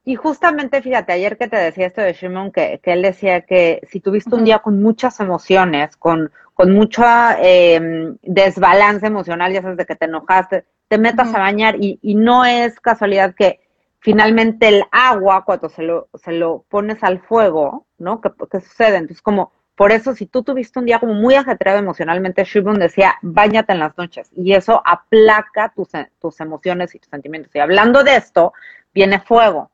y 0.03 0.15
justamente, 0.15 0.81
fíjate, 0.81 1.13
ayer 1.13 1.37
que 1.37 1.47
te 1.47 1.55
decía 1.55 1.87
esto 1.87 2.01
de 2.01 2.13
Shimon, 2.13 2.51
que, 2.51 2.79
que 2.83 2.93
él 2.93 3.01
decía 3.01 3.41
que 3.41 3.81
si 3.89 4.01
tuviste 4.01 4.35
un 4.35 4.43
día 4.43 4.59
con 4.59 4.81
muchas 4.81 5.19
emociones, 5.19 5.95
con, 5.97 6.31
con 6.53 6.73
mucho 6.73 7.03
eh, 7.39 8.13
desbalance 8.21 9.07
emocional, 9.07 9.51
ya 9.51 9.61
sabes, 9.61 9.77
de 9.77 9.85
que 9.85 9.95
te 9.95 10.05
enojaste, 10.05 10.65
te 10.89 10.97
metas 10.99 11.33
a 11.33 11.39
bañar 11.39 11.77
y, 11.79 11.97
y 12.03 12.13
no 12.13 12.45
es 12.45 12.79
casualidad 12.79 13.33
que 13.33 13.61
finalmente 13.99 14.67
el 14.67 14.83
agua, 14.91 15.43
cuando 15.43 15.69
se 15.69 15.81
lo, 15.81 16.09
se 16.13 16.33
lo 16.33 16.63
pones 16.69 17.03
al 17.03 17.19
fuego, 17.21 17.87
¿no? 17.97 18.21
¿Qué, 18.21 18.29
¿Qué, 18.51 18.61
sucede? 18.61 18.97
Entonces, 18.97 19.23
como, 19.23 19.51
por 19.75 19.91
eso, 19.91 20.15
si 20.15 20.25
tú 20.25 20.41
tuviste 20.41 20.79
un 20.79 20.85
día 20.85 20.99
como 20.99 21.13
muy 21.13 21.35
ajetreado 21.35 21.79
emocionalmente, 21.79 22.45
Shibun 22.45 22.79
decía, 22.79 23.15
bañate 23.21 23.73
en 23.73 23.79
las 23.79 23.97
noches, 23.97 24.29
y 24.33 24.53
eso 24.53 24.81
aplaca 24.85 25.73
tus, 25.75 25.89
tus 26.19 26.39
emociones 26.39 26.95
y 26.95 26.99
tus 26.99 27.09
sentimientos. 27.09 27.53
Y 27.53 27.59
hablando 27.59 28.03
de 28.03 28.15
esto, 28.15 28.53
viene 28.93 29.19
fuego. 29.19 29.69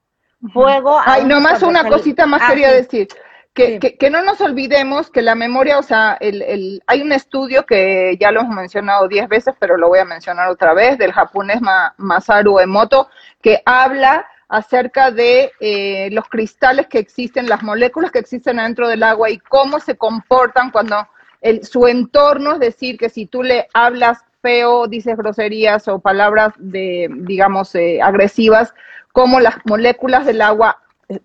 Fuego. 0.52 1.00
Ay, 1.06 1.26
nomás 1.26 1.62
una 1.62 1.88
cosita 1.88 2.26
más 2.26 2.42
ah, 2.44 2.48
quería 2.50 2.70
sí. 2.70 2.76
decir. 2.76 3.08
Que, 3.54 3.80
que, 3.80 3.98
que, 3.98 4.10
no 4.10 4.24
nos 4.24 4.40
olvidemos 4.40 5.12
que 5.12 5.22
la 5.22 5.36
memoria, 5.36 5.78
o 5.78 5.84
sea, 5.84 6.18
el, 6.22 6.42
el, 6.42 6.82
hay 6.88 7.02
un 7.02 7.12
estudio 7.12 7.66
que 7.66 8.18
ya 8.18 8.32
lo 8.32 8.40
hemos 8.40 8.56
mencionado 8.56 9.10
diez 9.10 9.28
veces, 9.28 9.54
pero 9.60 9.76
lo 9.76 9.90
voy 9.90 10.00
a 10.00 10.06
mencionar 10.06 10.48
otra 10.48 10.74
vez, 10.74 10.98
del 10.98 11.12
japonés 11.12 11.60
Masaru 11.98 12.60
Emoto, 12.60 13.10
que 13.42 13.62
habla 13.66 14.26
acerca 14.52 15.12
de 15.12 15.54
eh, 15.62 16.10
los 16.12 16.28
cristales 16.28 16.88
que 16.88 17.00
existen, 17.00 17.48
las 17.48 17.64
moléculas 17.64 18.12
que 18.12 18.20
existen 18.20 18.58
dentro 18.58 18.90
del 18.90 19.02
agua 19.02 19.30
y 19.30 19.40
cómo 19.40 19.80
se 19.80 19.96
comportan 19.96 20.72
cuando 20.72 21.08
el, 21.40 21.64
su 21.64 21.88
entorno, 21.88 22.54
es 22.54 22.60
decir, 22.60 22.98
que 22.98 23.08
si 23.08 23.26
tú 23.26 23.44
le 23.44 23.70
hablas 23.74 24.26
feo, 24.42 24.88
dices 24.88 25.16
groserías 25.16 25.88
o 25.88 26.00
palabras 26.00 26.54
de, 26.58 27.08
digamos, 27.20 27.74
eh, 27.76 28.02
agresivas, 28.02 28.74
cómo 29.14 29.40
las 29.40 29.56
moléculas 29.64 30.26
del 30.26 30.42
agua 30.42 30.82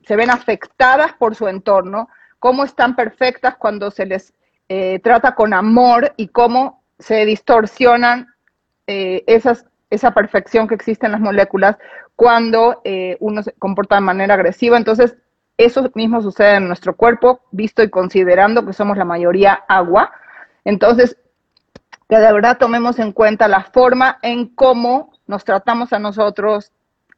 se 0.06 0.14
ven 0.14 0.30
afectadas 0.30 1.12
por 1.14 1.34
su 1.34 1.48
entorno, 1.48 2.08
cómo 2.38 2.62
están 2.62 2.94
perfectas 2.94 3.56
cuando 3.56 3.90
se 3.90 4.06
les 4.06 4.34
eh, 4.68 5.00
trata 5.02 5.34
con 5.34 5.52
amor 5.52 6.14
y 6.16 6.28
cómo 6.28 6.84
se 7.00 7.26
distorsionan 7.26 8.28
eh, 8.86 9.24
esas, 9.26 9.66
esa 9.90 10.12
perfección 10.12 10.68
que 10.68 10.74
existe 10.74 11.06
en 11.06 11.12
las 11.12 11.20
moléculas 11.20 11.76
cuando 12.14 12.80
eh, 12.84 13.16
uno 13.20 13.42
se 13.42 13.52
comporta 13.52 13.96
de 13.96 14.00
manera 14.00 14.34
agresiva. 14.34 14.76
Entonces, 14.76 15.16
eso 15.56 15.90
mismo 15.94 16.20
sucede 16.22 16.56
en 16.56 16.68
nuestro 16.68 16.96
cuerpo, 16.96 17.40
visto 17.50 17.82
y 17.82 17.90
considerando 17.90 18.66
que 18.66 18.72
somos 18.72 18.96
la 18.96 19.04
mayoría 19.04 19.54
agua. 19.68 20.12
Entonces, 20.64 21.16
que 22.08 22.16
de 22.16 22.32
verdad 22.32 22.58
tomemos 22.58 22.98
en 22.98 23.12
cuenta 23.12 23.48
la 23.48 23.64
forma 23.64 24.18
en 24.22 24.54
cómo 24.54 25.12
nos 25.26 25.44
tratamos 25.44 25.92
a 25.92 25.98
nosotros, 25.98 26.72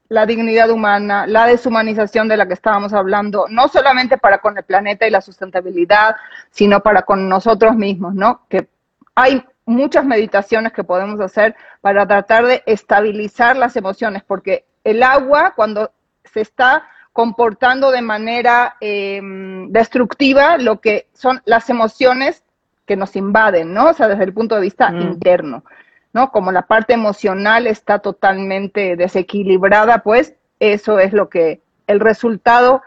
la 0.09 0.25
dignidad 0.25 0.71
humana, 0.71 1.27
la 1.27 1.47
deshumanización 1.47 2.29
de 2.29 2.39
la 2.39 2.47
que 2.47 2.55
estábamos 2.55 2.95
hablando, 2.95 3.47
no 3.51 3.69
solamente 3.69 4.17
para 4.17 4.39
con 4.39 4.57
el 4.57 4.65
planeta 4.65 5.07
y 5.07 5.11
la 5.11 5.21
sustentabilidad, 5.21 6.17
sino 6.51 6.81
para 6.81 7.03
con 7.03 7.29
nosotros 7.29 7.77
mismos, 7.77 8.15
¿no? 8.15 8.43
Que 8.49 8.69
hay 9.15 9.45
muchas 9.69 10.05
meditaciones 10.05 10.73
que 10.73 10.85
podemos 10.85 11.21
hacer 11.21 11.55
para 11.81 12.07
tratar 12.07 12.47
de 12.47 12.63
estabilizar 12.67 13.57
las 13.57 13.77
emociones, 13.77 14.23
porque 14.27 14.65
el 14.83 15.03
agua 15.03 15.53
cuando 15.55 15.93
se 16.25 16.41
está 16.41 16.89
comportando 17.13 17.91
de 17.91 18.03
manera 18.03 18.77
eh, 18.81 19.21
destructiva, 19.69 20.57
lo 20.57 20.81
que 20.81 21.09
son 21.13 21.43
las 21.45 21.69
emociones 21.69 22.45
que 22.87 22.97
nos 22.97 23.17
invaden, 23.17 23.75
¿no? 23.75 23.91
O 23.91 23.93
sea, 23.93 24.09
desde 24.09 24.25
el 24.25 24.33
punto 24.33 24.55
de 24.55 24.63
vista 24.63 24.91
mm. 24.91 25.01
interno. 25.01 25.65
¿no? 26.13 26.31
Como 26.31 26.53
la 26.53 26.63
parte 26.63 26.95
emocional 26.95 27.67
está 27.67 27.99
totalmente 27.99 28.97
desequilibrada, 28.97 29.99
pues 29.99 30.35
eso 30.59 30.99
es 30.99 31.13
lo 31.13 31.29
que 31.29 31.61
el 31.87 32.01
resultado 32.01 32.83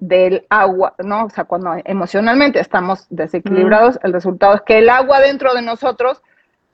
del 0.00 0.46
agua, 0.48 0.94
¿no? 0.98 1.26
O 1.26 1.30
sea, 1.30 1.44
cuando 1.44 1.74
emocionalmente 1.84 2.58
estamos 2.58 3.06
desequilibrados, 3.10 3.96
mm. 3.96 4.06
el 4.06 4.12
resultado 4.14 4.54
es 4.54 4.62
que 4.62 4.78
el 4.78 4.88
agua 4.88 5.20
dentro 5.20 5.54
de 5.54 5.62
nosotros, 5.62 6.22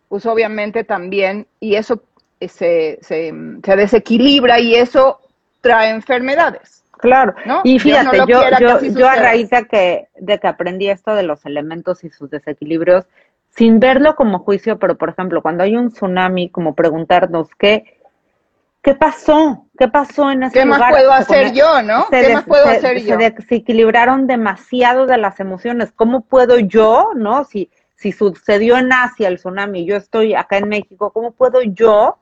pues 0.08 0.24
obviamente 0.26 0.84
también, 0.84 1.46
y 1.60 1.74
eso 1.74 2.02
se, 2.40 2.98
se, 3.02 3.34
se 3.64 3.76
desequilibra 3.76 4.60
y 4.60 4.76
eso 4.76 5.20
trae 5.60 5.90
enfermedades. 5.90 6.84
Claro, 6.98 7.34
¿no? 7.44 7.60
y 7.62 7.78
fíjate, 7.78 8.16
no 8.16 8.26
yo, 8.26 8.40
yo, 8.58 8.80
yo 8.80 9.08
a 9.08 9.16
raíz 9.16 9.50
de 9.50 9.66
que, 9.66 10.08
de 10.16 10.38
que 10.38 10.48
aprendí 10.48 10.88
esto 10.88 11.14
de 11.14 11.24
los 11.24 11.44
elementos 11.44 12.04
y 12.04 12.10
sus 12.10 12.30
desequilibrios, 12.30 13.04
sin 13.50 13.80
verlo 13.80 14.16
como 14.16 14.38
juicio, 14.38 14.78
pero 14.78 14.96
por 14.96 15.10
ejemplo, 15.10 15.42
cuando 15.42 15.64
hay 15.64 15.76
un 15.76 15.90
tsunami, 15.90 16.48
como 16.48 16.74
preguntarnos 16.74 17.48
qué, 17.58 17.95
qué 18.87 18.95
pasó, 18.95 19.66
qué 19.76 19.89
pasó 19.89 20.30
en 20.30 20.45
ese 20.45 20.61
¿Qué 20.61 20.64
lugar. 20.64 20.80
más 20.80 20.91
puedo 20.93 21.12
hacer 21.12 21.53
yo, 21.53 21.82
no? 21.82 22.07
¿Qué 22.09 22.32
más 22.32 22.45
puedo 22.45 22.64
se, 22.66 22.76
hacer 22.76 23.01
se 23.01 23.07
yo? 23.09 23.16
desequilibraron 23.16 24.28
demasiado 24.28 25.07
de 25.07 25.18
las 25.18 25.41
emociones. 25.41 25.91
¿Cómo 25.91 26.20
puedo 26.20 26.61
yo, 26.61 27.11
no? 27.16 27.43
Si, 27.43 27.68
si 27.97 28.12
sucedió 28.12 28.78
en 28.78 28.93
Asia 28.93 29.26
el 29.26 29.39
tsunami, 29.39 29.84
yo 29.87 29.97
estoy 29.97 30.37
acá 30.37 30.59
en 30.59 30.68
México, 30.68 31.11
¿cómo 31.11 31.32
puedo 31.32 31.62
yo 31.62 32.18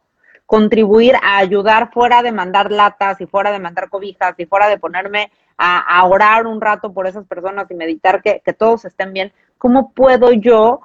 contribuir 0.46 1.16
a 1.22 1.36
ayudar 1.36 1.90
fuera 1.92 2.22
de 2.22 2.32
mandar 2.32 2.72
latas 2.72 3.20
y 3.20 3.26
fuera 3.26 3.52
de 3.52 3.58
mandar 3.58 3.90
cobijas 3.90 4.34
y 4.38 4.46
fuera 4.46 4.66
de 4.68 4.78
ponerme 4.78 5.30
a, 5.58 5.98
a 5.98 6.04
orar 6.06 6.46
un 6.46 6.62
rato 6.62 6.94
por 6.94 7.06
esas 7.06 7.26
personas 7.26 7.70
y 7.70 7.74
meditar 7.74 8.22
que, 8.22 8.40
que 8.42 8.54
todos 8.54 8.86
estén 8.86 9.12
bien? 9.12 9.34
¿Cómo 9.58 9.92
puedo 9.92 10.32
yo 10.32 10.80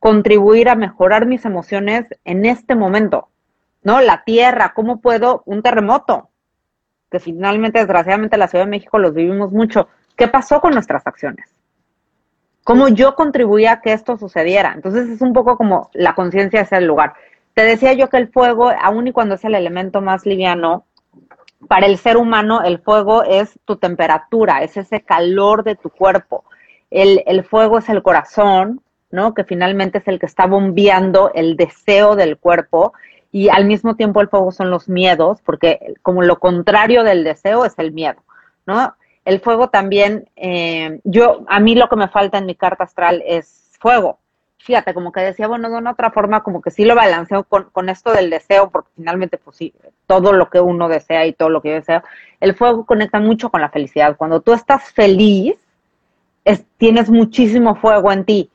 contribuir 0.00 0.68
a 0.68 0.74
mejorar 0.74 1.26
mis 1.26 1.44
emociones 1.44 2.06
en 2.24 2.44
este 2.44 2.74
momento, 2.74 3.28
¿no? 3.82 4.00
La 4.00 4.24
tierra, 4.24 4.72
¿cómo 4.74 5.00
puedo? 5.00 5.42
Un 5.46 5.62
terremoto, 5.62 6.30
que 7.10 7.20
finalmente, 7.20 7.78
desgraciadamente, 7.78 8.36
la 8.36 8.48
Ciudad 8.48 8.64
de 8.64 8.70
México 8.70 8.98
los 8.98 9.14
vivimos 9.14 9.52
mucho. 9.52 9.88
¿Qué 10.16 10.28
pasó 10.28 10.60
con 10.60 10.72
nuestras 10.72 11.06
acciones? 11.06 11.54
¿Cómo 12.64 12.88
yo 12.88 13.14
contribuía 13.16 13.72
a 13.72 13.80
que 13.80 13.92
esto 13.92 14.16
sucediera? 14.16 14.72
Entonces 14.74 15.08
es 15.08 15.20
un 15.20 15.32
poco 15.32 15.56
como 15.56 15.90
la 15.94 16.14
conciencia 16.14 16.60
hacia 16.60 16.78
el 16.78 16.86
lugar. 16.86 17.14
Te 17.54 17.62
decía 17.62 17.92
yo 17.92 18.08
que 18.08 18.18
el 18.18 18.28
fuego, 18.28 18.70
aun 18.70 19.08
y 19.08 19.12
cuando 19.12 19.34
es 19.34 19.44
el 19.44 19.54
elemento 19.54 20.00
más 20.00 20.24
liviano, 20.24 20.86
para 21.68 21.86
el 21.86 21.98
ser 21.98 22.16
humano 22.16 22.62
el 22.62 22.78
fuego 22.78 23.24
es 23.24 23.58
tu 23.64 23.76
temperatura, 23.76 24.62
es 24.62 24.76
ese 24.76 25.02
calor 25.02 25.64
de 25.64 25.74
tu 25.74 25.90
cuerpo. 25.90 26.44
El, 26.90 27.22
el 27.26 27.44
fuego 27.44 27.78
es 27.78 27.88
el 27.88 28.02
corazón, 28.02 28.80
¿no? 29.10 29.34
Que 29.34 29.44
finalmente 29.44 29.98
es 29.98 30.08
el 30.08 30.18
que 30.18 30.26
está 30.26 30.46
bombeando 30.46 31.32
el 31.34 31.56
deseo 31.56 32.16
del 32.16 32.38
cuerpo 32.38 32.92
y 33.32 33.48
al 33.48 33.64
mismo 33.64 33.96
tiempo 33.96 34.20
el 34.20 34.28
fuego 34.28 34.52
son 34.52 34.70
los 34.70 34.88
miedos, 34.88 35.40
porque 35.42 35.94
como 36.02 36.22
lo 36.22 36.38
contrario 36.38 37.02
del 37.02 37.24
deseo 37.24 37.64
es 37.64 37.72
el 37.78 37.92
miedo, 37.92 38.22
¿no? 38.66 38.94
El 39.24 39.40
fuego 39.40 39.68
también, 39.70 40.28
eh, 40.36 41.00
yo, 41.04 41.44
a 41.48 41.58
mí 41.58 41.74
lo 41.74 41.88
que 41.88 41.96
me 41.96 42.08
falta 42.08 42.38
en 42.38 42.46
mi 42.46 42.54
carta 42.54 42.84
astral 42.84 43.22
es 43.26 43.70
fuego. 43.80 44.18
Fíjate, 44.58 44.94
como 44.94 45.10
que 45.10 45.20
decía, 45.20 45.48
bueno, 45.48 45.70
de 45.70 45.76
una 45.76 45.92
otra 45.92 46.10
forma, 46.10 46.42
como 46.42 46.60
que 46.60 46.70
sí 46.70 46.84
lo 46.84 46.94
balanceo 46.94 47.44
con, 47.44 47.70
con 47.72 47.88
esto 47.88 48.12
del 48.12 48.30
deseo, 48.30 48.70
porque 48.70 48.90
finalmente, 48.94 49.38
pues 49.38 49.56
sí, 49.56 49.74
todo 50.06 50.32
lo 50.32 50.50
que 50.50 50.60
uno 50.60 50.88
desea 50.88 51.26
y 51.26 51.32
todo 51.32 51.48
lo 51.48 51.62
que 51.62 51.70
yo 51.70 51.74
deseo, 51.76 52.02
el 52.38 52.54
fuego 52.54 52.84
conecta 52.84 53.18
mucho 53.18 53.50
con 53.50 53.60
la 53.60 53.70
felicidad. 53.70 54.16
Cuando 54.16 54.40
tú 54.40 54.52
estás 54.52 54.92
feliz, 54.92 55.56
es, 56.44 56.64
tienes 56.76 57.08
muchísimo 57.10 57.76
fuego 57.76 58.12
en 58.12 58.24
ti 58.24 58.50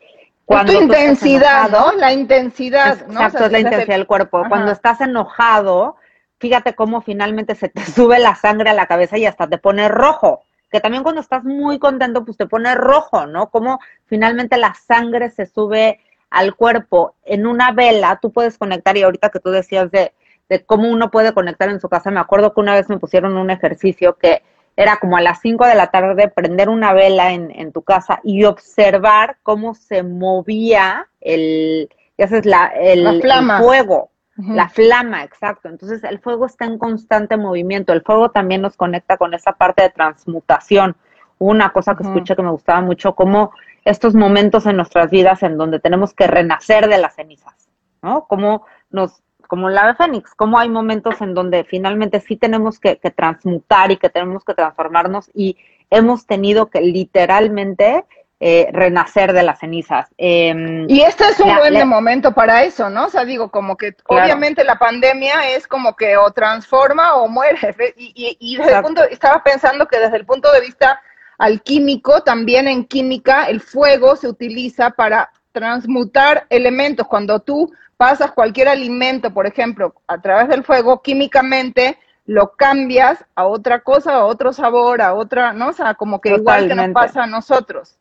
cuando 0.48 0.72
es 0.72 0.78
tu 0.78 0.84
intensidad, 0.86 1.68
enojado, 1.68 1.92
¿no? 1.92 1.98
La 1.98 2.14
intensidad, 2.14 3.06
¿no? 3.08 3.20
Exacto, 3.20 3.36
o 3.36 3.40
sea, 3.40 3.46
es 3.48 3.52
la 3.52 3.60
intensidad 3.60 3.96
del 3.98 4.08
cuerpo. 4.08 4.40
Ajá. 4.40 4.50
Cuando 4.50 4.72
estás 4.72 5.02
enojado, 5.02 5.98
fíjate 6.40 6.74
cómo 6.74 7.02
finalmente 7.02 7.54
se 7.54 7.68
te 7.68 7.84
sube 7.86 8.18
la 8.20 8.34
sangre 8.36 8.70
a 8.70 8.74
la 8.74 8.86
cabeza 8.86 9.18
y 9.18 9.26
hasta 9.26 9.48
te 9.48 9.58
pone 9.58 9.90
rojo. 9.90 10.44
Que 10.72 10.80
también 10.80 11.04
cuando 11.04 11.20
estás 11.20 11.44
muy 11.44 11.80
contento, 11.80 12.24
pues 12.24 12.38
te 12.38 12.48
pone 12.48 12.74
rojo, 12.76 13.26
¿no? 13.26 13.50
Como 13.50 13.80
finalmente 14.06 14.58
la 14.58 14.74
sangre 14.74 15.30
se 15.32 15.48
sube 15.48 16.00
al 16.30 16.56
cuerpo. 16.56 17.16
En 17.26 17.46
una 17.46 17.74
vela 17.74 18.18
tú 18.22 18.32
puedes 18.32 18.58
conectar, 18.58 18.96
y 18.96 19.04
ahorita 19.04 19.30
que 19.30 19.42
tú 19.42 19.52
decías 19.52 19.92
de, 19.92 20.14
de 20.48 20.66
cómo 20.66 20.90
uno 20.90 21.12
puede 21.12 21.34
conectar 21.34 21.68
en 21.68 21.82
su 21.82 21.90
casa, 21.90 22.10
me 22.10 22.22
acuerdo 22.22 22.54
que 22.54 22.62
una 22.62 22.74
vez 22.74 22.88
me 22.88 23.00
pusieron 23.00 23.36
un 23.36 23.50
ejercicio 23.50 24.16
que 24.16 24.44
era 24.78 24.98
como 24.98 25.18
a 25.18 25.22
las 25.22 25.42
5 25.42 25.66
de 25.66 25.76
la 25.76 25.88
tarde 25.88 26.30
prender 26.30 26.70
una 26.70 26.94
vela 26.94 27.34
en, 27.34 27.52
en, 27.52 27.74
tu 27.74 27.82
casa 27.82 28.20
y 28.24 28.46
observar 28.46 29.38
cómo 29.42 29.74
se 29.74 30.04
movía 30.04 31.08
el, 31.20 31.90
ya 32.16 32.28
sabes, 32.28 32.46
la, 32.46 32.68
el, 32.68 33.04
la 33.04 33.14
flama. 33.20 33.58
el 33.58 33.64
fuego, 33.64 34.12
uh 34.38 34.42
-huh. 34.42 34.54
la 34.54 34.70
flama, 34.70 35.24
exacto. 35.24 35.68
Entonces 35.68 36.04
el 36.04 36.20
fuego 36.20 36.46
está 36.46 36.66
en 36.66 36.78
constante 36.78 37.38
movimiento. 37.38 37.92
El 37.92 38.04
fuego 38.04 38.30
también 38.30 38.62
nos 38.62 38.78
conecta 38.78 39.18
con 39.18 39.34
esa 39.34 39.54
parte 39.54 39.82
de 39.82 39.90
transmutación. 39.90 40.96
Una 41.40 41.74
cosa 41.74 41.96
que 41.96 42.04
uh 42.04 42.06
-huh. 42.06 42.10
escuché 42.10 42.36
que 42.36 42.44
me 42.44 42.52
gustaba 42.52 42.82
mucho, 42.82 43.16
como 43.16 43.52
estos 43.84 44.14
momentos 44.14 44.68
en 44.68 44.76
nuestras 44.76 45.10
vidas 45.10 45.42
en 45.42 45.58
donde 45.58 45.80
tenemos 45.80 46.14
que 46.14 46.28
renacer 46.28 46.88
de 46.88 47.00
las 47.00 47.16
cenizas, 47.16 47.70
¿no? 48.04 48.26
Cómo 48.28 48.66
nos 48.92 49.24
como 49.48 49.70
la 49.70 49.88
de 49.88 49.96
Fénix, 49.96 50.34
cómo 50.36 50.60
hay 50.60 50.70
momentos 50.70 51.20
en 51.22 51.34
donde 51.34 51.64
finalmente 51.64 52.20
sí 52.20 52.36
tenemos 52.36 52.80
que, 52.80 52.98
que, 52.98 53.12
transmutar 53.12 53.92
y 53.92 53.98
que 53.98 54.10
tenemos 54.10 54.44
que 54.44 54.54
transformarnos 54.54 55.30
y 55.34 55.58
hemos 55.90 56.26
tenido 56.26 56.70
que 56.70 56.82
literalmente 56.82 58.06
eh, 58.40 58.70
renacer 58.72 59.34
de 59.34 59.42
las 59.42 59.60
cenizas. 59.60 60.08
Eh, 60.16 60.86
y 60.88 61.02
este 61.02 61.24
es 61.24 61.40
un 61.40 61.48
la, 61.48 61.58
buen 61.58 61.74
la, 61.74 61.86
momento 61.86 62.34
para 62.34 62.64
eso, 62.64 62.88
¿no? 62.88 63.06
O 63.06 63.10
sea, 63.10 63.26
digo, 63.26 63.50
como 63.50 63.76
que 63.78 63.94
claro. 63.94 64.26
obviamente 64.26 64.64
la 64.64 64.78
pandemia 64.78 65.50
es 65.56 65.68
como 65.68 65.96
que 65.96 66.18
o 66.18 66.30
transforma 66.30 67.16
o 67.16 67.28
muere. 67.28 67.58
Y, 67.98 68.14
y, 68.16 68.38
y 68.40 68.58
desde 68.58 68.76
el 68.76 68.84
punto, 68.84 69.04
estaba 69.06 69.42
pensando 69.44 69.88
que 69.88 69.98
desde 69.98 70.18
el 70.18 70.26
punto 70.28 70.52
de 70.52 70.62
vista 70.62 71.02
alquímico, 71.40 72.22
también 72.22 72.68
en 72.68 72.86
química, 72.86 73.46
el 73.46 73.60
fuego 73.60 74.16
se 74.16 74.28
utiliza 74.28 74.92
para 74.92 75.32
transmutar 75.52 76.46
elementos. 76.52 77.08
Cuando 77.08 77.40
tú 77.40 77.72
pasas 77.98 78.32
cualquier 78.32 78.70
alimento, 78.70 79.34
por 79.34 79.48
ejemplo, 79.48 79.96
a 80.08 80.22
través 80.22 80.48
del 80.48 80.64
fuego, 80.64 81.02
químicamente 81.02 81.98
lo 82.26 82.52
cambias 82.52 83.26
a 83.36 83.46
otra 83.46 83.82
cosa, 83.82 84.16
a 84.16 84.26
otro 84.26 84.54
sabor, 84.54 85.02
a 85.02 85.14
otra, 85.14 85.54
¿no? 85.54 85.70
O 85.70 85.74
sea, 85.74 85.96
como 85.96 86.22
que 86.22 86.36
igual 86.36 86.68
que 86.68 86.76
nos 86.76 86.90
pasa 86.90 87.24
a 87.24 87.28
nosotros. 87.28 87.98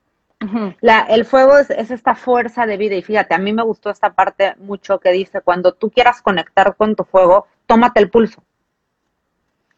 La, 0.82 1.00
el 1.00 1.24
fuego 1.24 1.56
es, 1.56 1.70
es, 1.70 1.90
esta 1.90 2.14
fuerza 2.14 2.66
de 2.66 2.76
vida 2.76 2.94
y 2.94 3.02
fíjate, 3.02 3.34
a 3.34 3.38
mí 3.38 3.54
me 3.54 3.62
gustó 3.62 3.88
esta 3.88 4.12
parte 4.12 4.54
mucho 4.58 5.00
que 5.00 5.10
dice, 5.10 5.40
cuando 5.40 5.72
tú 5.72 5.90
quieras 5.90 6.20
conectar 6.20 6.76
con 6.76 6.94
tu 6.94 7.04
fuego, 7.04 7.46
tómate 7.64 8.00
el 8.00 8.10
pulso, 8.10 8.42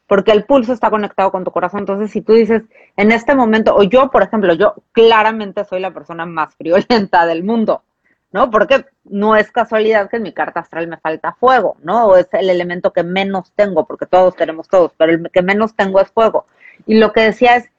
porque 0.09 0.33
el 0.33 0.45
pulso 0.45 0.73
está 0.73 0.91
conectado 0.91 1.31
con 1.31 1.45
tu 1.45 1.53
corazón. 1.53 1.81
Entonces, 1.81 2.11
si 2.11 2.23
tú 2.23 2.33
dices, 2.33 2.63
en 2.97 3.13
este 3.13 3.37
momento, 3.37 3.77
o 3.77 3.85
yo, 3.85 4.11
por 4.11 4.23
ejemplo, 4.23 4.55
yo 4.55 4.75
claramente 4.93 5.65
soy 5.65 5.81
la 5.81 5.93
persona 5.93 6.27
más 6.27 6.57
friolenta 6.57 7.25
del 7.27 7.45
mundo, 7.45 7.85
¿no? 8.33 8.51
Porque 8.51 8.85
no 9.05 9.37
es 9.37 9.51
casualidad 9.51 10.11
que 10.11 10.17
en 10.17 10.23
mi 10.23 10.33
carta 10.33 10.61
astral 10.61 10.87
me 10.87 10.99
falta 10.99 11.37
fuego, 11.39 11.77
¿no? 11.83 12.07
O 12.07 12.17
es 12.17 12.29
el 12.33 12.51
elemento 12.51 12.93
que 12.93 13.03
menos 13.03 13.53
tengo, 13.55 13.87
porque 13.87 14.07
todos 14.07 14.37
tenemos 14.37 14.69
todos, 14.69 14.93
pero 14.97 15.13
el 15.13 15.31
que 15.31 15.43
menos 15.43 15.75
tengo 15.75 16.01
es 16.01 16.11
fuego. 16.11 16.47
Y 16.87 16.99
lo 16.99 17.13
que 17.13 17.23
decía 17.23 17.57
es, 17.57 17.71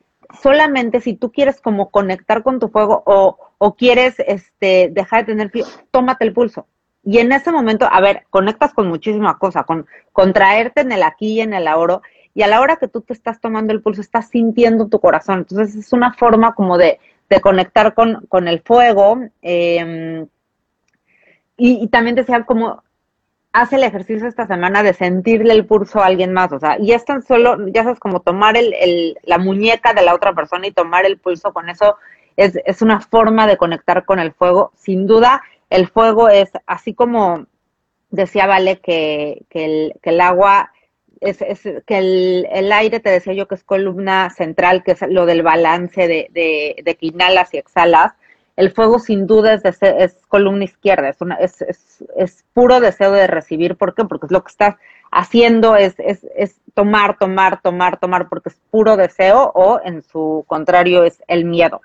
solamente 0.41 1.01
si 1.01 1.15
tú 1.15 1.31
quieres 1.31 1.61
como 1.61 1.89
conectar 1.89 2.43
con 2.43 2.59
tu 2.59 2.69
fuego 2.69 3.03
o, 3.05 3.37
o 3.57 3.75
quieres 3.75 4.15
este, 4.19 4.89
dejar 4.91 5.25
de 5.25 5.33
tener 5.33 5.49
frío, 5.49 5.65
tómate 5.91 6.25
el 6.25 6.33
pulso. 6.33 6.67
Y 7.03 7.19
en 7.19 7.31
ese 7.31 7.51
momento, 7.51 7.87
a 7.89 8.01
ver, 8.01 8.25
conectas 8.29 8.73
con 8.73 8.87
muchísima 8.87 9.37
cosa, 9.37 9.63
con 9.63 9.87
contraerte 10.11 10.81
en 10.81 10.91
el 10.91 11.03
aquí 11.03 11.33
y 11.33 11.41
en 11.41 11.53
el 11.53 11.67
ahora, 11.67 12.01
y 12.33 12.43
a 12.43 12.47
la 12.47 12.61
hora 12.61 12.75
que 12.75 12.87
tú 12.87 13.01
te 13.01 13.13
estás 13.13 13.39
tomando 13.39 13.73
el 13.73 13.81
pulso, 13.81 14.01
estás 14.01 14.29
sintiendo 14.29 14.87
tu 14.87 14.99
corazón. 14.99 15.39
Entonces 15.39 15.75
es 15.75 15.93
una 15.93 16.13
forma 16.13 16.53
como 16.53 16.77
de, 16.77 16.99
de 17.29 17.41
conectar 17.41 17.93
con, 17.93 18.25
con 18.27 18.47
el 18.47 18.61
fuego. 18.61 19.19
Eh, 19.41 20.27
y, 21.59 21.87
también 21.89 22.15
decía 22.15 22.43
como 22.43 22.83
hace 23.51 23.75
el 23.75 23.83
ejercicio 23.83 24.27
esta 24.27 24.47
semana 24.47 24.83
de 24.83 24.93
sentirle 24.93 25.53
el 25.53 25.65
pulso 25.65 25.99
a 25.99 26.05
alguien 26.05 26.33
más, 26.33 26.51
o 26.51 26.59
sea, 26.59 26.77
y 26.79 26.91
es 26.93 27.03
tan 27.03 27.21
solo, 27.21 27.57
ya 27.67 27.83
sabes, 27.83 27.99
como 27.99 28.21
tomar 28.21 28.55
el, 28.57 29.17
la 29.23 29.37
muñeca 29.37 29.93
de 29.93 30.03
la 30.03 30.13
otra 30.13 30.33
persona 30.33 30.67
y 30.67 30.71
tomar 30.71 31.05
el 31.05 31.17
pulso 31.17 31.51
con 31.51 31.69
eso, 31.69 31.97
es, 32.37 32.57
es 32.65 32.81
una 32.81 33.01
forma 33.01 33.47
de 33.47 33.57
conectar 33.57 34.05
con 34.05 34.19
el 34.19 34.33
fuego. 34.33 34.71
Sin 34.75 35.07
duda, 35.07 35.41
el 35.69 35.87
fuego 35.87 36.29
es, 36.29 36.49
así 36.65 36.93
como 36.93 37.47
decía 38.11 38.47
Vale 38.47 38.79
que, 38.79 39.43
que, 39.49 39.65
el, 39.65 39.93
que 40.01 40.11
el 40.11 40.21
agua, 40.21 40.71
es, 41.21 41.41
es 41.41 41.61
que 41.85 41.97
el, 41.97 42.47
el, 42.51 42.71
aire, 42.71 42.99
te 42.99 43.09
decía 43.09 43.33
yo 43.33 43.47
que 43.47 43.55
es 43.55 43.63
columna 43.63 44.29
central, 44.29 44.83
que 44.83 44.91
es 44.91 45.01
lo 45.09 45.25
del 45.25 45.43
balance 45.43 46.07
de, 46.07 46.27
de, 46.31 46.81
de 46.83 46.95
que 46.95 47.07
inhalas 47.07 47.53
y 47.53 47.57
exhalas, 47.57 48.13
el 48.59 48.71
fuego 48.71 48.99
sin 48.99 49.25
duda 49.25 49.53
es, 49.53 50.17
columna 50.27 50.65
izquierda, 50.65 51.07
es, 51.07 51.21
una, 51.21 51.35
es, 51.35 51.61
es, 51.61 52.03
es, 52.17 52.43
puro 52.53 52.81
deseo 52.81 53.13
de 53.13 53.25
recibir. 53.25 53.77
¿Por 53.77 53.95
qué? 53.95 54.03
Porque 54.03 54.25
es 54.25 54.33
lo 54.33 54.43
que 54.43 54.51
estás 54.51 54.75
haciendo, 55.11 55.77
es, 55.77 55.95
es, 55.97 56.25
es 56.35 56.59
tomar, 56.73 57.17
tomar, 57.17 57.61
tomar, 57.61 58.01
tomar, 58.01 58.27
porque 58.27 58.49
es 58.49 58.59
puro 58.69 58.97
deseo 58.97 59.49
o 59.55 59.79
en 59.85 60.01
su 60.01 60.43
contrario 60.45 61.05
es 61.05 61.23
el 61.29 61.45
miedo. 61.45 61.79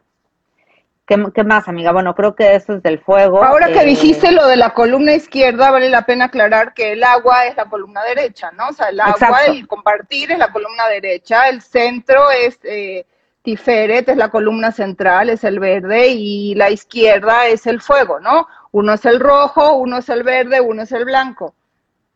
¿Qué, 1.06 1.24
¿Qué, 1.32 1.44
más, 1.44 1.68
amiga? 1.68 1.92
Bueno, 1.92 2.12
creo 2.16 2.34
que 2.34 2.56
eso 2.56 2.72
es 2.72 2.82
del 2.82 2.98
fuego. 2.98 3.44
Ahora 3.44 3.68
que 3.68 3.82
eh, 3.82 3.84
dijiste 3.84 4.32
lo 4.32 4.48
de 4.48 4.56
la 4.56 4.74
columna 4.74 5.12
izquierda, 5.12 5.70
vale 5.70 5.88
la 5.90 6.04
pena 6.04 6.24
aclarar 6.24 6.74
que 6.74 6.94
el 6.94 7.04
agua 7.04 7.46
es 7.46 7.56
la 7.56 7.66
columna 7.66 8.02
derecha, 8.02 8.50
¿no? 8.50 8.70
O 8.70 8.72
sea, 8.72 8.88
el 8.88 8.98
agua, 8.98 9.12
Exacto. 9.12 9.52
el 9.52 9.68
compartir 9.68 10.32
es 10.32 10.38
la 10.40 10.50
columna 10.50 10.88
derecha, 10.88 11.48
el 11.48 11.62
centro 11.62 12.32
es... 12.32 12.58
Eh, 12.64 13.06
Tiferet 13.44 14.08
es 14.08 14.16
la 14.16 14.30
columna 14.30 14.72
central, 14.72 15.28
es 15.28 15.44
el 15.44 15.60
verde, 15.60 16.08
y 16.08 16.54
la 16.54 16.70
izquierda 16.70 17.46
es 17.46 17.66
el 17.66 17.82
fuego, 17.82 18.18
¿no? 18.18 18.48
Uno 18.72 18.94
es 18.94 19.04
el 19.04 19.20
rojo, 19.20 19.74
uno 19.74 19.98
es 19.98 20.08
el 20.08 20.22
verde, 20.22 20.62
uno 20.62 20.82
es 20.82 20.92
el 20.92 21.04
blanco. 21.04 21.54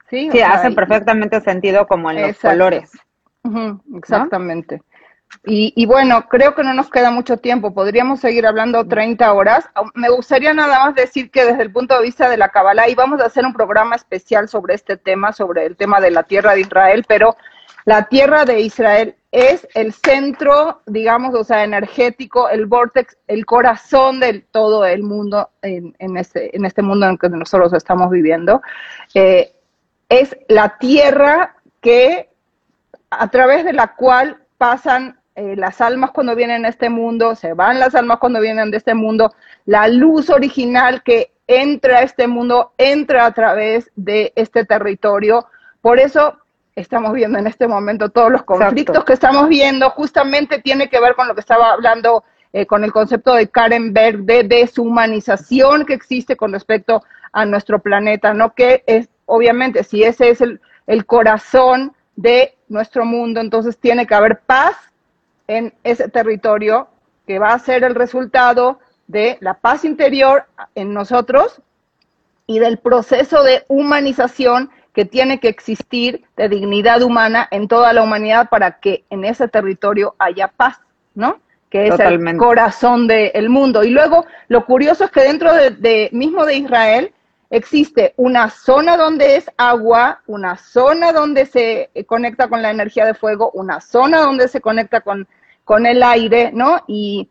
Sí, 0.08 0.30
sí 0.32 0.40
hace 0.40 0.70
perfectamente 0.70 1.42
sentido 1.42 1.86
como 1.86 2.10
en 2.10 2.28
los 2.28 2.38
colores. 2.38 2.90
Uh 3.44 3.50
-huh, 3.50 3.80
exactamente. 3.98 4.76
¿No? 4.76 4.82
Y, 5.44 5.74
y, 5.76 5.84
bueno, 5.84 6.26
creo 6.30 6.54
que 6.54 6.64
no 6.64 6.72
nos 6.72 6.88
queda 6.88 7.10
mucho 7.10 7.36
tiempo, 7.36 7.74
podríamos 7.74 8.20
seguir 8.20 8.46
hablando 8.46 8.88
30 8.88 9.30
horas. 9.30 9.68
Me 9.94 10.08
gustaría 10.08 10.54
nada 10.54 10.86
más 10.86 10.94
decir 10.94 11.30
que 11.30 11.44
desde 11.44 11.62
el 11.62 11.70
punto 11.70 11.94
de 11.94 12.04
vista 12.04 12.30
de 12.30 12.38
la 12.38 12.48
Kabbalah, 12.48 12.88
y 12.88 12.94
vamos 12.94 13.20
a 13.20 13.26
hacer 13.26 13.44
un 13.44 13.52
programa 13.52 13.96
especial 13.96 14.48
sobre 14.48 14.74
este 14.74 14.96
tema, 14.96 15.34
sobre 15.34 15.66
el 15.66 15.76
tema 15.76 16.00
de 16.00 16.10
la 16.10 16.22
tierra 16.22 16.54
de 16.54 16.62
Israel, 16.62 17.04
pero 17.06 17.36
la 17.84 18.08
tierra 18.08 18.46
de 18.46 18.60
Israel 18.60 19.17
es 19.30 19.68
el 19.74 19.92
centro, 19.92 20.80
digamos, 20.86 21.34
o 21.34 21.44
sea, 21.44 21.64
energético, 21.64 22.48
el 22.48 22.66
vortex, 22.66 23.16
el 23.26 23.44
corazón 23.44 24.20
de 24.20 24.40
todo 24.40 24.86
el 24.86 25.02
mundo 25.02 25.50
en, 25.60 25.94
este, 26.16 26.50
este 26.56 26.82
mundo 26.82 27.06
en 27.06 27.12
el 27.12 27.18
que 27.18 27.28
nosotros 27.28 27.72
estamos 27.74 28.10
viviendo. 28.10 28.62
Eh, 29.14 29.52
es 30.08 30.36
la 30.48 30.78
tierra 30.78 31.56
que, 31.82 32.30
a 33.10 33.28
través 33.28 33.64
de 33.64 33.74
la 33.74 33.94
cual 33.94 34.38
pasan 34.56 35.18
eh, 35.34 35.54
las 35.56 35.80
almas 35.82 36.10
cuando 36.12 36.34
vienen 36.34 36.64
a 36.64 36.70
este 36.70 36.88
mundo, 36.88 37.34
se 37.34 37.52
van 37.52 37.78
las 37.78 37.94
almas 37.94 38.18
cuando 38.18 38.40
vienen 38.40 38.70
de 38.70 38.78
este 38.78 38.94
mundo, 38.94 39.34
la 39.66 39.88
luz 39.88 40.30
original 40.30 41.02
que 41.02 41.32
entra 41.46 41.98
a 41.98 42.02
este 42.02 42.26
mundo, 42.26 42.72
entra 42.78 43.26
a 43.26 43.32
través 43.32 43.90
de 43.94 44.32
este 44.36 44.64
territorio. 44.64 45.46
Por 45.80 46.00
eso 46.00 46.38
estamos 46.80 47.12
viendo 47.12 47.38
en 47.38 47.46
este 47.46 47.66
momento, 47.66 48.08
todos 48.08 48.30
los 48.30 48.42
conflictos 48.44 48.94
Exacto. 48.94 49.04
que 49.04 49.12
estamos 49.12 49.48
viendo, 49.48 49.90
justamente 49.90 50.60
tiene 50.60 50.88
que 50.88 51.00
ver 51.00 51.14
con 51.14 51.28
lo 51.28 51.34
que 51.34 51.40
estaba 51.40 51.72
hablando 51.72 52.24
eh, 52.52 52.66
con 52.66 52.84
el 52.84 52.92
concepto 52.92 53.34
de 53.34 53.48
Karen 53.48 53.92
Berg 53.92 54.20
de 54.20 54.44
deshumanización 54.44 55.84
que 55.84 55.94
existe 55.94 56.36
con 56.36 56.52
respecto 56.52 57.02
a 57.32 57.44
nuestro 57.44 57.80
planeta, 57.80 58.32
¿no? 58.32 58.54
Que 58.54 58.84
es, 58.86 59.08
obviamente, 59.26 59.84
si 59.84 60.02
ese 60.02 60.30
es 60.30 60.40
el, 60.40 60.60
el 60.86 61.04
corazón 61.04 61.92
de 62.16 62.56
nuestro 62.68 63.04
mundo, 63.04 63.40
entonces 63.40 63.76
tiene 63.78 64.06
que 64.06 64.14
haber 64.14 64.40
paz 64.40 64.76
en 65.46 65.74
ese 65.84 66.08
territorio 66.08 66.88
que 67.26 67.38
va 67.38 67.52
a 67.52 67.58
ser 67.58 67.84
el 67.84 67.94
resultado 67.94 68.78
de 69.06 69.36
la 69.40 69.54
paz 69.54 69.84
interior 69.84 70.44
en 70.74 70.94
nosotros 70.94 71.60
y 72.46 72.60
del 72.60 72.78
proceso 72.78 73.42
de 73.42 73.64
humanización 73.68 74.70
que 74.98 75.04
tiene 75.04 75.38
que 75.38 75.46
existir 75.46 76.24
de 76.36 76.48
dignidad 76.48 77.02
humana 77.02 77.46
en 77.52 77.68
toda 77.68 77.92
la 77.92 78.02
humanidad 78.02 78.48
para 78.48 78.80
que 78.80 79.04
en 79.10 79.24
ese 79.24 79.46
territorio 79.46 80.16
haya 80.18 80.48
paz, 80.48 80.80
¿no? 81.14 81.38
Que 81.70 81.84
es 81.84 81.90
Totalmente. 81.90 82.32
el 82.32 82.38
corazón 82.38 83.06
del 83.06 83.30
de 83.32 83.48
mundo. 83.48 83.84
Y 83.84 83.90
luego, 83.90 84.26
lo 84.48 84.66
curioso 84.66 85.04
es 85.04 85.12
que 85.12 85.20
dentro 85.20 85.54
de, 85.54 85.70
de, 85.70 86.08
mismo 86.10 86.44
de 86.44 86.56
Israel 86.56 87.12
existe 87.48 88.12
una 88.16 88.50
zona 88.50 88.96
donde 88.96 89.36
es 89.36 89.48
agua, 89.56 90.20
una 90.26 90.56
zona 90.56 91.12
donde 91.12 91.46
se 91.46 91.90
conecta 92.08 92.48
con 92.48 92.60
la 92.60 92.72
energía 92.72 93.06
de 93.06 93.14
fuego, 93.14 93.52
una 93.54 93.80
zona 93.80 94.18
donde 94.22 94.48
se 94.48 94.60
conecta 94.60 95.02
con, 95.02 95.28
con 95.62 95.86
el 95.86 96.02
aire, 96.02 96.50
¿no? 96.52 96.82
Y 96.88 97.28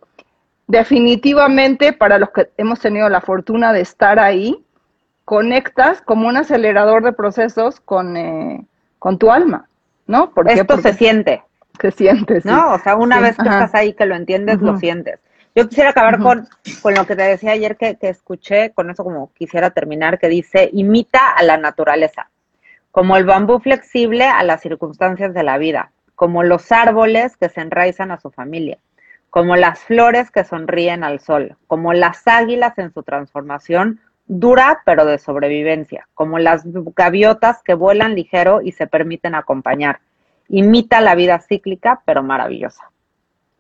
definitivamente 0.68 1.91
para 1.91 2.18
los 2.18 2.30
que 2.30 2.49
hemos 2.55 2.80
tenido 2.80 3.09
la 3.09 3.20
fortuna 3.20 3.74
de 3.74 3.82
estar 3.82 4.20
ahí, 4.20 4.57
conectas 5.28 6.00
como 6.00 6.30
un 6.30 6.38
acelerador 6.38 7.04
de 7.04 7.12
procesos 7.12 7.82
con, 7.82 8.16
eh, 8.16 8.64
con 8.98 9.18
tu 9.18 9.30
alma, 9.30 9.68
¿no? 10.06 10.30
¿Por 10.30 10.50
Esto 10.50 10.66
Porque 10.66 10.84
se 10.84 10.94
siente. 10.94 11.44
Se 11.82 11.92
siente, 11.92 12.40
sí. 12.40 12.48
¿No? 12.48 12.72
O 12.72 12.80
sea, 12.80 12.96
una 12.96 13.18
sí. 13.18 13.24
vez 13.24 13.36
que 13.36 13.50
Ajá. 13.50 13.66
estás 13.66 13.76
ahí, 13.76 13.92
que 13.94 14.06
lo 14.06 14.16
entiendes, 14.16 14.56
uh 14.56 14.60
-huh. 14.60 14.72
lo 14.72 14.78
sientes. 14.78 15.20
Yo 15.54 15.68
quisiera 15.68 15.90
acabar 15.90 16.16
uh 16.16 16.20
-huh. 16.20 16.24
con, 16.24 16.48
con 16.82 16.94
lo 16.94 17.06
que 17.06 17.18
te 17.18 17.24
decía 17.24 17.52
ayer 17.52 17.76
que, 17.76 17.98
que 17.98 18.08
escuché, 18.08 18.72
con 18.72 18.90
eso 18.90 19.04
como 19.04 19.34
quisiera 19.34 19.72
terminar, 19.72 20.18
que 20.18 20.30
dice, 20.30 20.70
imita 20.72 21.32
a 21.36 21.44
la 21.44 21.58
naturaleza, 21.58 22.30
como 22.92 23.18
el 23.18 23.26
bambú 23.26 23.60
flexible 23.60 24.24
a 24.24 24.42
las 24.44 24.62
circunstancias 24.62 25.34
de 25.34 25.44
la 25.44 25.58
vida, 25.58 25.92
como 26.16 26.42
los 26.44 26.72
árboles 26.72 27.36
que 27.36 27.50
se 27.50 27.60
enraizan 27.60 28.12
a 28.12 28.20
su 28.22 28.32
familia, 28.32 28.78
como 29.30 29.58
las 29.58 29.80
flores 29.80 30.32
que 30.32 30.46
sonríen 30.46 31.04
al 31.04 31.20
sol, 31.20 31.58
como 31.68 31.92
las 31.92 32.26
águilas 32.30 32.78
en 32.78 32.94
su 32.94 33.04
transformación, 33.04 34.00
dura 34.28 34.82
pero 34.86 35.06
de 35.06 35.18
sobrevivencia, 35.18 36.08
como 36.14 36.38
las 36.40 36.64
gaviotas 36.96 37.64
que 37.64 37.74
vuelan 37.74 38.16
ligero 38.16 38.62
y 38.62 38.74
se 38.74 38.88
permiten 38.88 39.36
acompañar. 39.36 40.00
Imita 40.50 41.02
la 41.02 41.16
vida 41.16 41.40
cíclica 41.40 42.02
pero 42.06 42.24
maravillosa. 42.24 42.92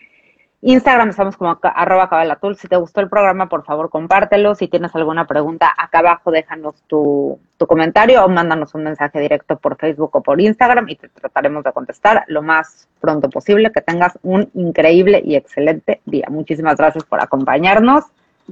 Instagram 0.61 1.09
estamos 1.09 1.39
como 1.39 1.59
arroba 1.63 2.11
Cabala 2.11 2.37
Tools. 2.37 2.59
Si 2.59 2.69
te 2.69 2.77
gustó 2.77 3.01
el 3.01 3.09
programa, 3.09 3.49
por 3.49 3.65
favor, 3.65 3.89
compártelo. 3.89 4.55
Si 4.55 4.69
tienes 4.69 4.95
alguna 4.95 5.27
pregunta, 5.27 5.73
acá 5.75 6.01
abajo 6.01 6.31
déjanos 6.31 6.83
tu, 6.87 7.41
tu 7.57 7.67
comentario 7.67 8.23
o 8.23 8.29
mándanos 8.29 8.75
un 8.75 8.85
mensaje 8.85 9.21
directo 9.21 9.57
por 9.57 9.79
Facebook 9.79 10.15
o 10.17 10.23
por 10.23 10.39
Instagram 10.39 10.87
y 10.91 10.97
te 10.97 11.09
trataremos 11.09 11.65
de 11.65 11.73
contestar 11.73 12.25
lo 12.27 12.43
más 12.43 12.91
pronto 13.01 13.31
posible. 13.31 13.73
Que 13.73 13.81
tengas 13.81 14.19
un 14.23 14.51
increíble 14.53 15.23
y 15.25 15.35
excelente 15.35 16.03
día. 16.05 16.27
Muchísimas 16.29 16.77
gracias 16.77 17.05
por 17.05 17.23
acompañarnos. 17.23 18.05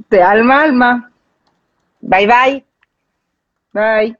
De 0.09 0.23
alma 0.23 0.63
alma. 0.63 1.11
Bye 2.01 2.27
bye. 2.27 2.65
Bye. 3.75 4.17